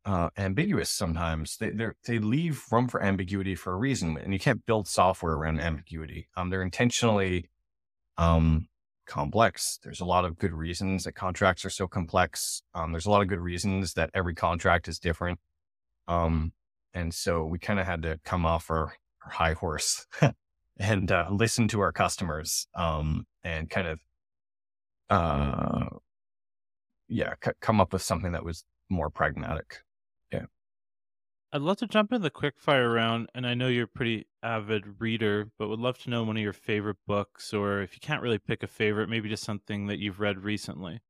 uh, 0.06 0.30
ambiguous 0.38 0.90
sometimes. 0.90 1.58
They 1.58 1.72
they 2.06 2.20
leave 2.20 2.66
room 2.72 2.88
for 2.88 3.02
ambiguity 3.02 3.56
for 3.56 3.74
a 3.74 3.78
reason, 3.78 4.18
and 4.18 4.34
you 4.34 4.40
can't 4.40 4.66
build 4.66 4.88
software 4.88 5.34
around 5.34 5.60
ambiguity. 5.60 6.28
Um, 6.36 6.50
they're 6.50 6.64
intentionally 6.64 7.50
um, 8.18 8.68
complex. 9.06 9.80
There's 9.84 10.00
a 10.00 10.06
lot 10.06 10.26
of 10.26 10.38
good 10.38 10.54
reasons 10.54 11.04
that 11.04 11.14
contracts 11.14 11.66
are 11.66 11.70
so 11.70 11.88
complex. 11.88 12.64
Um, 12.74 12.92
there's 12.92 13.06
a 13.06 13.12
lot 13.12 13.22
of 13.22 13.28
good 13.28 13.40
reasons 13.40 13.94
that 13.94 14.10
every 14.14 14.36
contract 14.36 14.88
is 14.88 15.00
different. 15.00 15.40
Um, 16.08 16.54
and 16.94 17.14
so 17.14 17.46
we 17.46 17.60
kind 17.60 17.80
of 17.80 17.86
had 17.86 18.02
to 18.04 18.20
come 18.24 18.46
off 18.46 18.70
our, 18.70 18.94
our 19.26 19.32
high 19.32 19.54
horse 19.54 20.08
and 20.78 21.12
uh, 21.12 21.28
listen 21.30 21.68
to 21.70 21.82
our 21.82 21.92
customers 21.92 22.68
um, 22.76 23.26
and 23.44 23.70
kind 23.70 23.88
of, 23.88 24.00
uh, 25.10 25.86
yeah, 27.08 27.34
c- 27.44 27.52
come 27.60 27.82
up 27.82 27.94
with 27.94 28.02
something 28.02 28.32
that 28.32 28.46
was 28.46 28.64
more 28.90 29.10
pragmatic. 29.10 29.80
I'd 31.54 31.62
love 31.62 31.78
to 31.78 31.88
jump 31.88 32.14
in 32.14 32.22
the 32.22 32.30
quick 32.30 32.56
fire 32.58 32.90
round, 32.90 33.30
and 33.36 33.46
I 33.46 33.54
know 33.56 33.68
you're 33.68 33.84
a 33.84 33.88
pretty 33.88 34.28
avid 34.42 35.02
reader, 35.02 35.50
but 35.60 35.68
would 35.68 35.80
love 35.80 35.98
to 36.00 36.10
know 36.10 36.24
one 36.24 36.38
of 36.38 36.44
your 36.44 36.54
favorite 36.54 36.98
books, 37.06 37.54
or 37.54 37.82
if 37.82 37.94
you 37.94 38.00
can't 38.00 38.22
really 38.22 38.38
pick 38.40 38.64
a 38.64 38.68
favorite, 38.68 39.10
maybe 39.10 39.28
just 39.28 39.44
something 39.44 39.88
that 39.88 40.00
you've 40.00 40.22
read 40.22 40.46
recently. 40.46 41.02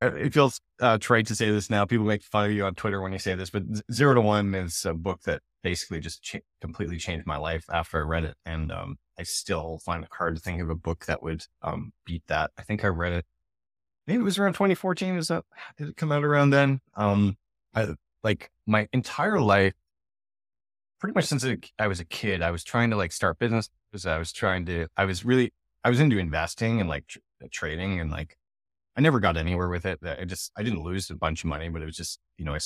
Uh, 0.00 0.14
it 0.14 0.32
feels 0.32 0.60
uh, 0.80 0.96
trite 0.98 1.26
to 1.26 1.34
say 1.34 1.50
this 1.50 1.70
now. 1.70 1.84
People 1.84 2.06
make 2.06 2.22
fun 2.22 2.46
of 2.46 2.52
you 2.52 2.64
on 2.64 2.76
Twitter 2.76 3.02
when 3.02 3.12
you 3.12 3.18
say 3.18 3.34
this, 3.34 3.50
but 3.50 3.64
Zero 3.92 4.14
to 4.14 4.20
One 4.20 4.54
is 4.54 4.84
a 4.84 4.94
book 4.94 5.22
that 5.22 5.42
basically 5.64 5.98
just 5.98 6.36
completely 6.60 6.98
changed 6.98 7.26
my 7.26 7.36
life 7.36 7.64
after 7.68 7.98
I 7.98 8.02
read 8.02 8.24
it. 8.24 8.36
And 8.46 8.70
um, 8.70 8.98
I 9.18 9.24
still 9.24 9.78
find 9.84 10.04
it 10.04 10.10
hard 10.12 10.36
to 10.36 10.40
think 10.40 10.62
of 10.62 10.70
a 10.70 10.76
book 10.76 11.06
that 11.06 11.20
would 11.20 11.46
um, 11.62 11.92
beat 12.06 12.22
that. 12.28 12.52
I 12.56 12.62
think 12.62 12.84
I 12.84 12.88
read 12.88 13.12
it. 13.12 13.26
Maybe 14.06 14.20
it 14.20 14.24
was 14.24 14.38
around 14.38 14.52
2014. 14.52 15.16
Is 15.16 15.28
that 15.28 15.44
did 15.76 15.88
it 15.88 15.96
come 15.96 16.12
out 16.12 16.22
around 16.22 16.50
then? 16.50 16.80
Um, 16.94 17.36
I 17.74 17.88
like 18.22 18.50
my 18.66 18.88
entire 18.92 19.40
life, 19.40 19.74
pretty 21.00 21.14
much 21.14 21.24
since 21.26 21.46
I 21.78 21.86
was 21.86 22.00
a 22.00 22.04
kid, 22.04 22.42
I 22.42 22.50
was 22.50 22.64
trying 22.64 22.90
to 22.90 22.96
like 22.96 23.12
start 23.12 23.38
business. 23.38 23.70
I 24.06 24.18
was 24.18 24.32
trying 24.32 24.66
to. 24.66 24.86
I 24.96 25.04
was 25.04 25.24
really. 25.24 25.52
I 25.84 25.90
was 25.90 26.00
into 26.00 26.18
investing 26.18 26.80
and 26.80 26.88
like 26.88 27.06
tr- 27.06 27.18
trading 27.50 28.00
and 28.00 28.10
like 28.10 28.36
I 28.98 29.00
never 29.00 29.20
got 29.20 29.36
anywhere 29.36 29.68
with 29.68 29.86
it. 29.86 30.00
I 30.02 30.24
just, 30.24 30.50
I 30.56 30.64
didn't 30.64 30.82
lose 30.82 31.08
a 31.08 31.14
bunch 31.14 31.44
of 31.44 31.48
money, 31.48 31.68
but 31.68 31.82
it 31.82 31.84
was 31.84 31.96
just, 31.96 32.18
you 32.36 32.44
know, 32.44 32.52
I, 32.52 32.58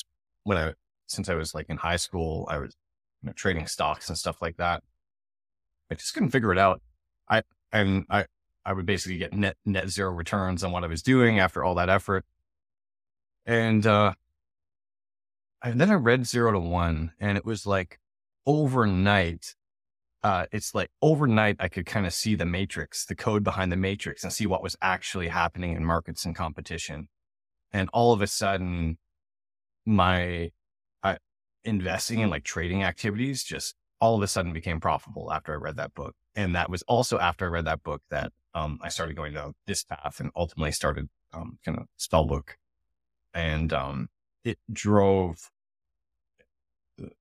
when 0.44 0.56
I, 0.56 0.72
since 1.06 1.28
I 1.28 1.34
was 1.34 1.54
like 1.54 1.66
in 1.68 1.76
high 1.76 1.96
school, 1.96 2.48
I 2.50 2.56
was 2.56 2.74
you 3.22 3.26
know, 3.26 3.34
trading 3.34 3.66
stocks 3.66 4.08
and 4.08 4.16
stuff 4.16 4.40
like 4.40 4.56
that. 4.56 4.82
I 5.90 5.94
just 5.94 6.14
couldn't 6.14 6.30
figure 6.30 6.50
it 6.50 6.58
out. 6.58 6.80
I, 7.28 7.42
and 7.70 8.06
I, 8.08 8.24
I 8.64 8.72
would 8.72 8.86
basically 8.86 9.18
get 9.18 9.34
net, 9.34 9.58
net 9.66 9.90
zero 9.90 10.10
returns 10.10 10.64
on 10.64 10.72
what 10.72 10.84
I 10.84 10.86
was 10.86 11.02
doing 11.02 11.38
after 11.38 11.62
all 11.62 11.74
that 11.74 11.90
effort. 11.90 12.24
And, 13.44 13.86
uh, 13.86 14.14
and 15.62 15.80
then 15.80 15.90
I 15.90 15.94
read 15.94 16.26
zero 16.26 16.52
to 16.52 16.58
one 16.58 17.12
and 17.20 17.36
it 17.36 17.44
was 17.44 17.66
like 17.66 18.00
overnight 18.46 19.54
uh, 20.22 20.46
it's 20.52 20.74
like 20.74 20.90
overnight, 21.00 21.56
I 21.58 21.68
could 21.68 21.86
kind 21.86 22.06
of 22.06 22.14
see 22.14 22.34
the 22.36 22.46
matrix, 22.46 23.04
the 23.04 23.16
code 23.16 23.42
behind 23.42 23.72
the 23.72 23.76
matrix, 23.76 24.22
and 24.22 24.32
see 24.32 24.46
what 24.46 24.62
was 24.62 24.76
actually 24.80 25.28
happening 25.28 25.74
in 25.74 25.84
markets 25.84 26.24
and 26.24 26.34
competition. 26.34 27.08
And 27.72 27.88
all 27.92 28.12
of 28.12 28.22
a 28.22 28.26
sudden, 28.26 28.98
my 29.84 30.52
uh, 31.02 31.16
investing 31.64 32.20
in 32.20 32.30
like 32.30 32.44
trading 32.44 32.84
activities 32.84 33.42
just 33.42 33.74
all 34.00 34.16
of 34.16 34.22
a 34.22 34.28
sudden 34.28 34.52
became 34.52 34.80
profitable 34.80 35.32
after 35.32 35.52
I 35.52 35.56
read 35.56 35.76
that 35.76 35.94
book. 35.94 36.14
And 36.36 36.54
that 36.54 36.70
was 36.70 36.82
also 36.82 37.18
after 37.18 37.46
I 37.46 37.48
read 37.48 37.64
that 37.66 37.82
book 37.82 38.02
that 38.10 38.32
um, 38.54 38.78
I 38.82 38.90
started 38.90 39.16
going 39.16 39.32
down 39.32 39.54
this 39.66 39.82
path 39.82 40.20
and 40.20 40.30
ultimately 40.36 40.72
started 40.72 41.08
um, 41.32 41.58
kind 41.64 41.78
of 41.78 41.86
Spellbook. 41.98 42.50
And 43.34 43.72
um, 43.72 44.08
it 44.44 44.58
drove, 44.72 45.50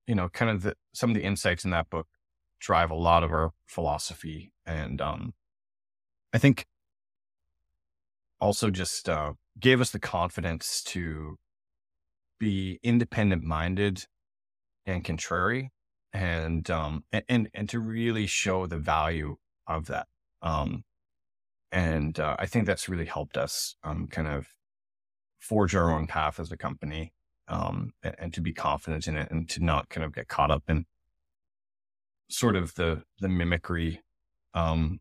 you 0.06 0.14
know, 0.14 0.28
kind 0.28 0.50
of 0.50 0.62
the, 0.62 0.76
some 0.92 1.10
of 1.10 1.16
the 1.16 1.22
insights 1.22 1.64
in 1.64 1.70
that 1.70 1.90
book 1.90 2.06
drive 2.60 2.90
a 2.90 2.94
lot 2.94 3.24
of 3.24 3.32
our 3.32 3.52
philosophy. 3.66 4.52
And 4.64 5.00
um, 5.00 5.34
I 6.32 6.38
think 6.38 6.66
also 8.40 8.70
just 8.70 9.08
uh, 9.08 9.32
gave 9.58 9.80
us 9.80 9.90
the 9.90 9.98
confidence 9.98 10.82
to 10.82 11.38
be 12.38 12.80
independent 12.82 13.44
minded 13.44 14.04
and 14.84 15.04
contrary 15.04 15.70
and 16.12 16.68
um 16.70 17.04
and 17.28 17.48
and 17.54 17.68
to 17.68 17.78
really 17.78 18.26
show 18.26 18.66
the 18.66 18.78
value 18.78 19.36
of 19.66 19.86
that 19.86 20.06
um 20.42 20.82
and 21.70 22.18
uh, 22.18 22.36
i 22.38 22.46
think 22.46 22.66
that's 22.66 22.88
really 22.88 23.04
helped 23.04 23.36
us 23.36 23.76
um 23.84 24.06
kind 24.08 24.28
of 24.28 24.48
forge 25.38 25.74
our 25.74 25.92
own 25.92 26.06
path 26.06 26.38
as 26.38 26.50
a 26.50 26.56
company 26.56 27.12
um 27.52 27.92
and, 28.02 28.16
and 28.18 28.34
to 28.34 28.40
be 28.40 28.52
confident 28.52 29.06
in 29.06 29.16
it 29.16 29.30
and 29.30 29.48
to 29.50 29.64
not 29.64 29.88
kind 29.90 30.04
of 30.04 30.14
get 30.14 30.28
caught 30.28 30.50
up 30.50 30.64
in 30.68 30.86
sort 32.30 32.56
of 32.56 32.74
the 32.74 33.02
the 33.20 33.28
mimicry 33.28 34.00
um, 34.54 35.00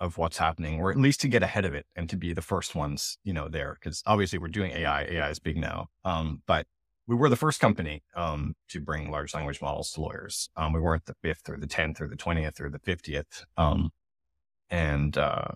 of 0.00 0.18
what's 0.18 0.38
happening, 0.38 0.80
or 0.80 0.90
at 0.90 0.98
least 0.98 1.20
to 1.20 1.28
get 1.28 1.42
ahead 1.42 1.64
of 1.64 1.74
it 1.74 1.86
and 1.96 2.10
to 2.10 2.16
be 2.16 2.32
the 2.32 2.42
first 2.42 2.74
ones, 2.74 3.18
you 3.24 3.32
know, 3.32 3.48
there. 3.48 3.76
Because 3.80 4.02
obviously 4.06 4.38
we're 4.38 4.48
doing 4.48 4.72
AI. 4.72 5.04
AI 5.04 5.30
is 5.30 5.38
big 5.38 5.56
now, 5.56 5.88
um, 6.04 6.42
but 6.46 6.66
we 7.06 7.16
were 7.16 7.28
the 7.28 7.36
first 7.36 7.60
company 7.60 8.02
um, 8.16 8.54
to 8.68 8.80
bring 8.80 9.10
large 9.10 9.34
language 9.34 9.60
models 9.62 9.92
to 9.92 10.00
lawyers. 10.00 10.50
Um, 10.56 10.72
we 10.72 10.80
weren't 10.80 11.06
the 11.06 11.16
fifth 11.22 11.48
or 11.48 11.56
the 11.56 11.66
tenth 11.66 12.00
or 12.00 12.08
the 12.08 12.16
twentieth 12.16 12.60
or 12.60 12.70
the 12.70 12.78
fiftieth. 12.78 13.44
Um, 13.56 13.90
and 14.70 15.16
uh, 15.18 15.48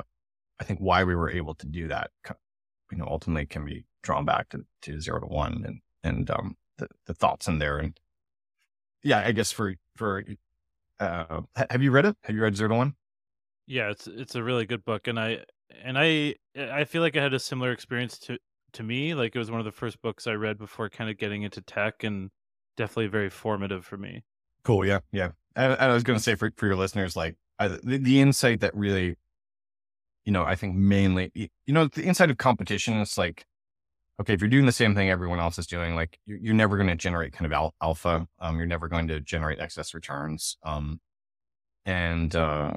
I 0.60 0.64
think 0.64 0.80
why 0.80 1.04
we 1.04 1.14
were 1.14 1.30
able 1.30 1.54
to 1.56 1.66
do 1.66 1.88
that, 1.88 2.10
you 2.90 2.98
know, 2.98 3.06
ultimately 3.08 3.46
can 3.46 3.64
be 3.64 3.86
drawn 4.02 4.24
back 4.24 4.50
to, 4.50 4.64
to 4.82 5.00
zero 5.00 5.20
to 5.20 5.26
one 5.26 5.64
and 5.66 5.80
and 6.06 6.30
um, 6.30 6.56
the, 6.78 6.88
the 7.06 7.14
thoughts 7.14 7.48
in 7.48 7.58
there. 7.58 7.78
And 7.78 7.98
yeah, 9.02 9.18
I 9.26 9.32
guess 9.32 9.52
for 9.52 9.74
for 9.96 10.24
Uh, 10.98 11.42
have 11.70 11.82
you 11.82 11.90
read 11.90 12.06
it? 12.06 12.16
Have 12.22 12.34
you 12.34 12.42
read 12.42 12.56
Zero 12.56 12.70
to 12.70 12.74
One? 12.74 12.94
Yeah, 13.66 13.90
it's 13.90 14.06
it's 14.06 14.34
a 14.34 14.42
really 14.42 14.64
good 14.64 14.84
book, 14.84 15.08
and 15.08 15.20
I 15.20 15.44
and 15.84 15.98
I 15.98 16.36
I 16.56 16.84
feel 16.84 17.02
like 17.02 17.16
I 17.16 17.22
had 17.22 17.34
a 17.34 17.38
similar 17.38 17.72
experience 17.72 18.18
to 18.20 18.38
to 18.72 18.82
me. 18.82 19.14
Like 19.14 19.36
it 19.36 19.38
was 19.38 19.50
one 19.50 19.60
of 19.60 19.66
the 19.66 19.72
first 19.72 20.00
books 20.00 20.26
I 20.26 20.32
read 20.32 20.56
before 20.58 20.88
kind 20.88 21.10
of 21.10 21.18
getting 21.18 21.42
into 21.42 21.60
tech, 21.60 22.04
and 22.04 22.30
definitely 22.76 23.08
very 23.08 23.30
formative 23.30 23.84
for 23.84 23.96
me. 23.96 24.22
Cool. 24.62 24.86
Yeah. 24.86 25.00
Yeah. 25.12 25.30
And, 25.54 25.74
I 25.74 25.92
was 25.92 26.02
going 26.02 26.18
to 26.18 26.22
say 26.22 26.34
for 26.34 26.50
for 26.56 26.66
your 26.66 26.76
listeners, 26.76 27.16
like 27.16 27.36
I, 27.58 27.68
the, 27.68 27.98
the 27.98 28.20
insight 28.20 28.60
that 28.60 28.74
really, 28.74 29.16
you 30.24 30.32
know, 30.32 30.44
I 30.44 30.54
think 30.54 30.76
mainly, 30.76 31.30
you 31.34 31.74
know, 31.74 31.88
the 31.88 32.04
insight 32.04 32.30
of 32.30 32.36
competition 32.36 32.94
is 32.94 33.16
like, 33.16 33.46
okay, 34.20 34.32
if 34.32 34.40
you're 34.40 34.50
doing 34.50 34.66
the 34.66 34.72
same 34.72 34.94
thing 34.94 35.10
everyone 35.10 35.38
else 35.38 35.58
is 35.58 35.66
doing, 35.66 35.94
like 35.94 36.18
you're, 36.26 36.38
you're 36.38 36.54
never 36.54 36.76
going 36.76 36.88
to 36.88 36.96
generate 36.96 37.32
kind 37.32 37.46
of 37.46 37.52
al- 37.52 37.74
alpha. 37.82 38.26
Um, 38.40 38.56
you're 38.56 38.66
never 38.66 38.88
going 38.88 39.08
to 39.08 39.20
generate 39.20 39.60
excess 39.60 39.94
returns. 39.94 40.56
Um, 40.62 41.00
and 41.84 42.34
uh, 42.34 42.72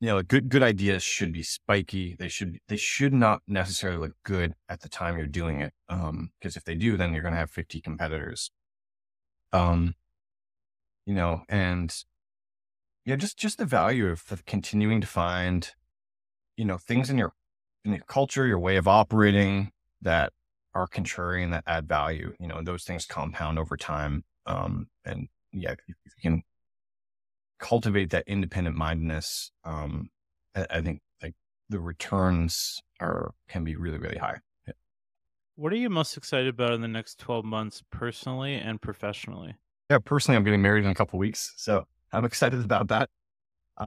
you 0.00 0.08
know, 0.08 0.22
good 0.22 0.48
good 0.48 0.62
ideas 0.62 1.02
should 1.02 1.32
be 1.32 1.42
spiky. 1.42 2.14
They 2.18 2.28
should 2.28 2.58
they 2.68 2.76
should 2.76 3.12
not 3.12 3.42
necessarily 3.48 3.98
look 3.98 4.16
good 4.24 4.54
at 4.68 4.80
the 4.80 4.88
time 4.88 5.16
you're 5.16 5.26
doing 5.26 5.60
it. 5.60 5.72
Um, 5.88 6.30
because 6.38 6.56
if 6.56 6.64
they 6.64 6.74
do, 6.74 6.96
then 6.96 7.12
you're 7.12 7.22
going 7.22 7.34
to 7.34 7.40
have 7.40 7.50
50 7.50 7.80
competitors. 7.80 8.50
Um, 9.52 9.94
you 11.06 11.14
know, 11.14 11.42
and 11.48 11.94
yeah, 13.04 13.16
just 13.16 13.38
just 13.38 13.58
the 13.58 13.64
value 13.64 14.08
of, 14.08 14.22
of 14.30 14.44
continuing 14.44 15.00
to 15.00 15.06
find, 15.06 15.72
you 16.56 16.64
know, 16.64 16.78
things 16.78 17.10
in 17.10 17.18
your 17.18 17.32
in 17.84 17.92
your 17.92 18.04
culture, 18.06 18.46
your 18.46 18.58
way 18.58 18.76
of 18.76 18.86
operating 18.86 19.72
that 20.02 20.32
are 20.74 20.86
contrarian 20.86 21.50
that 21.50 21.64
add 21.66 21.88
value. 21.88 22.34
You 22.38 22.48
know, 22.48 22.62
those 22.62 22.84
things 22.84 23.06
compound 23.06 23.58
over 23.58 23.76
time. 23.76 24.24
Um, 24.46 24.88
and 25.04 25.28
yeah, 25.52 25.72
if 25.72 25.78
you 25.86 25.94
can 26.22 26.42
cultivate 27.58 28.10
that 28.10 28.24
independent 28.26 28.76
mindedness, 28.76 29.50
um, 29.64 30.10
I, 30.54 30.66
I, 30.70 30.80
think 30.80 31.00
like 31.22 31.34
the 31.68 31.80
returns 31.80 32.80
are 33.00 33.32
can 33.48 33.64
be 33.64 33.76
really 33.76 33.98
really 33.98 34.18
high. 34.18 34.38
Yeah. 34.66 34.74
What 35.56 35.72
are 35.72 35.76
you 35.76 35.90
most 35.90 36.16
excited 36.16 36.48
about 36.48 36.72
in 36.72 36.80
the 36.80 36.88
next 36.88 37.18
twelve 37.18 37.44
months, 37.44 37.82
personally 37.90 38.54
and 38.54 38.80
professionally? 38.80 39.56
Yeah, 39.90 39.98
personally, 40.04 40.36
I'm 40.36 40.44
getting 40.44 40.62
married 40.62 40.84
in 40.84 40.90
a 40.90 40.94
couple 40.94 41.18
weeks, 41.18 41.54
so 41.56 41.86
I'm 42.12 42.24
excited 42.24 42.62
about 42.64 42.88
that. 42.88 43.08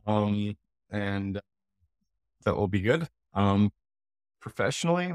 Um, 0.07 0.55
and 0.89 1.39
that 2.43 2.55
will 2.55 2.67
be 2.67 2.81
good. 2.81 3.07
Um, 3.33 3.71
professionally, 4.39 5.13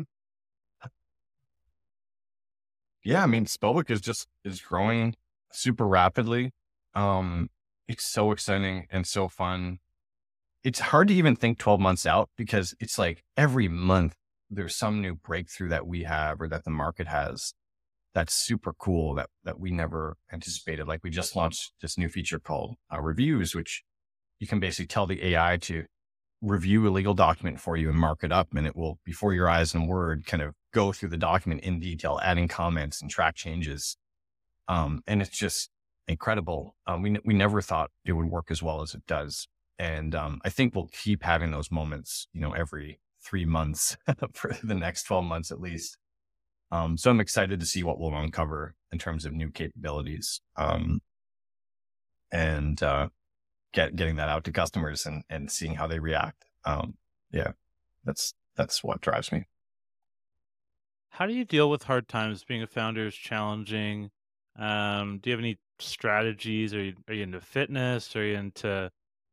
yeah, 3.07 3.23
I 3.23 3.27
mean, 3.27 3.47
Spellbook 3.47 3.89
is 3.89 4.01
just 4.01 4.27
is 4.45 4.61
growing 4.61 5.15
super 5.53 5.87
rapidly. 5.87 6.51
Um, 6.95 7.51
it's 7.87 8.05
so 8.05 8.33
exciting 8.33 8.87
and 8.91 9.07
so 9.07 9.29
fun. 9.29 9.79
It's 10.65 10.81
hard 10.81 11.09
to 11.09 11.15
even 11.15 11.37
think 11.37 11.59
12 11.59 11.79
months 11.79 12.05
out 12.05 12.31
because 12.37 12.75
it's 12.81 12.99
like 12.99 13.23
every 13.37 13.69
month 13.69 14.17
there's 14.51 14.75
some 14.75 15.01
new 15.01 15.15
breakthrough 15.15 15.69
that 15.69 15.87
we 15.87 16.03
have 16.03 16.41
or 16.41 16.49
that 16.49 16.65
the 16.65 16.71
market 16.71 17.07
has 17.07 17.55
that's 18.13 18.35
super 18.35 18.73
cool 18.73 19.15
that 19.15 19.29
that 19.45 19.61
we 19.61 19.71
never 19.71 20.17
anticipated. 20.33 20.89
Like 20.89 21.05
we 21.05 21.11
just 21.11 21.37
launched 21.37 21.75
this 21.81 21.97
new 21.97 22.09
feature 22.09 22.41
called 22.41 22.75
uh, 22.93 23.01
reviews, 23.01 23.55
which 23.55 23.85
you 24.41 24.49
can 24.49 24.59
basically 24.59 24.89
tell 24.89 25.07
the 25.07 25.25
AI 25.27 25.59
to 25.59 25.85
review 26.43 26.89
a 26.89 26.91
legal 26.91 27.15
document 27.15 27.61
for 27.61 27.77
you 27.77 27.89
and 27.89 27.99
mark 27.99 28.25
it 28.25 28.33
up, 28.33 28.49
and 28.57 28.67
it 28.67 28.75
will 28.75 28.99
before 29.05 29.33
your 29.33 29.49
eyes 29.49 29.75
in 29.75 29.87
Word 29.87 30.27
kind 30.27 30.43
of 30.43 30.55
go 30.77 30.93
through 30.93 31.09
the 31.09 31.17
document 31.17 31.63
in 31.63 31.81
detail, 31.81 32.21
adding 32.23 32.49
comments 32.49 33.01
and 33.01 33.11
track 33.11 33.35
changes. 33.35 33.97
Um, 34.69 35.03
and 35.07 35.23
it's 35.23 35.37
just 35.37 35.71
incredible. 36.07 36.77
Um, 36.87 37.01
we, 37.01 37.17
we 37.25 37.33
never 37.33 37.63
thought 37.63 37.91
it 38.05 38.13
would 38.13 38.27
work 38.27 38.51
as 38.51 38.63
well 38.63 38.83
as 38.83 38.95
it 38.95 39.07
does. 39.07 39.49
And 39.79 40.15
um, 40.15 40.39
I 40.45 40.51
think 40.51 40.75
we'll 40.75 40.91
keep 40.93 41.23
having 41.23 41.51
those 41.51 41.71
moments, 41.71 42.29
you 42.35 42.43
know, 42.43 42.53
every 42.53 43.01
three 43.25 43.47
months 43.47 43.97
for 44.35 44.55
the 44.63 44.75
next 44.75 45.05
12 45.05 45.25
months 45.25 45.51
at 45.51 45.63
least. 45.63 45.97
Um, 46.71 46.99
so 46.99 47.11
I'm 47.11 47.21
excited 47.21 47.59
to 47.59 47.67
see 47.67 47.83
what 47.83 47.99
we'll 47.99 48.15
uncover 48.15 48.75
in 48.93 48.99
terms 48.99 49.25
of 49.25 49.33
new 49.33 49.51
capabilities. 49.51 50.43
Um, 50.57 51.01
and 52.31 52.83
uh, 52.83 53.09
get 53.73 53.97
getting 53.97 54.17
that 54.17 54.29
out 54.29 54.45
to 54.45 54.53
customers 54.53 55.07
and, 55.07 55.23
and 55.31 55.51
seeing 55.51 55.77
how 55.77 55.87
they 55.87 56.01
react. 56.01 56.45
Um, 56.67 56.99
yeah, 57.31 57.53
that's 58.05 58.35
that's 58.57 58.85
what 58.85 59.01
drives 59.01 59.33
me. 59.33 59.47
How 61.17 61.25
do 61.25 61.33
you 61.33 61.47
deal 61.47 61.71
with 61.71 61.83
hard 61.83 62.09
times? 62.09 62.45
Being 62.45 62.63
a 62.63 62.67
founder 62.67 63.07
is 63.07 63.15
challenging. 63.15 64.11
Um, 64.55 65.19
do 65.23 65.31
you 65.31 65.33
have 65.33 65.41
any 65.41 65.59
strategies? 65.79 66.75
Are 66.75 66.83
you 66.83 66.93
are 67.09 67.15
you 67.15 67.23
into 67.23 67.41
fitness? 67.41 68.15
Are 68.17 68.23
you 68.23 68.37
into 68.37 68.91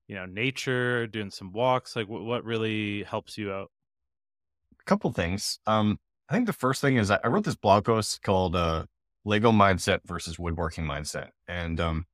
you 0.07 0.15
know 0.15 0.25
nature? 0.25 1.07
Doing 1.07 1.29
some 1.29 1.51
walks? 1.51 1.97
Like 1.97 2.07
what 2.07 2.23
what 2.23 2.45
really 2.45 3.03
helps 3.03 3.37
you 3.37 3.51
out? 3.51 3.69
A 4.79 4.83
couple 4.85 5.11
things. 5.11 5.59
Um, 5.67 5.99
I 6.29 6.33
think 6.33 6.45
the 6.45 6.53
first 6.53 6.79
thing 6.79 6.95
is 6.95 7.11
I 7.11 7.19
wrote 7.27 7.43
this 7.43 7.57
blog 7.57 7.83
post 7.83 8.21
called 8.21 8.55
uh, 8.55 8.85
"Lego 9.25 9.51
Mindset 9.51 9.99
versus 10.05 10.39
Woodworking 10.39 10.85
Mindset," 10.85 11.31
and 11.49 11.81
um, 11.81 12.05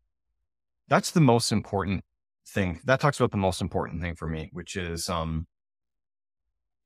that's 0.88 1.12
the 1.12 1.22
most 1.22 1.52
important 1.52 2.04
thing. 2.48 2.80
That 2.86 3.00
talks 3.00 3.20
about 3.20 3.30
the 3.30 3.38
most 3.38 3.62
important 3.62 4.02
thing 4.02 4.16
for 4.16 4.28
me, 4.28 4.50
which 4.52 4.76
is 4.76 5.10
um, 5.10 5.46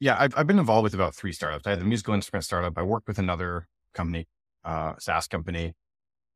yeah, 0.04 0.18
I've, 0.20 0.34
I've 0.36 0.48
been 0.48 0.60
involved 0.60 0.84
with 0.84 0.94
about 0.94 1.16
three 1.16 1.32
startups. 1.32 1.66
I 1.66 1.70
had 1.70 1.80
the 1.80 1.86
musical 1.86 2.14
instrument 2.14 2.44
startup. 2.44 2.78
I 2.78 2.84
worked 2.84 3.08
with 3.08 3.20
another 3.20 3.70
company, 3.94 4.28
uh, 4.66 4.96
SaaS 5.00 5.28
company. 5.30 5.76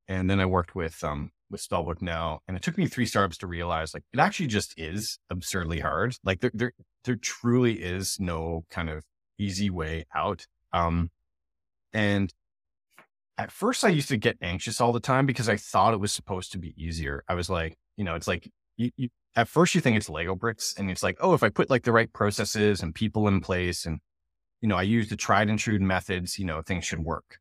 And 0.08 0.30
then 0.30 0.40
I 0.40 0.46
worked 0.46 0.74
with 0.74 1.04
um 1.04 1.32
with 1.52 1.68
Spellbook 1.68 2.02
now, 2.02 2.40
and 2.48 2.56
it 2.56 2.64
took 2.64 2.78
me 2.78 2.88
three 2.88 3.06
startups 3.06 3.38
to 3.40 3.48
realize 3.48 3.94
like 3.94 4.04
it 4.14 4.20
actually 4.22 4.48
just 4.48 4.74
is 4.78 5.20
absurdly 5.30 5.82
hard. 5.82 6.16
Like 6.24 6.40
there 6.40 6.52
there 6.54 6.72
there 7.04 7.18
truly 7.18 7.74
is 7.74 8.18
no 8.22 8.64
kind 8.70 8.90
of 8.90 9.04
easy 9.38 9.70
way 9.70 10.06
out. 10.16 10.48
Um, 10.72 11.12
and 11.92 12.34
at 13.38 13.52
first 13.52 13.84
I 13.84 13.90
used 13.90 14.08
to 14.10 14.18
get 14.18 14.38
anxious 14.42 14.80
all 14.80 14.94
the 14.94 15.02
time 15.02 15.26
because 15.26 15.50
I 15.50 15.58
thought 15.58 15.94
it 15.94 16.00
was 16.00 16.14
supposed 16.14 16.54
to 16.54 16.58
be 16.58 16.74
easier. 16.78 17.26
I 17.28 17.34
was 17.34 17.50
like, 17.50 17.76
you 17.98 18.06
know, 18.06 18.16
it's 18.16 18.30
like 18.30 18.50
you, 18.78 18.92
you 18.96 19.10
at 19.38 19.48
first 19.48 19.74
you 19.74 19.80
think 19.80 19.96
it's 19.96 20.10
Lego 20.10 20.36
bricks, 20.36 20.76
and 20.78 20.92
it's 20.92 21.04
like, 21.04 21.18
oh, 21.22 21.34
if 21.34 21.44
I 21.44 21.50
put 21.50 21.70
like 21.70 21.84
the 21.84 21.94
right 21.94 22.12
processes 22.12 22.82
and 22.82 22.94
people 22.94 23.30
in 23.30 23.40
place, 23.40 23.86
and 23.86 24.02
you 24.60 24.68
know, 24.68 24.76
I 24.76 24.82
use 24.82 25.08
the 25.08 25.16
tried 25.16 25.50
and 25.50 25.58
true 25.58 25.80
methods, 25.80 26.38
you 26.38 26.44
know, 26.44 26.62
things 26.62 26.84
should 26.84 27.00
work 27.00 27.40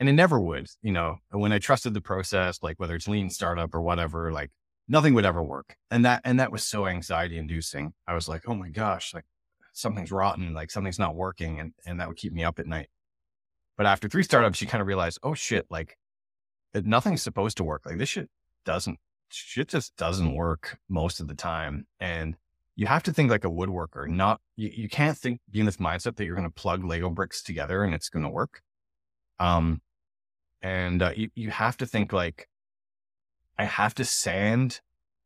and 0.00 0.08
it 0.08 0.12
never 0.12 0.38
would, 0.38 0.68
you 0.82 0.92
know, 0.92 1.16
when 1.30 1.52
I 1.52 1.58
trusted 1.58 1.94
the 1.94 2.00
process, 2.00 2.62
like 2.62 2.78
whether 2.78 2.94
it's 2.94 3.08
lean 3.08 3.30
startup 3.30 3.74
or 3.74 3.80
whatever, 3.80 4.30
like 4.30 4.50
nothing 4.86 5.14
would 5.14 5.24
ever 5.24 5.42
work. 5.42 5.76
And 5.90 6.04
that, 6.04 6.22
and 6.24 6.38
that 6.38 6.52
was 6.52 6.64
so 6.64 6.86
anxiety 6.86 7.36
inducing. 7.36 7.94
I 8.06 8.14
was 8.14 8.28
like, 8.28 8.42
oh 8.46 8.54
my 8.54 8.68
gosh, 8.68 9.12
like 9.12 9.24
something's 9.72 10.12
rotten, 10.12 10.54
like 10.54 10.70
something's 10.70 10.98
not 10.98 11.16
working. 11.16 11.58
And, 11.58 11.72
and 11.84 12.00
that 12.00 12.08
would 12.08 12.16
keep 12.16 12.32
me 12.32 12.44
up 12.44 12.58
at 12.58 12.66
night. 12.66 12.88
But 13.76 13.86
after 13.86 14.08
three 14.08 14.22
startups, 14.22 14.60
you 14.60 14.68
kind 14.68 14.80
of 14.80 14.86
realize, 14.86 15.18
oh 15.22 15.34
shit, 15.34 15.66
like 15.68 15.96
nothing's 16.74 17.22
supposed 17.22 17.56
to 17.56 17.64
work. 17.64 17.82
Like 17.84 17.98
this 17.98 18.08
shit 18.08 18.30
doesn't, 18.64 18.98
shit 19.28 19.68
just 19.68 19.96
doesn't 19.96 20.34
work 20.34 20.78
most 20.88 21.20
of 21.20 21.28
the 21.28 21.34
time. 21.34 21.86
And 22.00 22.36
you 22.76 22.86
have 22.86 23.02
to 23.04 23.12
think 23.12 23.30
like 23.30 23.44
a 23.44 23.50
woodworker, 23.50 24.08
not, 24.08 24.40
you, 24.56 24.70
you 24.72 24.88
can't 24.88 25.18
think, 25.18 25.40
in 25.52 25.66
this 25.66 25.78
mindset 25.78 26.16
that 26.16 26.24
you're 26.24 26.36
going 26.36 26.48
to 26.48 26.54
plug 26.54 26.84
Lego 26.84 27.10
bricks 27.10 27.42
together 27.42 27.82
and 27.82 27.94
it's 27.94 28.08
going 28.08 28.24
to 28.24 28.28
work. 28.30 28.62
Um, 29.40 29.82
and 30.62 31.02
uh, 31.02 31.12
you, 31.16 31.28
you 31.34 31.50
have 31.50 31.76
to 31.78 31.86
think 31.86 32.12
like, 32.12 32.48
I 33.58 33.64
have 33.64 33.94
to 33.94 34.04
sand 34.04 34.80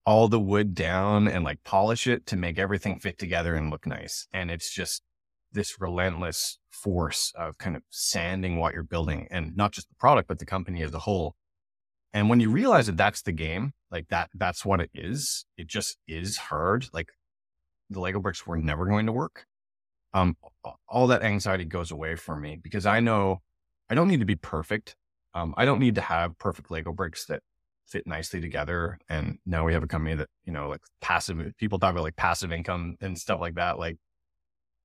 all 0.05 0.29
the 0.29 0.41
wood 0.41 0.75
down 0.75 1.29
and 1.29 1.45
like 1.45 1.63
polish 1.65 2.07
it 2.07 2.27
to 2.27 2.37
make 2.37 2.59
everything 2.59 2.99
fit 2.99 3.19
together 3.19 3.55
and 3.55 3.71
look 3.71 3.87
nice. 3.87 4.27
And 4.33 4.51
it's 4.51 4.73
just 4.73 5.03
this 5.53 5.81
relentless 5.81 6.59
force 6.71 7.33
of 7.37 7.59
kind 7.59 7.77
of 7.77 7.83
sanding 7.91 8.57
what 8.59 8.75
you're 8.75 8.83
building 8.83 9.29
and 9.31 9.55
not 9.57 9.73
just 9.73 9.89
the 9.89 9.95
product, 9.97 10.29
but 10.29 10.39
the 10.39 10.47
company 10.47 10.83
as 10.83 10.95
a 10.95 11.01
whole. 11.01 11.35
And 12.13 12.29
when 12.29 12.41
you 12.41 12.51
realize 12.51 12.87
that 12.87 12.97
that's 12.97 13.23
the 13.23 13.33
game, 13.33 13.73
like 13.93 14.09
that, 14.09 14.31
that's 14.35 14.65
what 14.65 14.81
it 14.81 14.91
is. 14.95 15.45
It 15.57 15.69
just 15.69 15.99
is 16.09 16.37
hard. 16.37 16.89
Like 16.93 17.11
the 17.91 18.01
Lego 18.01 18.19
bricks 18.19 18.47
were 18.47 18.57
never 18.57 18.87
going 18.87 19.07
to 19.07 19.13
work. 19.13 19.47
Um, 20.15 20.37
all 20.89 21.07
that 21.07 21.23
anxiety 21.23 21.65
goes 21.65 21.91
away 21.91 22.17
from 22.17 22.41
me 22.41 22.57
because 22.57 22.87
I 22.87 23.01
know 23.01 23.43
I 23.89 23.95
don't 23.95 24.09
need 24.09 24.21
to 24.21 24.27
be 24.27 24.37
perfect. 24.37 24.97
Um, 25.35 25.55
I 25.57 25.65
don't 25.65 25.79
need 25.79 25.95
to 25.95 26.01
have 26.01 26.39
perfect 26.39 26.71
Lego 26.71 26.93
bricks 26.93 27.27
that 27.27 27.41
fit 27.87 28.07
nicely 28.07 28.41
together. 28.41 28.99
And 29.09 29.39
now 29.47 29.65
we 29.65 29.73
have 29.75 29.83
a 29.83 29.87
company 29.87 30.15
that, 30.15 30.29
you 30.45 30.53
know, 30.53 30.69
like 30.69 30.81
passive, 31.01 31.53
people 31.59 31.79
talk 31.79 31.93
about 31.93 32.05
like 32.05 32.17
passive 32.17 32.53
income 32.53 32.97
and 33.01 33.19
stuff 33.19 33.41
like 33.41 33.55
that. 33.55 33.79
Like, 33.79 33.99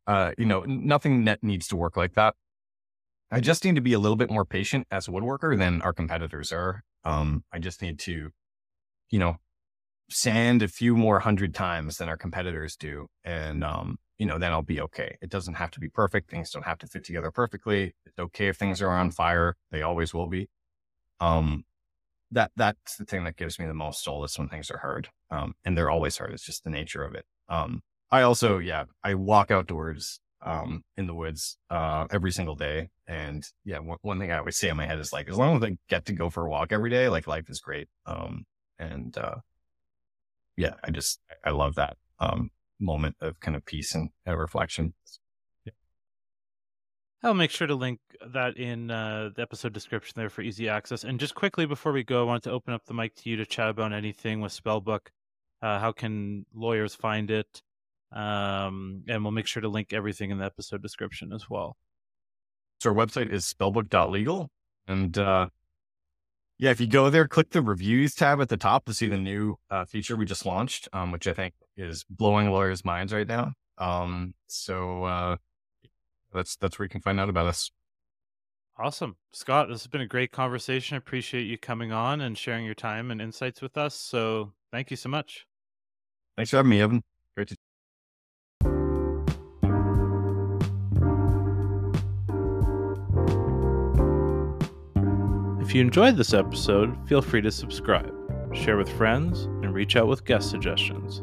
uh, 0.06 0.32
you 0.38 0.46
know, 0.46 0.62
nothing 0.62 1.24
net 1.24 1.40
needs 1.42 1.68
to 1.70 1.76
work 1.76 1.98
like 1.98 2.16
that. 2.16 2.36
I 3.30 3.42
just 3.42 3.66
need 3.66 3.76
to 3.76 3.82
be 3.82 3.94
a 3.94 4.00
little 4.00 4.16
bit 4.16 4.32
more 4.32 4.46
patient 4.46 4.88
as 4.90 5.08
a 5.08 5.12
woodworker 5.12 5.58
than 5.58 5.82
our 5.82 5.92
competitors 5.94 6.54
are. 6.54 6.84
Um, 7.04 7.44
I 7.52 7.60
just 7.60 7.82
need 7.82 8.00
to, 8.00 8.32
you 9.10 9.20
know, 9.20 9.38
sand 10.10 10.64
a 10.64 10.68
few 10.68 10.96
more 10.96 11.20
hundred 11.20 11.54
times 11.54 11.98
than 11.98 12.10
our 12.10 12.18
competitors 12.18 12.76
do. 12.76 13.08
And, 13.24 13.64
um, 13.64 13.98
you 14.18 14.26
know, 14.26 14.40
then 14.40 14.52
I'll 14.52 14.62
be 14.62 14.82
okay. 14.82 15.18
It 15.22 15.30
doesn't 15.30 15.56
have 15.56 15.72
to 15.72 15.80
be 15.80 15.90
perfect. 15.90 16.30
Things 16.30 16.50
don't 16.50 16.66
have 16.66 16.80
to 16.80 16.88
fit 16.88 17.04
together 17.04 17.32
perfectly. 17.32 17.94
It's 18.06 18.20
okay 18.20 18.48
if 18.48 18.58
things 18.58 18.82
are 18.82 18.90
on 18.90 19.12
fire. 19.12 19.56
They 19.72 19.82
always 19.82 20.14
will 20.14 20.28
be. 20.28 20.50
Um, 21.20 21.66
that 22.32 22.52
that's 22.56 22.98
the 22.98 23.06
thing 23.06 23.24
that 23.24 23.38
gives 23.38 23.58
me 23.58 23.66
the 23.66 23.74
most 23.74 24.04
solace 24.04 24.38
when 24.38 24.50
things 24.50 24.70
are 24.72 24.80
hard. 24.80 25.10
Um, 25.32 25.54
and 25.64 25.78
they're 25.78 25.90
always 25.90 26.18
hard. 26.18 26.34
It's 26.34 26.46
just 26.46 26.64
the 26.64 26.70
nature 26.70 27.04
of 27.04 27.16
it. 27.16 27.26
Um, 27.50 27.82
I 28.12 28.22
also, 28.22 28.58
yeah, 28.58 28.86
I 29.04 29.16
walk 29.16 29.52
outdoors 29.52 30.20
um, 30.42 30.84
in 30.96 31.08
the 31.08 31.14
woods 31.14 31.58
uh, 31.70 32.08
every 32.12 32.32
single 32.32 32.56
day. 32.56 32.90
And 33.08 33.44
yeah, 33.66 33.80
one, 33.80 33.98
one, 34.02 34.20
thing 34.20 34.32
I 34.32 34.38
always 34.38 34.58
say 34.58 34.70
in 34.70 34.78
my 34.78 34.86
head 34.86 35.00
is 35.00 35.14
like, 35.14 35.30
as 35.30 35.38
long 35.38 35.58
as 35.58 35.64
I 35.64 35.78
get 35.90 36.06
to 36.06 36.14
go 36.14 36.30
for 36.30 36.46
a 36.46 36.50
walk 36.50 36.72
every 36.72 36.90
day, 36.90 37.10
like 37.10 37.28
life 37.28 37.50
is 37.50 37.60
great. 37.60 37.88
Um, 38.06 38.46
and 38.80 39.18
uh, 39.18 39.36
yeah, 40.56 40.74
I 40.84 40.92
just 40.92 41.20
I 41.46 41.52
love 41.52 41.76
that 41.76 41.98
um, 42.20 42.52
moment 42.80 43.16
of 43.22 43.40
kind 43.40 43.56
of 43.56 43.66
peace 43.66 43.96
and 43.96 44.10
uh, 44.28 44.36
reflection. 44.36 44.94
Yeah. 45.66 45.74
I'll 47.24 47.34
make 47.34 47.52
sure 47.52 47.68
to 47.68 47.76
link 47.76 48.00
that 48.34 48.58
in 48.58 48.92
uh, 48.92 49.30
the 49.36 49.42
episode 49.42 49.74
description 49.74 50.14
there 50.16 50.30
for 50.30 50.42
easy 50.42 50.70
access. 50.70 51.04
And 51.04 51.20
just 51.20 51.36
quickly 51.36 51.66
before 51.66 51.92
we 51.92 52.04
go, 52.04 52.22
I 52.22 52.26
wanted 52.26 52.44
to 52.44 52.52
open 52.52 52.74
up 52.74 52.86
the 52.86 52.94
mic 52.94 53.16
to 53.16 53.30
you 53.30 53.38
to 53.38 53.46
chat 53.46 53.70
about 53.70 53.94
anything 53.94 54.42
with 54.42 54.52
Spellbook. 54.52 55.08
Uh, 55.62 55.80
how 55.80 55.92
can 55.92 56.46
lawyers 56.54 56.94
find 56.94 57.32
it? 57.32 57.62
Um, 58.12 59.04
and 59.08 59.24
we'll 59.24 59.32
make 59.32 59.48
sure 59.48 59.62
to 59.62 59.68
link 59.68 59.92
everything 59.92 60.32
in 60.32 60.38
the 60.38 60.46
episode 60.46 60.82
description 60.82 61.34
as 61.34 61.50
well. 61.50 61.76
So 62.80 62.92
our 62.92 62.96
website 62.96 63.32
is 63.32 63.52
spellbook.legal. 63.52 64.50
And 64.88 65.18
uh, 65.18 65.48
yeah, 66.60 66.72
if 66.72 66.82
you 66.82 66.88
go 66.88 67.10
there, 67.10 67.28
click 67.28 67.52
the 67.52 67.62
reviews 67.62 68.16
tab 68.16 68.42
at 68.42 68.50
the 68.50 68.58
top 68.58 68.86
to 68.86 68.94
see 68.94 69.08
the 69.08 69.18
new 69.18 69.58
uh, 69.70 69.86
feature 69.86 70.16
we 70.16 70.26
just 70.26 70.46
launched, 70.46 70.88
um, 70.92 71.12
which 71.12 71.28
I 71.28 71.34
think 71.34 71.54
is 71.76 72.04
blowing 72.10 72.50
lawyers' 72.50 72.84
minds 72.84 73.14
right 73.14 73.28
now. 73.28 73.54
Um, 73.78 74.34
so 74.48 75.04
uh, 75.04 75.38
that's 76.34 76.56
that's 76.56 76.80
where 76.80 76.86
you 76.86 76.90
can 76.90 77.02
find 77.02 77.20
out 77.20 77.30
about 77.30 77.46
us. 77.46 77.72
Awesome. 78.80 79.18
Scott, 79.34 79.70
this 79.70 79.82
has 79.82 79.88
been 79.88 80.02
a 80.02 80.08
great 80.08 80.32
conversation. 80.32 80.96
I 80.96 80.98
appreciate 80.98 81.44
you 81.44 81.58
coming 81.58 81.92
on 81.92 82.22
and 82.22 82.38
sharing 82.38 82.66
your 82.66 82.76
time 82.76 83.10
and 83.10 83.22
insights 83.22 83.62
with 83.62 83.76
us. 83.78 83.96
So 83.96 84.54
thank 84.72 84.92
you 84.92 84.98
so 84.98 85.10
much. 85.10 85.46
Thanks 86.36 86.52
for 86.52 86.58
having 86.58 86.70
me, 86.70 86.82
Evan. 86.82 87.04
You 95.78 95.84
enjoyed 95.84 96.18
this 96.18 96.34
episode, 96.34 96.98
feel 97.08 97.22
free 97.22 97.40
to 97.40 97.52
subscribe, 97.52 98.12
share 98.52 98.78
with 98.78 98.90
friends, 98.98 99.44
and 99.44 99.76
reach 99.76 99.96
out 99.96 100.08
with 100.08 100.26
guest 100.26 100.50
suggestions. 100.50 101.22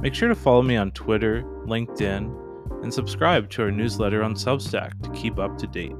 Make 0.00 0.14
sure 0.14 0.28
to 0.28 0.36
follow 0.36 0.62
me 0.62 0.76
on 0.76 0.92
Twitter, 0.92 1.42
LinkedIn, 1.66 2.84
and 2.84 2.94
subscribe 2.94 3.50
to 3.50 3.62
our 3.62 3.72
newsletter 3.72 4.22
on 4.22 4.34
Substack 4.34 5.02
to 5.02 5.10
keep 5.10 5.40
up 5.40 5.58
to 5.58 5.66
date. 5.66 5.96